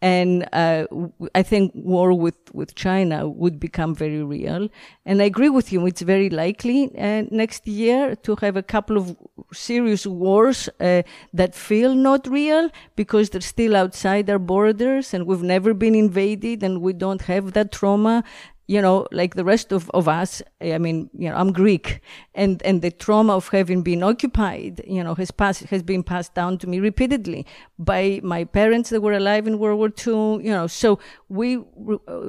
and 0.02 0.48
uh, 0.54 0.86
I 1.34 1.44
think 1.44 1.72
war 1.74 2.14
with, 2.14 2.36
with 2.54 2.76
China 2.76 3.28
would 3.28 3.60
become 3.60 3.96
very 3.96 4.24
real. 4.24 4.70
And 5.06 5.22
I 5.22 5.26
agree 5.26 5.50
with 5.50 5.72
you; 5.72 5.86
it's 5.86 6.02
very 6.02 6.30
likely 6.30 6.92
uh, 6.98 7.24
next 7.32 7.68
year 7.68 8.16
to 8.18 8.36
have 8.38 8.58
a 8.58 8.64
couple 8.64 8.98
of 8.98 9.16
serious 9.54 10.06
wars 10.06 10.70
uh, 10.80 11.04
that 11.34 11.56
feel 11.56 11.96
not 11.96 12.28
real 12.28 12.70
because 12.96 13.30
they're 13.30 13.42
still 13.42 13.76
outside 13.76 14.30
our 14.30 14.40
borders, 14.40 15.14
and 15.14 15.26
we've 15.26 15.44
never 15.44 15.74
been 15.74 15.96
invaded, 15.96 16.64
and 16.64 16.82
we 16.82 16.94
don't 16.94 17.24
have 17.24 17.54
that 17.54 17.72
trauma 17.72 18.24
you 18.68 18.82
know, 18.82 19.06
like 19.12 19.36
the 19.36 19.46
rest 19.46 19.72
of, 19.72 19.90
of 19.92 20.08
us, 20.08 20.42
I 20.60 20.78
mean, 20.78 21.10
you 21.18 21.30
know, 21.30 21.36
I'm 21.36 21.52
Greek 21.52 22.02
and, 22.34 22.62
and 22.64 22.82
the 22.82 22.92
trauma 22.92 23.36
of 23.36 23.48
having 23.50 23.84
been 23.84 24.02
occupied, 24.02 24.82
you 24.88 25.04
know, 25.04 25.14
has 25.16 25.30
passed, 25.32 25.66
has 25.66 25.84
been 25.84 26.02
passed 26.02 26.34
down 26.34 26.58
to 26.60 26.68
me 26.68 26.80
repeatedly 26.80 27.46
by 27.78 28.20
my 28.24 28.44
parents 28.44 28.90
that 28.90 29.02
were 29.02 29.14
alive 29.14 29.46
in 29.46 29.60
World 29.60 29.78
War 29.78 29.90
II, 29.90 30.44
you 30.44 30.52
know, 30.52 30.66
so 30.68 31.00
we, 31.30 31.58
uh, 31.58 31.62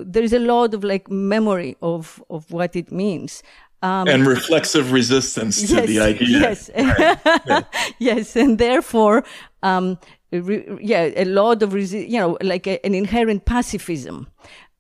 there 0.05 0.22
is 0.22 0.34
a 0.34 0.39
lot 0.39 0.74
of 0.74 0.84
like 0.84 1.11
memory 1.11 1.76
of, 1.80 2.22
of 2.28 2.51
what 2.51 2.76
it 2.76 2.93
means. 2.93 3.43
Um, 3.82 4.09
and 4.09 4.26
reflexive 4.26 4.91
resistance 4.93 5.61
to 5.68 5.74
yes, 5.74 5.87
the 5.87 6.01
idea. 6.01 6.41
Yes. 6.41 7.64
yes. 7.99 8.34
And 8.34 8.59
therefore, 8.59 9.22
um, 9.62 9.99
yeah, 10.32 11.11
a 11.14 11.24
lot 11.24 11.62
of, 11.62 11.70
resi- 11.72 12.09
you 12.09 12.18
know, 12.18 12.37
like 12.43 12.66
a, 12.66 12.84
an 12.84 12.95
inherent 12.95 13.45
pacifism. 13.45 14.28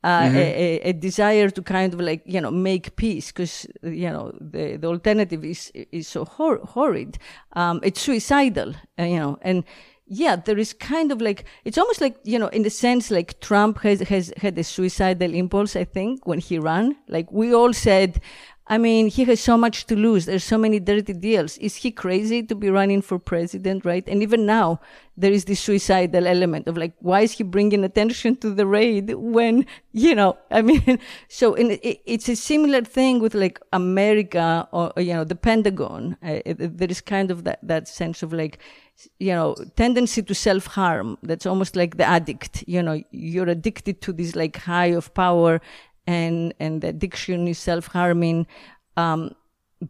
Uh, 0.04 0.22
mm-hmm. 0.22 0.36
a, 0.36 0.80
a, 0.84 0.92
desire 0.92 1.50
to 1.50 1.60
kind 1.62 1.92
of 1.92 2.00
like 2.00 2.22
you 2.26 2.40
know 2.40 2.50
make 2.50 2.94
peace 2.94 3.32
because 3.32 3.66
you 3.82 4.08
know 4.08 4.30
the, 4.40 4.76
the 4.76 4.86
alternative 4.86 5.44
is 5.44 5.72
is 5.90 6.06
so 6.06 6.24
hor- 6.24 6.60
horrid 6.64 7.18
um, 7.54 7.80
it's 7.82 8.02
suicidal 8.02 8.72
uh, 9.00 9.02
you 9.02 9.18
know 9.18 9.36
and 9.42 9.64
yeah 10.06 10.36
there 10.36 10.58
is 10.58 10.72
kind 10.72 11.10
of 11.10 11.20
like 11.20 11.44
it's 11.64 11.78
almost 11.78 12.00
like 12.00 12.16
you 12.22 12.38
know 12.38 12.46
in 12.48 12.62
the 12.62 12.70
sense 12.70 13.10
like 13.10 13.40
trump 13.40 13.78
has 13.78 14.00
has 14.00 14.32
had 14.36 14.56
a 14.58 14.62
suicidal 14.62 15.34
impulse 15.34 15.74
i 15.74 15.82
think 15.82 16.24
when 16.26 16.38
he 16.38 16.58
ran 16.58 16.94
like 17.08 17.30
we 17.32 17.52
all 17.52 17.72
said 17.72 18.20
I 18.68 18.78
mean, 18.78 19.06
he 19.06 19.24
has 19.24 19.40
so 19.40 19.56
much 19.56 19.86
to 19.86 19.94
lose. 19.94 20.26
There's 20.26 20.42
so 20.42 20.58
many 20.58 20.80
dirty 20.80 21.12
deals. 21.12 21.56
Is 21.58 21.76
he 21.76 21.92
crazy 21.92 22.42
to 22.42 22.54
be 22.56 22.68
running 22.68 23.00
for 23.00 23.16
president, 23.16 23.84
right? 23.84 24.02
And 24.08 24.24
even 24.24 24.44
now, 24.44 24.80
there 25.16 25.30
is 25.30 25.44
this 25.44 25.60
suicidal 25.60 26.26
element 26.26 26.66
of 26.66 26.76
like, 26.76 26.92
why 26.98 27.20
is 27.20 27.32
he 27.32 27.44
bringing 27.44 27.84
attention 27.84 28.34
to 28.38 28.50
the 28.50 28.66
raid 28.66 29.14
when, 29.14 29.66
you 29.92 30.16
know, 30.16 30.36
I 30.50 30.62
mean, 30.62 30.98
so 31.28 31.54
in, 31.54 31.78
it's 31.82 32.28
a 32.28 32.34
similar 32.34 32.82
thing 32.82 33.20
with 33.20 33.34
like 33.34 33.60
America 33.72 34.68
or, 34.72 34.92
you 34.96 35.14
know, 35.14 35.22
the 35.22 35.36
Pentagon. 35.36 36.16
Uh, 36.20 36.40
there 36.44 36.90
is 36.90 37.00
kind 37.00 37.30
of 37.30 37.44
that, 37.44 37.60
that 37.62 37.86
sense 37.86 38.24
of 38.24 38.32
like, 38.32 38.58
you 39.20 39.32
know, 39.32 39.54
tendency 39.76 40.22
to 40.24 40.34
self 40.34 40.66
harm. 40.66 41.18
That's 41.22 41.46
almost 41.46 41.76
like 41.76 41.98
the 41.98 42.04
addict. 42.04 42.64
You 42.66 42.82
know, 42.82 43.00
you're 43.12 43.48
addicted 43.48 44.00
to 44.02 44.12
this 44.12 44.34
like 44.34 44.56
high 44.56 44.86
of 44.86 45.14
power 45.14 45.60
and 46.06 46.54
and 46.60 46.80
the 46.80 46.88
addiction 46.88 47.48
is 47.48 47.58
self-harming. 47.58 48.46
Um, 48.96 49.34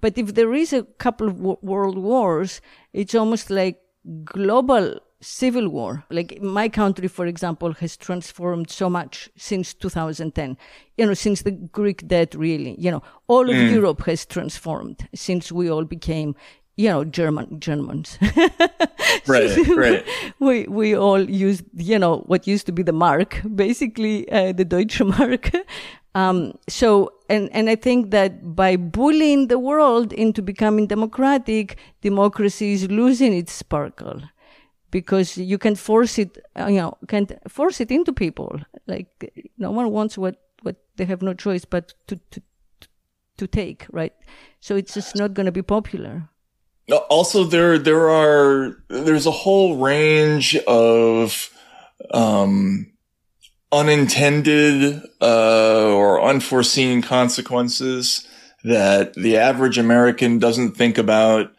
but 0.00 0.18
if 0.18 0.34
there 0.34 0.52
is 0.52 0.72
a 0.72 0.82
couple 0.82 1.28
of 1.28 1.40
world 1.40 1.98
wars, 1.98 2.60
it's 2.92 3.14
almost 3.14 3.50
like 3.50 3.80
global 4.24 5.00
civil 5.20 5.68
war. 5.68 6.04
Like 6.10 6.40
my 6.42 6.68
country, 6.68 7.08
for 7.08 7.26
example, 7.26 7.72
has 7.74 7.96
transformed 7.96 8.70
so 8.70 8.90
much 8.90 9.30
since 9.36 9.74
2010. 9.74 10.56
You 10.96 11.06
know, 11.06 11.14
since 11.14 11.42
the 11.42 11.52
Greek 11.52 12.06
debt, 12.06 12.34
really. 12.34 12.74
You 12.78 12.90
know, 12.90 13.02
all 13.28 13.48
of 13.48 13.56
mm. 13.56 13.72
Europe 13.72 14.02
has 14.06 14.26
transformed 14.26 15.08
since 15.14 15.52
we 15.52 15.70
all 15.70 15.84
became 15.84 16.34
you 16.76 16.90
know, 16.90 17.04
German 17.04 17.58
Germans. 17.58 18.18
right, 19.26 19.56
right. 19.68 20.04
We 20.38 20.66
we 20.68 20.94
all 20.94 21.22
used, 21.22 21.64
you 21.74 21.98
know, 21.98 22.18
what 22.26 22.46
used 22.46 22.66
to 22.66 22.72
be 22.72 22.82
the 22.82 22.92
mark, 22.92 23.40
basically 23.54 24.30
uh, 24.30 24.52
the 24.52 24.64
Deutsche 24.64 25.00
Mark, 25.00 25.52
um, 26.16 26.54
so, 26.66 27.12
and, 27.28 27.50
and 27.52 27.68
I 27.68 27.76
think 27.76 28.10
that 28.12 28.56
by 28.56 28.76
bullying 28.76 29.48
the 29.48 29.58
world 29.58 30.14
into 30.14 30.40
becoming 30.40 30.86
democratic, 30.86 31.76
democracy 32.00 32.72
is 32.72 32.88
losing 32.88 33.34
its 33.34 33.52
sparkle 33.52 34.22
because 34.90 35.36
you 35.36 35.58
can 35.58 35.74
force 35.74 36.18
it, 36.18 36.38
uh, 36.58 36.68
you 36.68 36.78
know, 36.78 36.96
can't 37.06 37.32
force 37.50 37.82
it 37.82 37.90
into 37.90 38.14
people. 38.14 38.58
Like 38.86 39.30
no 39.58 39.70
one 39.70 39.90
wants 39.90 40.16
what, 40.16 40.36
what 40.62 40.76
they 40.96 41.04
have 41.04 41.20
no 41.20 41.34
choice 41.34 41.66
but 41.66 41.92
to, 42.06 42.16
to, 42.30 42.40
to 43.36 43.46
take, 43.46 43.84
right? 43.92 44.14
So 44.60 44.74
it's 44.74 44.94
just 44.94 45.16
not 45.16 45.34
going 45.34 45.44
to 45.44 45.52
be 45.52 45.60
popular. 45.60 46.30
Also, 47.10 47.44
there, 47.44 47.78
there 47.78 48.08
are, 48.08 48.82
there's 48.88 49.26
a 49.26 49.30
whole 49.30 49.76
range 49.76 50.56
of, 50.66 51.50
um, 52.14 52.90
unintended 53.72 55.02
uh, 55.20 55.92
or 55.94 56.22
unforeseen 56.22 57.02
consequences 57.02 58.26
that 58.64 59.14
the 59.14 59.36
average 59.36 59.78
American 59.78 60.38
doesn't 60.38 60.72
think 60.76 60.98
about, 60.98 61.52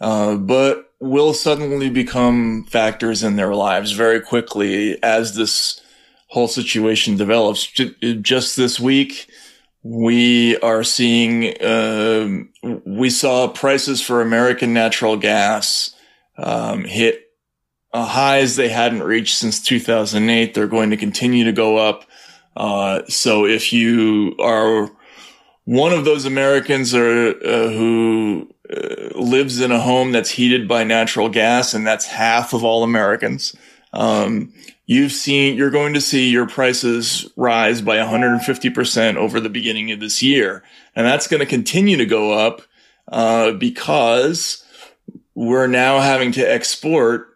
uh, 0.00 0.36
but 0.36 0.92
will 1.00 1.34
suddenly 1.34 1.90
become 1.90 2.64
factors 2.64 3.22
in 3.22 3.36
their 3.36 3.54
lives 3.54 3.92
very 3.92 4.20
quickly 4.20 5.02
as 5.02 5.34
this 5.34 5.82
whole 6.28 6.48
situation 6.48 7.16
develops. 7.16 7.66
Just 7.66 8.56
this 8.56 8.80
week, 8.80 9.28
we 9.82 10.56
are 10.58 10.82
seeing, 10.82 11.54
uh, 11.60 12.44
we 12.86 13.10
saw 13.10 13.48
prices 13.48 14.00
for 14.00 14.22
American 14.22 14.72
natural 14.72 15.16
gas 15.16 15.94
um, 16.38 16.84
hit 16.84 17.23
uh, 17.94 18.04
highs 18.04 18.56
they 18.56 18.68
hadn't 18.68 19.04
reached 19.04 19.36
since 19.36 19.60
2008. 19.60 20.52
They're 20.52 20.66
going 20.66 20.90
to 20.90 20.96
continue 20.96 21.44
to 21.44 21.52
go 21.52 21.76
up. 21.76 22.04
Uh, 22.56 23.02
so 23.08 23.46
if 23.46 23.72
you 23.72 24.34
are 24.40 24.90
one 25.64 25.92
of 25.92 26.04
those 26.04 26.24
Americans 26.24 26.92
or, 26.92 27.30
uh, 27.30 27.68
who 27.70 28.52
uh, 28.68 29.16
lives 29.16 29.60
in 29.60 29.70
a 29.70 29.80
home 29.80 30.10
that's 30.10 30.30
heated 30.30 30.66
by 30.66 30.82
natural 30.82 31.28
gas, 31.28 31.72
and 31.72 31.86
that's 31.86 32.06
half 32.06 32.52
of 32.52 32.64
all 32.64 32.82
Americans, 32.82 33.54
um, 33.92 34.52
you've 34.86 35.12
seen, 35.12 35.56
you're 35.56 35.70
going 35.70 35.94
to 35.94 36.00
see 36.00 36.28
your 36.30 36.48
prices 36.48 37.30
rise 37.36 37.80
by 37.80 37.98
150% 37.98 39.16
over 39.16 39.38
the 39.38 39.48
beginning 39.48 39.92
of 39.92 40.00
this 40.00 40.20
year. 40.20 40.64
And 40.96 41.06
that's 41.06 41.28
going 41.28 41.40
to 41.40 41.46
continue 41.46 41.96
to 41.96 42.06
go 42.06 42.32
up, 42.32 42.62
uh, 43.06 43.52
because 43.52 44.64
we're 45.36 45.68
now 45.68 46.00
having 46.00 46.32
to 46.32 46.42
export 46.42 47.33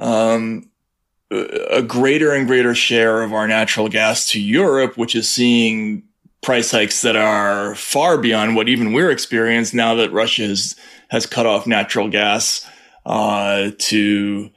um, 0.00 0.68
a 1.30 1.82
greater 1.82 2.32
and 2.32 2.48
greater 2.48 2.74
share 2.74 3.22
of 3.22 3.32
our 3.32 3.46
natural 3.46 3.88
gas 3.88 4.28
to 4.30 4.40
Europe, 4.40 4.96
which 4.96 5.14
is 5.14 5.28
seeing 5.28 6.02
price 6.42 6.70
hikes 6.70 7.02
that 7.02 7.16
are 7.16 7.74
far 7.74 8.18
beyond 8.18 8.56
what 8.56 8.68
even 8.68 8.92
we're 8.92 9.10
experiencing 9.10 9.76
now 9.76 9.94
that 9.94 10.10
Russia 10.10 10.46
has, 10.46 10.74
has 11.08 11.26
cut 11.26 11.46
off 11.46 11.66
natural 11.66 12.08
gas 12.08 12.66
uh, 13.06 13.70
to 13.78 14.50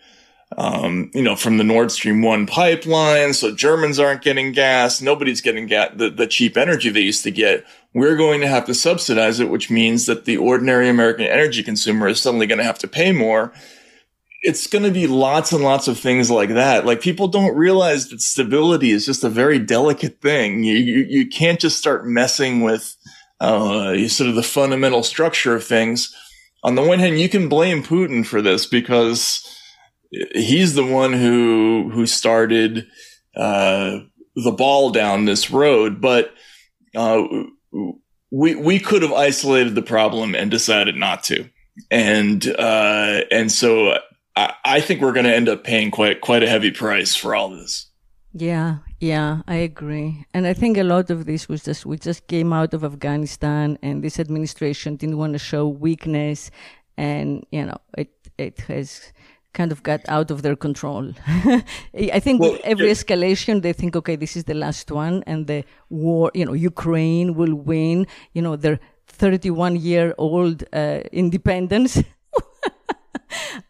um, 0.57 1.09
you 1.13 1.21
know, 1.23 1.35
from 1.35 1.57
the 1.57 1.63
Nord 1.63 1.91
Stream 1.91 2.21
1 2.21 2.45
pipeline. 2.45 3.33
So 3.33 3.53
Germans 3.53 3.99
aren't 3.99 4.21
getting 4.21 4.51
gas. 4.51 5.01
Nobody's 5.01 5.41
getting 5.41 5.65
ga- 5.65 5.93
the, 5.95 6.11
the 6.11 6.27
cheap 6.27 6.57
energy 6.57 6.89
they 6.89 7.01
used 7.01 7.23
to 7.23 7.31
get. 7.31 7.65
We're 7.93 8.15
going 8.15 8.41
to 8.41 8.47
have 8.47 8.65
to 8.65 8.73
subsidize 8.73 9.39
it, 9.39 9.49
which 9.49 9.71
means 9.71 10.05
that 10.05 10.25
the 10.25 10.37
ordinary 10.37 10.89
American 10.89 11.25
energy 11.25 11.63
consumer 11.63 12.07
is 12.07 12.21
suddenly 12.21 12.45
going 12.45 12.59
to 12.59 12.63
have 12.63 12.79
to 12.79 12.87
pay 12.87 13.11
more 13.11 13.51
it's 14.43 14.67
going 14.67 14.83
to 14.83 14.91
be 14.91 15.07
lots 15.07 15.53
and 15.53 15.63
lots 15.63 15.87
of 15.87 15.97
things 15.97 16.29
like 16.29 16.49
that. 16.49 16.85
Like 16.85 17.01
people 17.01 17.27
don't 17.29 17.55
realize 17.55 18.09
that 18.09 18.21
stability 18.21 18.91
is 18.91 19.05
just 19.05 19.23
a 19.23 19.29
very 19.29 19.57
delicate 19.57 20.21
thing. 20.21 20.63
You 20.63 20.75
you, 20.75 21.05
you 21.07 21.27
can't 21.27 21.59
just 21.59 21.77
start 21.77 22.05
messing 22.05 22.61
with 22.61 22.95
uh, 23.39 24.07
sort 24.07 24.29
of 24.29 24.35
the 24.35 24.43
fundamental 24.43 25.01
structure 25.01 25.55
of 25.55 25.63
things. 25.63 26.13
On 26.63 26.75
the 26.75 26.81
one 26.81 26.99
hand, 26.99 27.19
you 27.19 27.29
can 27.29 27.49
blame 27.49 27.83
Putin 27.83 28.25
for 28.25 28.41
this 28.41 28.65
because 28.65 29.49
he's 30.33 30.75
the 30.75 30.85
one 30.85 31.13
who 31.13 31.89
who 31.93 32.05
started 32.05 32.85
uh, 33.35 33.99
the 34.35 34.51
ball 34.51 34.91
down 34.91 35.25
this 35.25 35.49
road. 35.49 36.01
But 36.01 36.33
uh, 36.95 37.23
we 38.29 38.55
we 38.55 38.79
could 38.79 39.03
have 39.03 39.13
isolated 39.13 39.75
the 39.75 39.81
problem 39.81 40.35
and 40.35 40.51
decided 40.51 40.95
not 40.97 41.23
to 41.25 41.49
and 41.89 42.45
uh, 42.47 43.21
and 43.31 43.51
so 43.51 43.97
I, 44.35 44.53
I 44.65 44.81
think 44.81 45.01
we're 45.01 45.13
going 45.13 45.25
to 45.25 45.35
end 45.35 45.49
up 45.49 45.63
paying 45.63 45.91
quite 45.91 46.21
quite 46.21 46.43
a 46.43 46.49
heavy 46.49 46.71
price 46.71 47.15
for 47.15 47.35
all 47.35 47.49
this. 47.49 47.87
Yeah, 48.35 48.77
yeah, 48.99 49.41
I 49.47 49.55
agree. 49.57 50.25
And 50.33 50.47
I 50.47 50.53
think 50.53 50.77
a 50.77 50.83
lot 50.83 51.11
of 51.11 51.25
this 51.25 51.47
was 51.47 51.63
just 51.63 51.85
we 51.85 51.97
just 51.97 52.27
came 52.27 52.51
out 52.51 52.73
of 52.73 52.83
Afghanistan 52.83 53.77
and 53.83 54.03
this 54.03 54.19
administration 54.19 54.95
didn't 54.95 55.17
want 55.17 55.33
to 55.33 55.39
show 55.39 55.67
weakness 55.67 56.49
and 56.97 57.45
you 57.51 57.65
know, 57.65 57.77
it 57.97 58.09
it 58.37 58.59
has 58.61 59.13
kind 59.53 59.71
of 59.71 59.83
got 59.83 60.01
out 60.07 60.31
of 60.31 60.41
their 60.41 60.55
control. 60.55 61.13
I 61.93 62.19
think 62.19 62.41
well, 62.41 62.53
with 62.53 62.61
every 62.63 62.87
yeah. 62.87 62.93
escalation 62.93 63.61
they 63.61 63.73
think 63.73 63.95
okay, 63.95 64.15
this 64.15 64.35
is 64.35 64.45
the 64.45 64.55
last 64.55 64.91
one 64.91 65.23
and 65.27 65.45
the 65.45 65.63
war, 65.89 66.31
you 66.33 66.45
know, 66.45 66.53
Ukraine 66.53 67.35
will 67.35 67.53
win, 67.53 68.07
you 68.33 68.41
know, 68.41 68.55
their 68.55 68.79
31 69.07 69.75
year 69.75 70.15
old 70.17 70.63
uh, 70.73 71.01
independence 71.11 72.01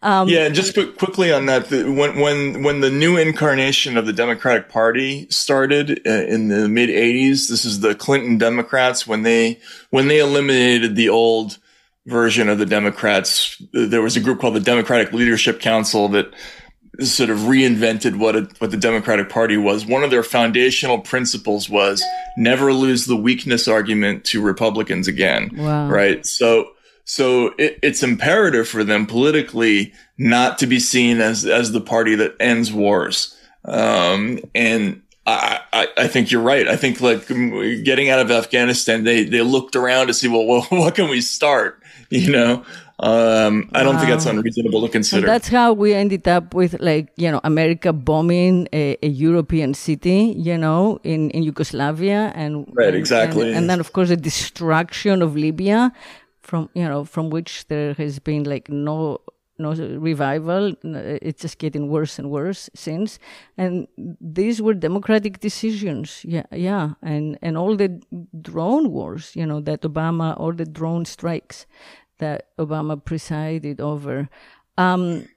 um, 0.01 0.27
yeah, 0.27 0.49
just 0.49 0.73
quick, 0.73 0.97
quickly 0.97 1.31
on 1.31 1.45
that. 1.47 1.69
The, 1.69 1.83
when 1.91 2.19
when 2.19 2.63
when 2.63 2.81
the 2.81 2.89
new 2.89 3.17
incarnation 3.17 3.97
of 3.97 4.05
the 4.05 4.13
Democratic 4.13 4.69
Party 4.69 5.27
started 5.29 6.01
uh, 6.05 6.09
in 6.09 6.47
the 6.47 6.67
mid 6.67 6.89
'80s, 6.89 7.47
this 7.47 7.65
is 7.65 7.79
the 7.79 7.95
Clinton 7.95 8.37
Democrats. 8.37 9.07
When 9.07 9.23
they 9.23 9.59
when 9.89 10.07
they 10.07 10.19
eliminated 10.19 10.95
the 10.95 11.09
old 11.09 11.57
version 12.05 12.49
of 12.49 12.57
the 12.57 12.65
Democrats, 12.65 13.61
there 13.71 14.01
was 14.01 14.17
a 14.17 14.19
group 14.19 14.39
called 14.39 14.55
the 14.55 14.59
Democratic 14.59 15.13
Leadership 15.13 15.59
Council 15.59 16.09
that 16.09 16.33
sort 16.99 17.29
of 17.29 17.39
reinvented 17.39 18.17
what 18.17 18.35
what 18.59 18.71
the 18.71 18.77
Democratic 18.77 19.29
Party 19.29 19.57
was. 19.57 19.85
One 19.85 20.03
of 20.03 20.11
their 20.11 20.23
foundational 20.23 20.99
principles 20.99 21.69
was 21.69 22.03
never 22.37 22.73
lose 22.73 23.05
the 23.05 23.15
weakness 23.15 23.67
argument 23.67 24.25
to 24.25 24.41
Republicans 24.41 25.07
again. 25.07 25.49
Wow. 25.55 25.89
Right. 25.89 26.25
So 26.25 26.71
so 27.05 27.53
it, 27.57 27.79
it's 27.81 28.03
imperative 28.03 28.67
for 28.67 28.83
them 28.83 29.05
politically 29.05 29.93
not 30.17 30.57
to 30.59 30.67
be 30.67 30.79
seen 30.79 31.21
as, 31.21 31.45
as 31.45 31.71
the 31.71 31.81
party 31.81 32.15
that 32.15 32.35
ends 32.39 32.71
wars. 32.71 33.37
Um, 33.65 34.39
and 34.53 35.01
I, 35.25 35.61
I, 35.71 35.87
I, 35.97 36.07
think 36.07 36.31
you're 36.31 36.41
right. 36.41 36.67
I 36.67 36.75
think 36.75 37.01
like 37.01 37.27
getting 37.27 38.09
out 38.09 38.19
of 38.19 38.29
Afghanistan, 38.29 39.03
they, 39.03 39.23
they 39.23 39.41
looked 39.41 39.75
around 39.75 40.07
to 40.07 40.13
see, 40.13 40.27
well, 40.27 40.45
well 40.47 40.67
what 40.69 40.95
can 40.95 41.09
we 41.09 41.21
start? 41.21 41.81
You 42.09 42.31
know? 42.31 42.65
Um, 42.99 43.69
I 43.73 43.83
don't 43.83 43.95
wow. 43.95 43.99
think 43.99 44.11
that's 44.11 44.25
unreasonable 44.27 44.81
to 44.83 44.89
consider. 44.89 45.25
And 45.25 45.27
that's 45.27 45.47
how 45.47 45.73
we 45.73 45.93
ended 45.93 46.27
up 46.27 46.53
with 46.53 46.79
like, 46.79 47.11
you 47.17 47.31
know, 47.31 47.41
America 47.43 47.91
bombing 47.91 48.67
a, 48.71 48.97
a 49.01 49.07
European 49.07 49.73
city, 49.73 50.33
you 50.37 50.57
know, 50.57 50.99
in, 51.03 51.29
in 51.31 51.43
Yugoslavia 51.43 52.31
and 52.35 52.65
Right, 52.71 52.93
exactly. 52.93 53.47
And, 53.47 53.57
and, 53.57 53.69
then 53.69 53.79
of 53.79 53.91
course 53.93 54.09
the 54.09 54.15
destruction 54.15 55.21
of 55.21 55.35
Libya 55.35 55.91
from, 56.43 56.69
you 56.73 56.87
know, 56.87 57.03
from 57.05 57.29
which 57.29 57.67
there 57.67 57.93
has 57.95 58.19
been 58.19 58.43
like 58.43 58.69
no 58.69 59.19
no 59.57 59.73
revival. 59.73 60.73
It's 60.83 61.41
just 61.41 61.57
getting 61.57 61.87
worse 61.89 62.19
and 62.19 62.29
worse 62.29 62.69
since. 62.73 63.19
And 63.57 63.87
these 64.19 64.61
were 64.61 64.73
democratic 64.73 65.39
decisions. 65.39 66.23
Yeah, 66.25 66.45
yeah. 66.51 66.93
And 67.01 67.37
and 67.41 67.57
all 67.57 67.75
the 67.75 68.01
drone 68.41 68.91
wars, 68.91 69.35
you 69.35 69.45
know, 69.45 69.61
that 69.61 69.81
Obama, 69.81 70.39
all 70.39 70.53
the 70.53 70.65
drone 70.65 71.05
strikes 71.05 71.65
that 72.19 72.55
Obama 72.57 73.03
presided 73.03 73.81
over. 73.81 74.29
Um, 74.77 75.27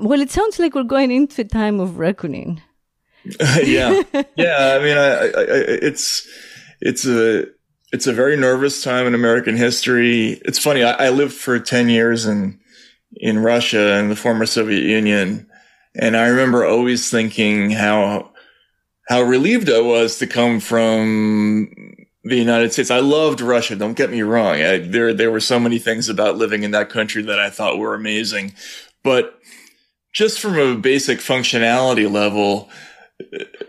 well, 0.00 0.20
it 0.20 0.30
sounds 0.30 0.58
like 0.58 0.74
we're 0.74 0.84
going 0.84 1.10
into 1.10 1.42
a 1.42 1.44
time 1.44 1.80
of 1.80 1.98
reckoning. 1.98 2.62
yeah, 3.40 4.02
yeah. 4.36 4.76
I 4.76 4.84
mean, 4.84 4.96
I, 4.96 5.26
I, 5.26 5.44
it's 5.82 6.28
it's 6.80 7.06
a 7.06 7.46
it's 7.92 8.06
a 8.06 8.12
very 8.12 8.36
nervous 8.36 8.82
time 8.82 9.06
in 9.06 9.14
American 9.14 9.56
history. 9.56 10.40
It's 10.44 10.58
funny. 10.58 10.82
I, 10.82 11.06
I 11.06 11.08
lived 11.10 11.34
for 11.34 11.58
ten 11.58 11.88
years 11.88 12.26
in 12.26 12.60
in 13.16 13.38
Russia 13.38 13.94
and 13.94 14.10
the 14.10 14.16
former 14.16 14.46
Soviet 14.46 14.82
Union, 14.82 15.48
and 15.94 16.16
I 16.16 16.28
remember 16.28 16.64
always 16.64 17.10
thinking 17.10 17.70
how 17.70 18.32
how 19.08 19.22
relieved 19.22 19.70
I 19.70 19.80
was 19.80 20.18
to 20.18 20.26
come 20.26 20.60
from 20.60 21.96
the 22.24 22.36
United 22.36 22.72
States. 22.72 22.90
I 22.90 22.98
loved 22.98 23.40
Russia. 23.40 23.76
Don't 23.76 23.96
get 23.96 24.10
me 24.10 24.22
wrong. 24.22 24.56
I, 24.56 24.78
there, 24.78 25.14
there 25.14 25.30
were 25.30 25.40
so 25.40 25.60
many 25.60 25.78
things 25.78 26.08
about 26.08 26.36
living 26.36 26.64
in 26.64 26.72
that 26.72 26.90
country 26.90 27.22
that 27.22 27.38
I 27.38 27.50
thought 27.50 27.78
were 27.78 27.94
amazing, 27.94 28.54
but 29.04 29.38
just 30.12 30.40
from 30.40 30.58
a 30.58 30.74
basic 30.74 31.18
functionality 31.20 32.10
level, 32.10 32.68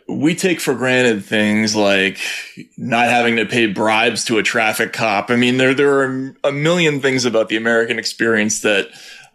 we 0.07 0.35
take 0.35 0.59
for 0.59 0.73
granted 0.73 1.23
things 1.23 1.75
like 1.75 2.19
not 2.77 3.05
having 3.07 3.37
to 3.37 3.45
pay 3.45 3.67
bribes 3.67 4.25
to 4.25 4.37
a 4.37 4.43
traffic 4.43 4.93
cop. 4.93 5.29
I 5.29 5.35
mean, 5.35 5.57
there, 5.57 5.73
there 5.73 5.99
are 5.99 6.35
a 6.43 6.51
million 6.51 6.99
things 7.01 7.25
about 7.25 7.49
the 7.49 7.57
American 7.57 7.99
experience 7.99 8.61
that 8.61 8.89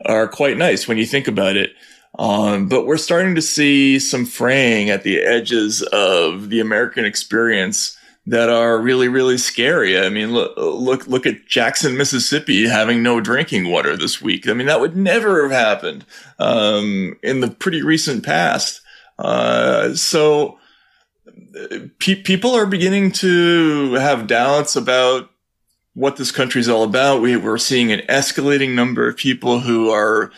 are 0.04 0.28
quite 0.28 0.56
nice 0.56 0.86
when 0.86 0.98
you 0.98 1.06
think 1.06 1.28
about 1.28 1.56
it. 1.56 1.70
Um, 2.18 2.68
but 2.68 2.86
we're 2.86 2.98
starting 2.98 3.34
to 3.36 3.42
see 3.42 3.98
some 3.98 4.26
fraying 4.26 4.90
at 4.90 5.02
the 5.02 5.20
edges 5.20 5.82
of 5.82 6.50
the 6.50 6.60
American 6.60 7.06
experience 7.06 7.96
that 8.26 8.50
are 8.50 8.78
really, 8.78 9.08
really 9.08 9.38
scary. 9.38 9.98
I 9.98 10.08
mean, 10.08 10.32
look, 10.32 10.52
look, 10.56 11.06
look 11.06 11.26
at 11.26 11.46
Jackson, 11.46 11.96
Mississippi 11.96 12.68
having 12.68 13.02
no 13.02 13.20
drinking 13.20 13.70
water 13.70 13.96
this 13.96 14.20
week. 14.20 14.46
I 14.46 14.52
mean, 14.52 14.66
that 14.66 14.80
would 14.80 14.96
never 14.96 15.42
have 15.42 15.52
happened, 15.52 16.04
um, 16.38 17.16
in 17.22 17.40
the 17.40 17.48
pretty 17.50 17.82
recent 17.82 18.24
past. 18.24 18.80
Uh, 19.18 19.94
so 19.94 20.58
pe- 21.98 22.22
people 22.22 22.54
are 22.54 22.66
beginning 22.66 23.12
to 23.12 23.94
have 23.94 24.26
doubts 24.26 24.76
about 24.76 25.30
what 25.94 26.16
this 26.16 26.30
country 26.30 26.60
is 26.60 26.68
all 26.68 26.84
about. 26.84 27.20
We, 27.20 27.36
we're 27.36 27.58
seeing 27.58 27.92
an 27.92 28.00
escalating 28.08 28.74
number 28.74 29.08
of 29.08 29.16
people 29.16 29.60
who 29.60 29.90
are 29.90 30.32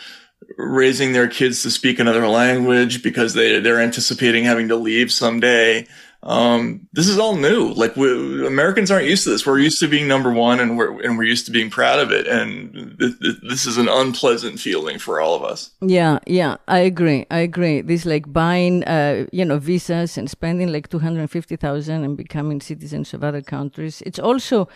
raising 0.57 1.13
their 1.13 1.27
kids 1.27 1.63
to 1.63 1.71
speak 1.71 1.99
another 1.99 2.27
language 2.27 3.01
because 3.01 3.33
they, 3.33 3.59
they're 3.59 3.81
anticipating 3.81 4.43
having 4.43 4.67
to 4.67 4.75
leave 4.75 5.11
someday 5.11 5.87
um, 6.25 6.87
this 6.91 7.07
is 7.07 7.19
all 7.19 7.35
new. 7.35 7.71
Like 7.73 7.95
we, 7.95 8.45
Americans 8.47 8.89
aren't 8.89 9.05
used 9.05 9.23
to 9.25 9.29
this. 9.29 9.45
We're 9.45 9.59
used 9.59 9.79
to 9.79 9.87
being 9.87 10.07
number 10.07 10.31
one, 10.31 10.59
and 10.59 10.75
we're 10.77 10.99
and 11.03 11.17
we're 11.17 11.23
used 11.23 11.45
to 11.45 11.51
being 11.51 11.69
proud 11.69 11.99
of 11.99 12.11
it. 12.11 12.27
And 12.27 12.97
th- 12.99 13.19
th- 13.21 13.37
this 13.47 13.65
is 13.67 13.77
an 13.77 13.87
unpleasant 13.87 14.59
feeling 14.59 14.97
for 14.97 15.21
all 15.21 15.35
of 15.35 15.43
us. 15.43 15.69
Yeah, 15.81 16.17
yeah, 16.25 16.57
I 16.67 16.79
agree. 16.79 17.27
I 17.29 17.39
agree. 17.39 17.81
This 17.81 18.05
like 18.05 18.31
buying, 18.33 18.83
uh, 18.85 19.27
you 19.31 19.45
know, 19.45 19.59
visas 19.59 20.17
and 20.17 20.29
spending 20.29 20.71
like 20.71 20.89
two 20.89 20.99
hundred 20.99 21.29
fifty 21.29 21.55
thousand 21.55 22.03
and 22.03 22.17
becoming 22.17 22.59
citizens 22.59 23.13
of 23.13 23.23
other 23.23 23.43
countries. 23.43 24.01
It's 24.01 24.19
also, 24.19 24.67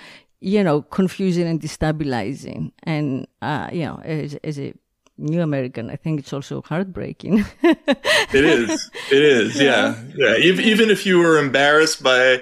you 0.42 0.64
know, 0.64 0.84
confusing 0.84 1.48
and 1.48 1.60
destabilizing. 1.60 2.72
And 2.84 3.28
uh, 3.42 3.70
you 3.74 3.86
know, 3.86 4.00
as, 4.04 4.36
as 4.44 4.60
a 4.60 4.74
New 5.20 5.42
American, 5.42 5.90
I 5.90 5.96
think 5.96 6.20
it's 6.20 6.34
also 6.34 6.62
heartbreaking. 6.62 7.46
it 7.64 8.46
is. 8.46 8.90
It 9.12 9.22
is. 9.22 9.62
Yeah. 9.62 9.96
Yeah. 10.16 10.36
yeah. 10.36 10.38
Even 10.38 10.90
if 10.90 11.06
you 11.06 11.20
were 11.20 11.38
embarrassed 11.38 12.02
by 12.02 12.42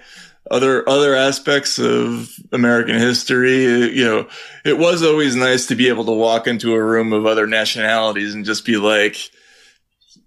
other 0.49 0.87
other 0.87 1.15
aspects 1.15 1.79
of 1.79 2.29
American 2.51 2.95
history, 2.95 3.63
you 3.91 4.05
know, 4.05 4.27
it 4.63 4.77
was 4.77 5.03
always 5.03 5.35
nice 5.35 5.65
to 5.67 5.75
be 5.75 5.89
able 5.89 6.05
to 6.05 6.11
walk 6.11 6.47
into 6.47 6.73
a 6.73 6.83
room 6.83 7.13
of 7.13 7.25
other 7.25 7.47
nationalities 7.47 8.33
and 8.33 8.45
just 8.45 8.65
be 8.65 8.77
like, 8.77 9.17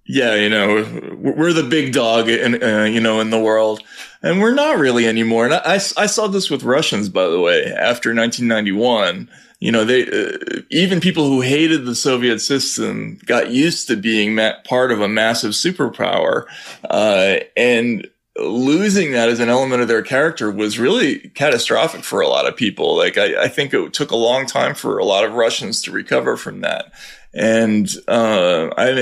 yeah, 0.06 0.34
you 0.34 0.50
know, 0.50 1.16
we're 1.16 1.52
the 1.52 1.62
big 1.62 1.92
dog 1.92 2.28
in, 2.28 2.62
uh, 2.62 2.84
you 2.84 3.00
know, 3.00 3.20
in 3.20 3.30
the 3.30 3.38
world. 3.38 3.80
And 4.22 4.40
we're 4.40 4.54
not 4.54 4.78
really 4.78 5.06
anymore. 5.06 5.46
And 5.46 5.54
I, 5.54 5.74
I 5.74 6.06
saw 6.06 6.26
this 6.26 6.50
with 6.50 6.64
Russians, 6.64 7.08
by 7.08 7.28
the 7.28 7.40
way, 7.40 7.64
after 7.64 8.14
1991 8.14 9.30
you 9.60 9.70
know, 9.70 9.84
they, 9.84 10.06
uh, 10.06 10.38
even 10.70 11.00
people 11.00 11.26
who 11.26 11.42
hated 11.42 11.84
the 11.84 11.94
Soviet 11.94 12.40
system 12.40 13.18
got 13.26 13.50
used 13.50 13.86
to 13.88 13.96
being 13.96 14.34
ma- 14.34 14.54
part 14.64 14.90
of 14.90 15.02
a 15.02 15.08
massive 15.08 15.52
superpower. 15.52 16.46
Uh, 16.88 17.40
and 17.58 18.08
losing 18.38 19.12
that 19.12 19.28
as 19.28 19.38
an 19.38 19.50
element 19.50 19.82
of 19.82 19.88
their 19.88 20.00
character 20.02 20.50
was 20.50 20.78
really 20.78 21.18
catastrophic 21.34 22.02
for 22.02 22.22
a 22.22 22.28
lot 22.28 22.46
of 22.46 22.56
people. 22.56 22.96
Like, 22.96 23.18
I, 23.18 23.44
I 23.44 23.48
think 23.48 23.74
it 23.74 23.92
took 23.92 24.10
a 24.10 24.16
long 24.16 24.46
time 24.46 24.74
for 24.74 24.98
a 24.98 25.04
lot 25.04 25.24
of 25.24 25.34
Russians 25.34 25.82
to 25.82 25.92
recover 25.92 26.38
from 26.38 26.62
that. 26.62 26.92
And 27.34 27.86
uh, 28.08 28.70
I, 28.78 28.92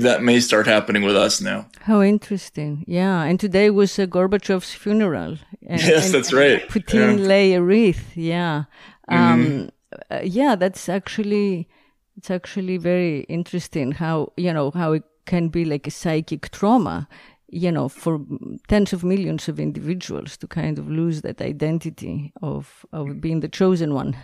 that 0.00 0.18
may 0.22 0.40
start 0.40 0.66
happening 0.66 1.04
with 1.04 1.16
us 1.16 1.40
now. 1.40 1.68
How 1.80 2.02
interesting. 2.02 2.84
Yeah. 2.86 3.22
And 3.22 3.40
today 3.40 3.70
was 3.70 3.98
uh, 3.98 4.04
Gorbachev's 4.04 4.74
funeral. 4.74 5.38
And, 5.66 5.80
yes, 5.80 6.06
and, 6.06 6.14
that's 6.14 6.34
right. 6.34 6.68
Putin 6.68 7.18
yeah. 7.18 7.26
lay 7.26 7.54
a 7.54 7.62
wreath. 7.62 8.14
Yeah. 8.14 8.64
Um, 9.08 9.44
mm-hmm 9.44 9.68
uh, 10.10 10.20
yeah, 10.22 10.56
that's 10.56 10.88
actually 10.88 11.68
it's 12.16 12.30
actually 12.30 12.76
very 12.76 13.20
interesting 13.22 13.92
how 13.92 14.32
you 14.36 14.52
know 14.52 14.70
how 14.70 14.92
it 14.92 15.04
can 15.24 15.48
be 15.48 15.64
like 15.64 15.86
a 15.86 15.90
psychic 15.90 16.50
trauma 16.50 17.08
you 17.52 17.70
know, 17.70 17.86
for 17.86 18.18
tens 18.66 18.94
of 18.94 19.04
millions 19.04 19.46
of 19.46 19.60
individuals 19.60 20.38
to 20.38 20.46
kind 20.46 20.78
of 20.78 20.88
lose 20.88 21.20
that 21.20 21.40
identity 21.42 22.32
of 22.40 22.86
of 22.92 23.20
being 23.20 23.40
the 23.40 23.48
chosen 23.48 23.92
one. 23.92 24.16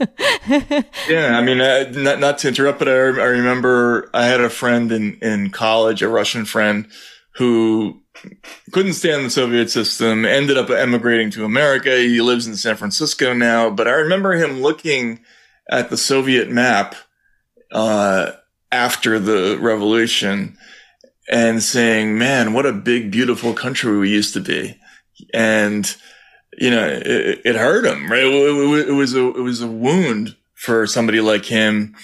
yeah, 1.08 1.36
I 1.36 1.42
mean, 1.42 1.60
uh, 1.60 1.92
not 1.94 2.20
not 2.20 2.38
to 2.38 2.48
interrupt, 2.48 2.78
but 2.78 2.88
I, 2.88 2.92
I 2.92 3.28
remember 3.28 4.08
I 4.14 4.24
had 4.24 4.40
a 4.40 4.48
friend 4.48 4.90
in 4.90 5.18
in 5.20 5.50
college, 5.50 6.00
a 6.00 6.08
Russian 6.08 6.46
friend, 6.46 6.86
who 7.36 8.02
couldn't 8.72 8.94
stand 8.94 9.24
the 9.24 9.30
Soviet 9.30 9.70
system, 9.70 10.24
ended 10.24 10.58
up 10.58 10.70
emigrating 10.70 11.30
to 11.30 11.44
America. 11.44 11.96
He 11.96 12.20
lives 12.20 12.46
in 12.46 12.56
San 12.56 12.76
Francisco 12.76 13.32
now, 13.32 13.70
but 13.70 13.88
I 13.88 13.92
remember 13.92 14.32
him 14.32 14.60
looking 14.60 15.20
at 15.70 15.90
the 15.90 15.96
Soviet 15.96 16.50
map 16.50 16.94
uh, 17.72 18.32
after 18.72 19.18
the 19.18 19.58
revolution 19.60 20.56
and 21.30 21.62
saying, 21.62 22.18
"Man, 22.18 22.52
what 22.52 22.66
a 22.66 22.72
big, 22.72 23.10
beautiful 23.10 23.54
country 23.54 23.96
we 23.98 24.10
used 24.10 24.34
to 24.34 24.40
be," 24.40 24.76
and 25.32 25.96
you 26.58 26.70
know, 26.70 26.86
it, 26.86 27.40
it 27.44 27.56
hurt 27.56 27.86
him. 27.86 28.10
Right? 28.10 28.24
It, 28.24 28.32
it, 28.32 28.88
it 28.88 28.92
was 28.92 29.14
a 29.14 29.28
it 29.28 29.42
was 29.42 29.62
a 29.62 29.68
wound 29.68 30.36
for 30.54 30.86
somebody 30.86 31.20
like 31.20 31.46
him 31.46 31.94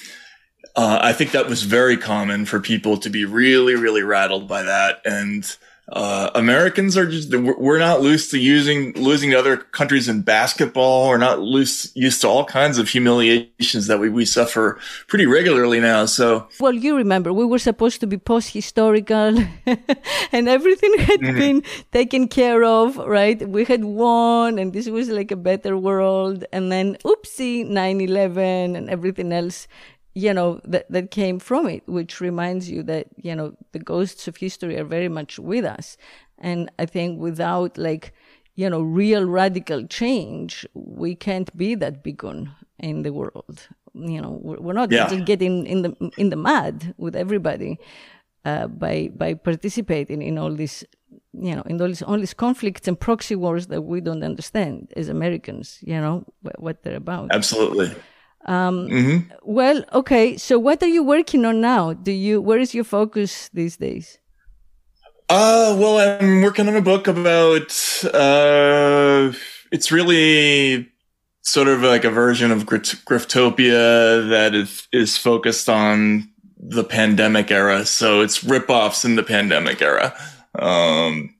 uh, 0.76 0.98
I 1.02 1.12
think 1.14 1.32
that 1.32 1.48
was 1.48 1.62
very 1.62 1.96
common 1.96 2.44
for 2.44 2.60
people 2.60 2.98
to 2.98 3.08
be 3.08 3.24
really, 3.24 3.74
really 3.74 4.02
rattled 4.02 4.46
by 4.46 4.62
that. 4.62 5.00
And 5.06 5.56
uh, 5.88 6.30
Americans 6.34 6.96
are 6.96 7.06
just 7.06 7.32
we're 7.32 7.78
not 7.78 8.02
used 8.02 8.32
to 8.32 8.38
using 8.38 8.92
losing 8.94 9.30
to 9.30 9.38
other 9.38 9.56
countries 9.56 10.08
in 10.08 10.20
basketball. 10.20 11.08
We're 11.08 11.16
not 11.16 11.40
loose, 11.40 11.94
used 11.94 12.20
to 12.22 12.28
all 12.28 12.44
kinds 12.44 12.78
of 12.78 12.88
humiliations 12.88 13.86
that 13.86 14.00
we, 14.00 14.08
we 14.08 14.24
suffer 14.24 14.80
pretty 15.06 15.26
regularly 15.26 15.78
now. 15.78 16.06
So 16.06 16.48
well, 16.58 16.74
you 16.74 16.96
remember 16.96 17.32
we 17.32 17.44
were 17.44 17.60
supposed 17.60 18.00
to 18.00 18.08
be 18.08 18.18
post 18.18 18.52
historical, 18.52 19.38
and 20.32 20.48
everything 20.48 20.98
had 20.98 21.20
mm-hmm. 21.20 21.38
been 21.38 21.62
taken 21.92 22.26
care 22.26 22.64
of. 22.64 22.96
Right, 22.96 23.48
we 23.48 23.64
had 23.64 23.84
won, 23.84 24.58
and 24.58 24.72
this 24.72 24.88
was 24.88 25.08
like 25.08 25.30
a 25.30 25.36
better 25.36 25.78
world. 25.78 26.44
And 26.52 26.72
then, 26.72 26.96
oopsie, 27.04 27.64
9-11 27.64 28.76
and 28.76 28.90
everything 28.90 29.32
else 29.32 29.68
you 30.16 30.32
know 30.32 30.60
that 30.64 30.90
that 30.90 31.10
came 31.10 31.38
from 31.38 31.68
it 31.68 31.82
which 31.86 32.22
reminds 32.22 32.70
you 32.70 32.82
that 32.82 33.06
you 33.22 33.34
know 33.36 33.54
the 33.72 33.78
ghosts 33.78 34.26
of 34.26 34.38
history 34.38 34.78
are 34.78 34.84
very 34.96 35.10
much 35.10 35.38
with 35.38 35.64
us. 35.64 35.98
And 36.38 36.70
i 36.78 36.86
think 36.86 37.20
without 37.20 37.76
like 37.76 38.14
you 38.54 38.68
know 38.70 38.80
real 38.80 39.24
radical 39.26 39.86
change 39.86 40.66
we 40.74 41.14
can't 41.14 41.54
be 41.56 41.74
that 41.74 42.02
beacon 42.02 42.50
in 42.78 43.02
the 43.02 43.12
world. 43.12 43.68
You 43.94 44.20
know 44.22 44.32
we're 44.42 44.80
not 44.82 44.90
yeah. 44.90 45.08
just 45.08 45.26
getting 45.26 45.66
in 45.66 45.82
the 45.82 45.92
in 46.16 46.30
the 46.30 46.40
mud 46.48 46.94
with 46.96 47.14
everybody 47.14 47.78
uh, 48.46 48.68
by 48.68 49.10
by 49.22 49.34
participating 49.34 50.22
in 50.22 50.38
all 50.38 50.54
these 50.62 50.82
you 51.46 51.54
know 51.54 51.64
in 51.70 51.80
all 51.80 51.88
these 51.88 52.02
all 52.02 52.18
these 52.18 52.38
conflicts 52.46 52.88
and 52.88 52.98
proxy 52.98 53.36
wars 53.36 53.66
that 53.66 53.82
we 53.82 54.00
don't 54.00 54.22
understand 54.22 54.92
as 54.96 55.08
americans 55.08 55.78
you 55.82 56.00
know 56.04 56.24
what 56.58 56.82
they're 56.82 57.02
about. 57.06 57.28
Absolutely 57.32 57.94
Um, 58.46 58.88
Mm-hmm. 58.88 59.34
Well, 59.42 59.84
okay. 59.92 60.36
So, 60.36 60.58
what 60.58 60.82
are 60.82 60.88
you 60.88 61.02
working 61.02 61.44
on 61.44 61.60
now? 61.60 61.92
Do 61.92 62.12
you? 62.12 62.40
Where 62.40 62.58
is 62.58 62.74
your 62.74 62.84
focus 62.84 63.50
these 63.52 63.76
days? 63.76 64.18
Uh, 65.28 65.74
well, 65.76 65.98
I'm 65.98 66.42
working 66.42 66.68
on 66.68 66.76
a 66.76 66.80
book 66.80 67.08
about, 67.08 67.72
uh, 68.14 69.32
it's 69.72 69.90
really 69.90 70.88
sort 71.42 71.66
of 71.66 71.82
like 71.82 72.04
a 72.04 72.10
version 72.10 72.52
of 72.52 72.64
Grit- 72.64 73.02
Griftopia 73.04 74.28
that 74.28 74.54
is, 74.54 74.86
is 74.92 75.16
focused 75.16 75.68
on 75.68 76.30
the 76.58 76.84
pandemic 76.84 77.50
era. 77.50 77.84
So 77.84 78.20
it's 78.20 78.44
ripoffs 78.44 79.04
in 79.04 79.16
the 79.16 79.24
pandemic 79.24 79.82
era. 79.82 80.16
Um, 80.56 81.34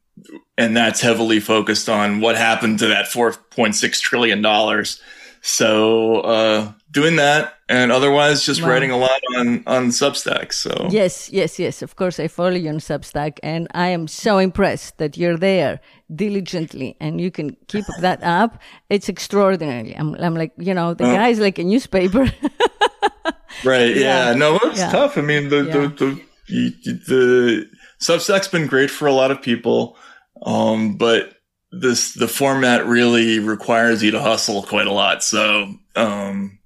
and 0.58 0.76
that's 0.76 1.00
heavily 1.00 1.38
focused 1.38 1.88
on 1.88 2.20
what 2.20 2.36
happened 2.36 2.80
to 2.80 2.88
that 2.88 3.06
$4.6 3.06 4.00
trillion. 4.00 4.42
So, 5.48 6.22
uh, 6.22 6.72
doing 6.90 7.14
that 7.16 7.54
and 7.68 7.92
otherwise 7.92 8.44
just 8.44 8.60
Wow. 8.62 8.68
writing 8.70 8.90
a 8.90 8.96
lot 8.96 9.20
on, 9.36 9.62
on 9.68 9.88
Substack. 9.90 10.52
So 10.52 10.88
Yes, 10.90 11.30
yes, 11.30 11.56
yes. 11.60 11.82
Of 11.82 11.94
course, 11.94 12.18
I 12.18 12.26
follow 12.26 12.56
you 12.56 12.68
on 12.68 12.78
Substack, 12.80 13.38
and 13.44 13.68
I 13.72 13.88
am 13.88 14.08
so 14.08 14.38
impressed 14.38 14.98
that 14.98 15.16
you're 15.16 15.36
there 15.38 15.78
diligently, 16.14 16.96
and 17.00 17.20
you 17.20 17.30
can 17.30 17.56
keep 17.68 17.84
that 18.00 18.22
up. 18.24 18.58
It's 18.90 19.08
extraordinary. 19.08 19.94
I'm, 19.96 20.16
I'm 20.16 20.34
like, 20.34 20.52
you 20.58 20.74
know, 20.74 20.94
the 20.94 21.04
guy's 21.04 21.38
like 21.38 21.58
a 21.60 21.64
newspaper. 21.64 22.26
Right. 23.64 23.96
Yeah. 23.96 24.28
Yeah. 24.30 24.34
No, 24.34 24.56
it's 24.64 24.78
Yeah. 24.78 24.90
tough. 24.90 25.16
I 25.16 25.22
mean, 25.22 25.48
the, 25.48 25.62
Yeah. 25.64 25.72
the, 25.72 25.88
the, 25.88 26.20
you- 26.46 26.70
the 27.08 27.70
Substack's 28.00 28.48
been 28.48 28.66
great 28.66 28.90
for 28.90 29.06
a 29.08 29.12
lot 29.12 29.30
of 29.30 29.40
people. 29.40 29.96
Um, 30.42 30.96
but 30.98 31.35
this, 31.80 32.14
the 32.14 32.28
format 32.28 32.86
really 32.86 33.38
requires 33.38 34.02
you 34.02 34.10
to 34.12 34.20
hustle 34.20 34.62
quite 34.62 34.86
a 34.86 34.92
lot. 34.92 35.22
So, 35.22 35.74
um, 35.94 36.58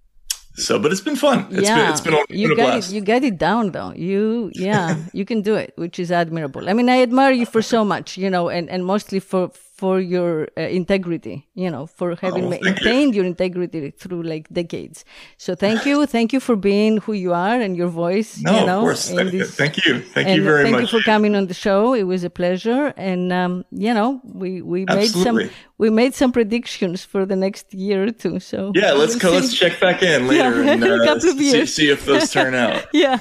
so, 0.54 0.78
but 0.78 0.92
it's 0.92 1.00
been 1.00 1.16
fun. 1.16 1.46
It's 1.50 1.68
yeah, 1.68 1.76
been, 1.76 1.90
it's 1.90 2.00
been, 2.00 2.14
a- 2.14 2.20
it's 2.28 2.32
you 2.38 2.48
been 2.48 2.52
a 2.58 2.60
got 2.62 2.70
blast. 2.72 2.90
it. 2.90 2.94
You 2.94 3.00
got 3.00 3.22
it 3.24 3.38
down, 3.38 3.72
though. 3.72 3.92
You, 3.94 4.50
yeah, 4.54 4.96
you 5.12 5.24
can 5.24 5.42
do 5.42 5.54
it, 5.54 5.72
which 5.76 5.98
is 5.98 6.12
admirable. 6.12 6.68
I 6.68 6.72
mean, 6.74 6.88
I 6.88 7.00
admire 7.02 7.32
you 7.32 7.46
for 7.46 7.62
so 7.62 7.84
much, 7.84 8.18
you 8.18 8.28
know, 8.28 8.48
and 8.50 8.68
and 8.68 8.84
mostly 8.84 9.20
for 9.20 9.50
for 9.80 9.94
your 10.14 10.32
uh, 10.56 10.60
integrity, 10.80 11.36
you 11.62 11.70
know, 11.74 11.84
for 11.98 12.08
having 12.24 12.44
Oh, 12.46 12.50
ma- 12.50 12.56
thank 12.56 12.64
you. 12.66 12.70
maintained 12.86 13.12
your 13.18 13.26
integrity 13.34 13.80
through 14.00 14.22
like 14.32 14.44
decades. 14.60 14.98
So 15.44 15.50
thank 15.64 15.78
you, 15.88 15.96
thank 16.14 16.28
you 16.34 16.40
for 16.48 16.56
being 16.70 16.92
who 17.04 17.12
you 17.24 17.32
are 17.48 17.58
and 17.64 17.72
your 17.80 17.88
voice. 18.04 18.30
no, 18.42 18.52
you 18.58 18.66
know, 18.68 18.78
of 18.80 18.84
course. 18.88 19.04
Thank, 19.10 19.30
this- 19.32 19.54
thank 19.62 19.74
you. 19.84 19.92
Thank 20.14 20.28
you 20.36 20.42
very 20.50 20.64
thank 20.64 20.72
much. 20.74 20.80
Thank 20.80 20.92
you 20.92 20.98
for 21.00 21.04
coming 21.12 21.32
on 21.40 21.44
the 21.52 21.54
show. 21.66 21.80
It 22.02 22.06
was 22.12 22.22
a 22.24 22.30
pleasure, 22.40 22.84
and 23.10 23.22
um, 23.42 23.52
you 23.86 23.92
know, 23.98 24.08
we 24.42 24.50
we 24.72 24.80
made 24.98 25.12
some 25.26 25.38
we 25.82 25.88
made 26.02 26.12
some 26.20 26.30
predictions 26.38 26.98
for 27.12 27.22
the 27.30 27.36
next 27.46 27.66
year 27.84 27.98
or 28.08 28.12
two. 28.22 28.36
So 28.50 28.58
yeah. 28.80 28.92
Let's 29.00 29.14
we'll 29.14 29.32
go. 29.32 29.38
Let's 29.38 29.52
check 29.62 29.74
back 29.86 29.98
in 30.02 30.18
later 30.32 30.52
Yeah, 30.64 30.72
and 30.72 30.84
uh, 30.84 31.20
see, 31.20 31.66
see 31.76 31.88
if 31.94 32.00
those 32.08 32.30
turn 32.36 32.54
out. 32.54 32.78
Yeah. 33.04 33.18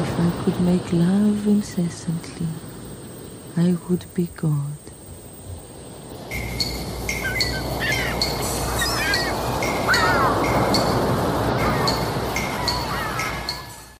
If 0.00 0.18
I 0.20 0.30
could 0.44 0.57
make 0.68 0.92
love 0.92 1.46
incessantly, 1.46 2.46
I 3.56 3.74
would 3.88 4.04
be 4.14 4.28
God. 4.36 4.77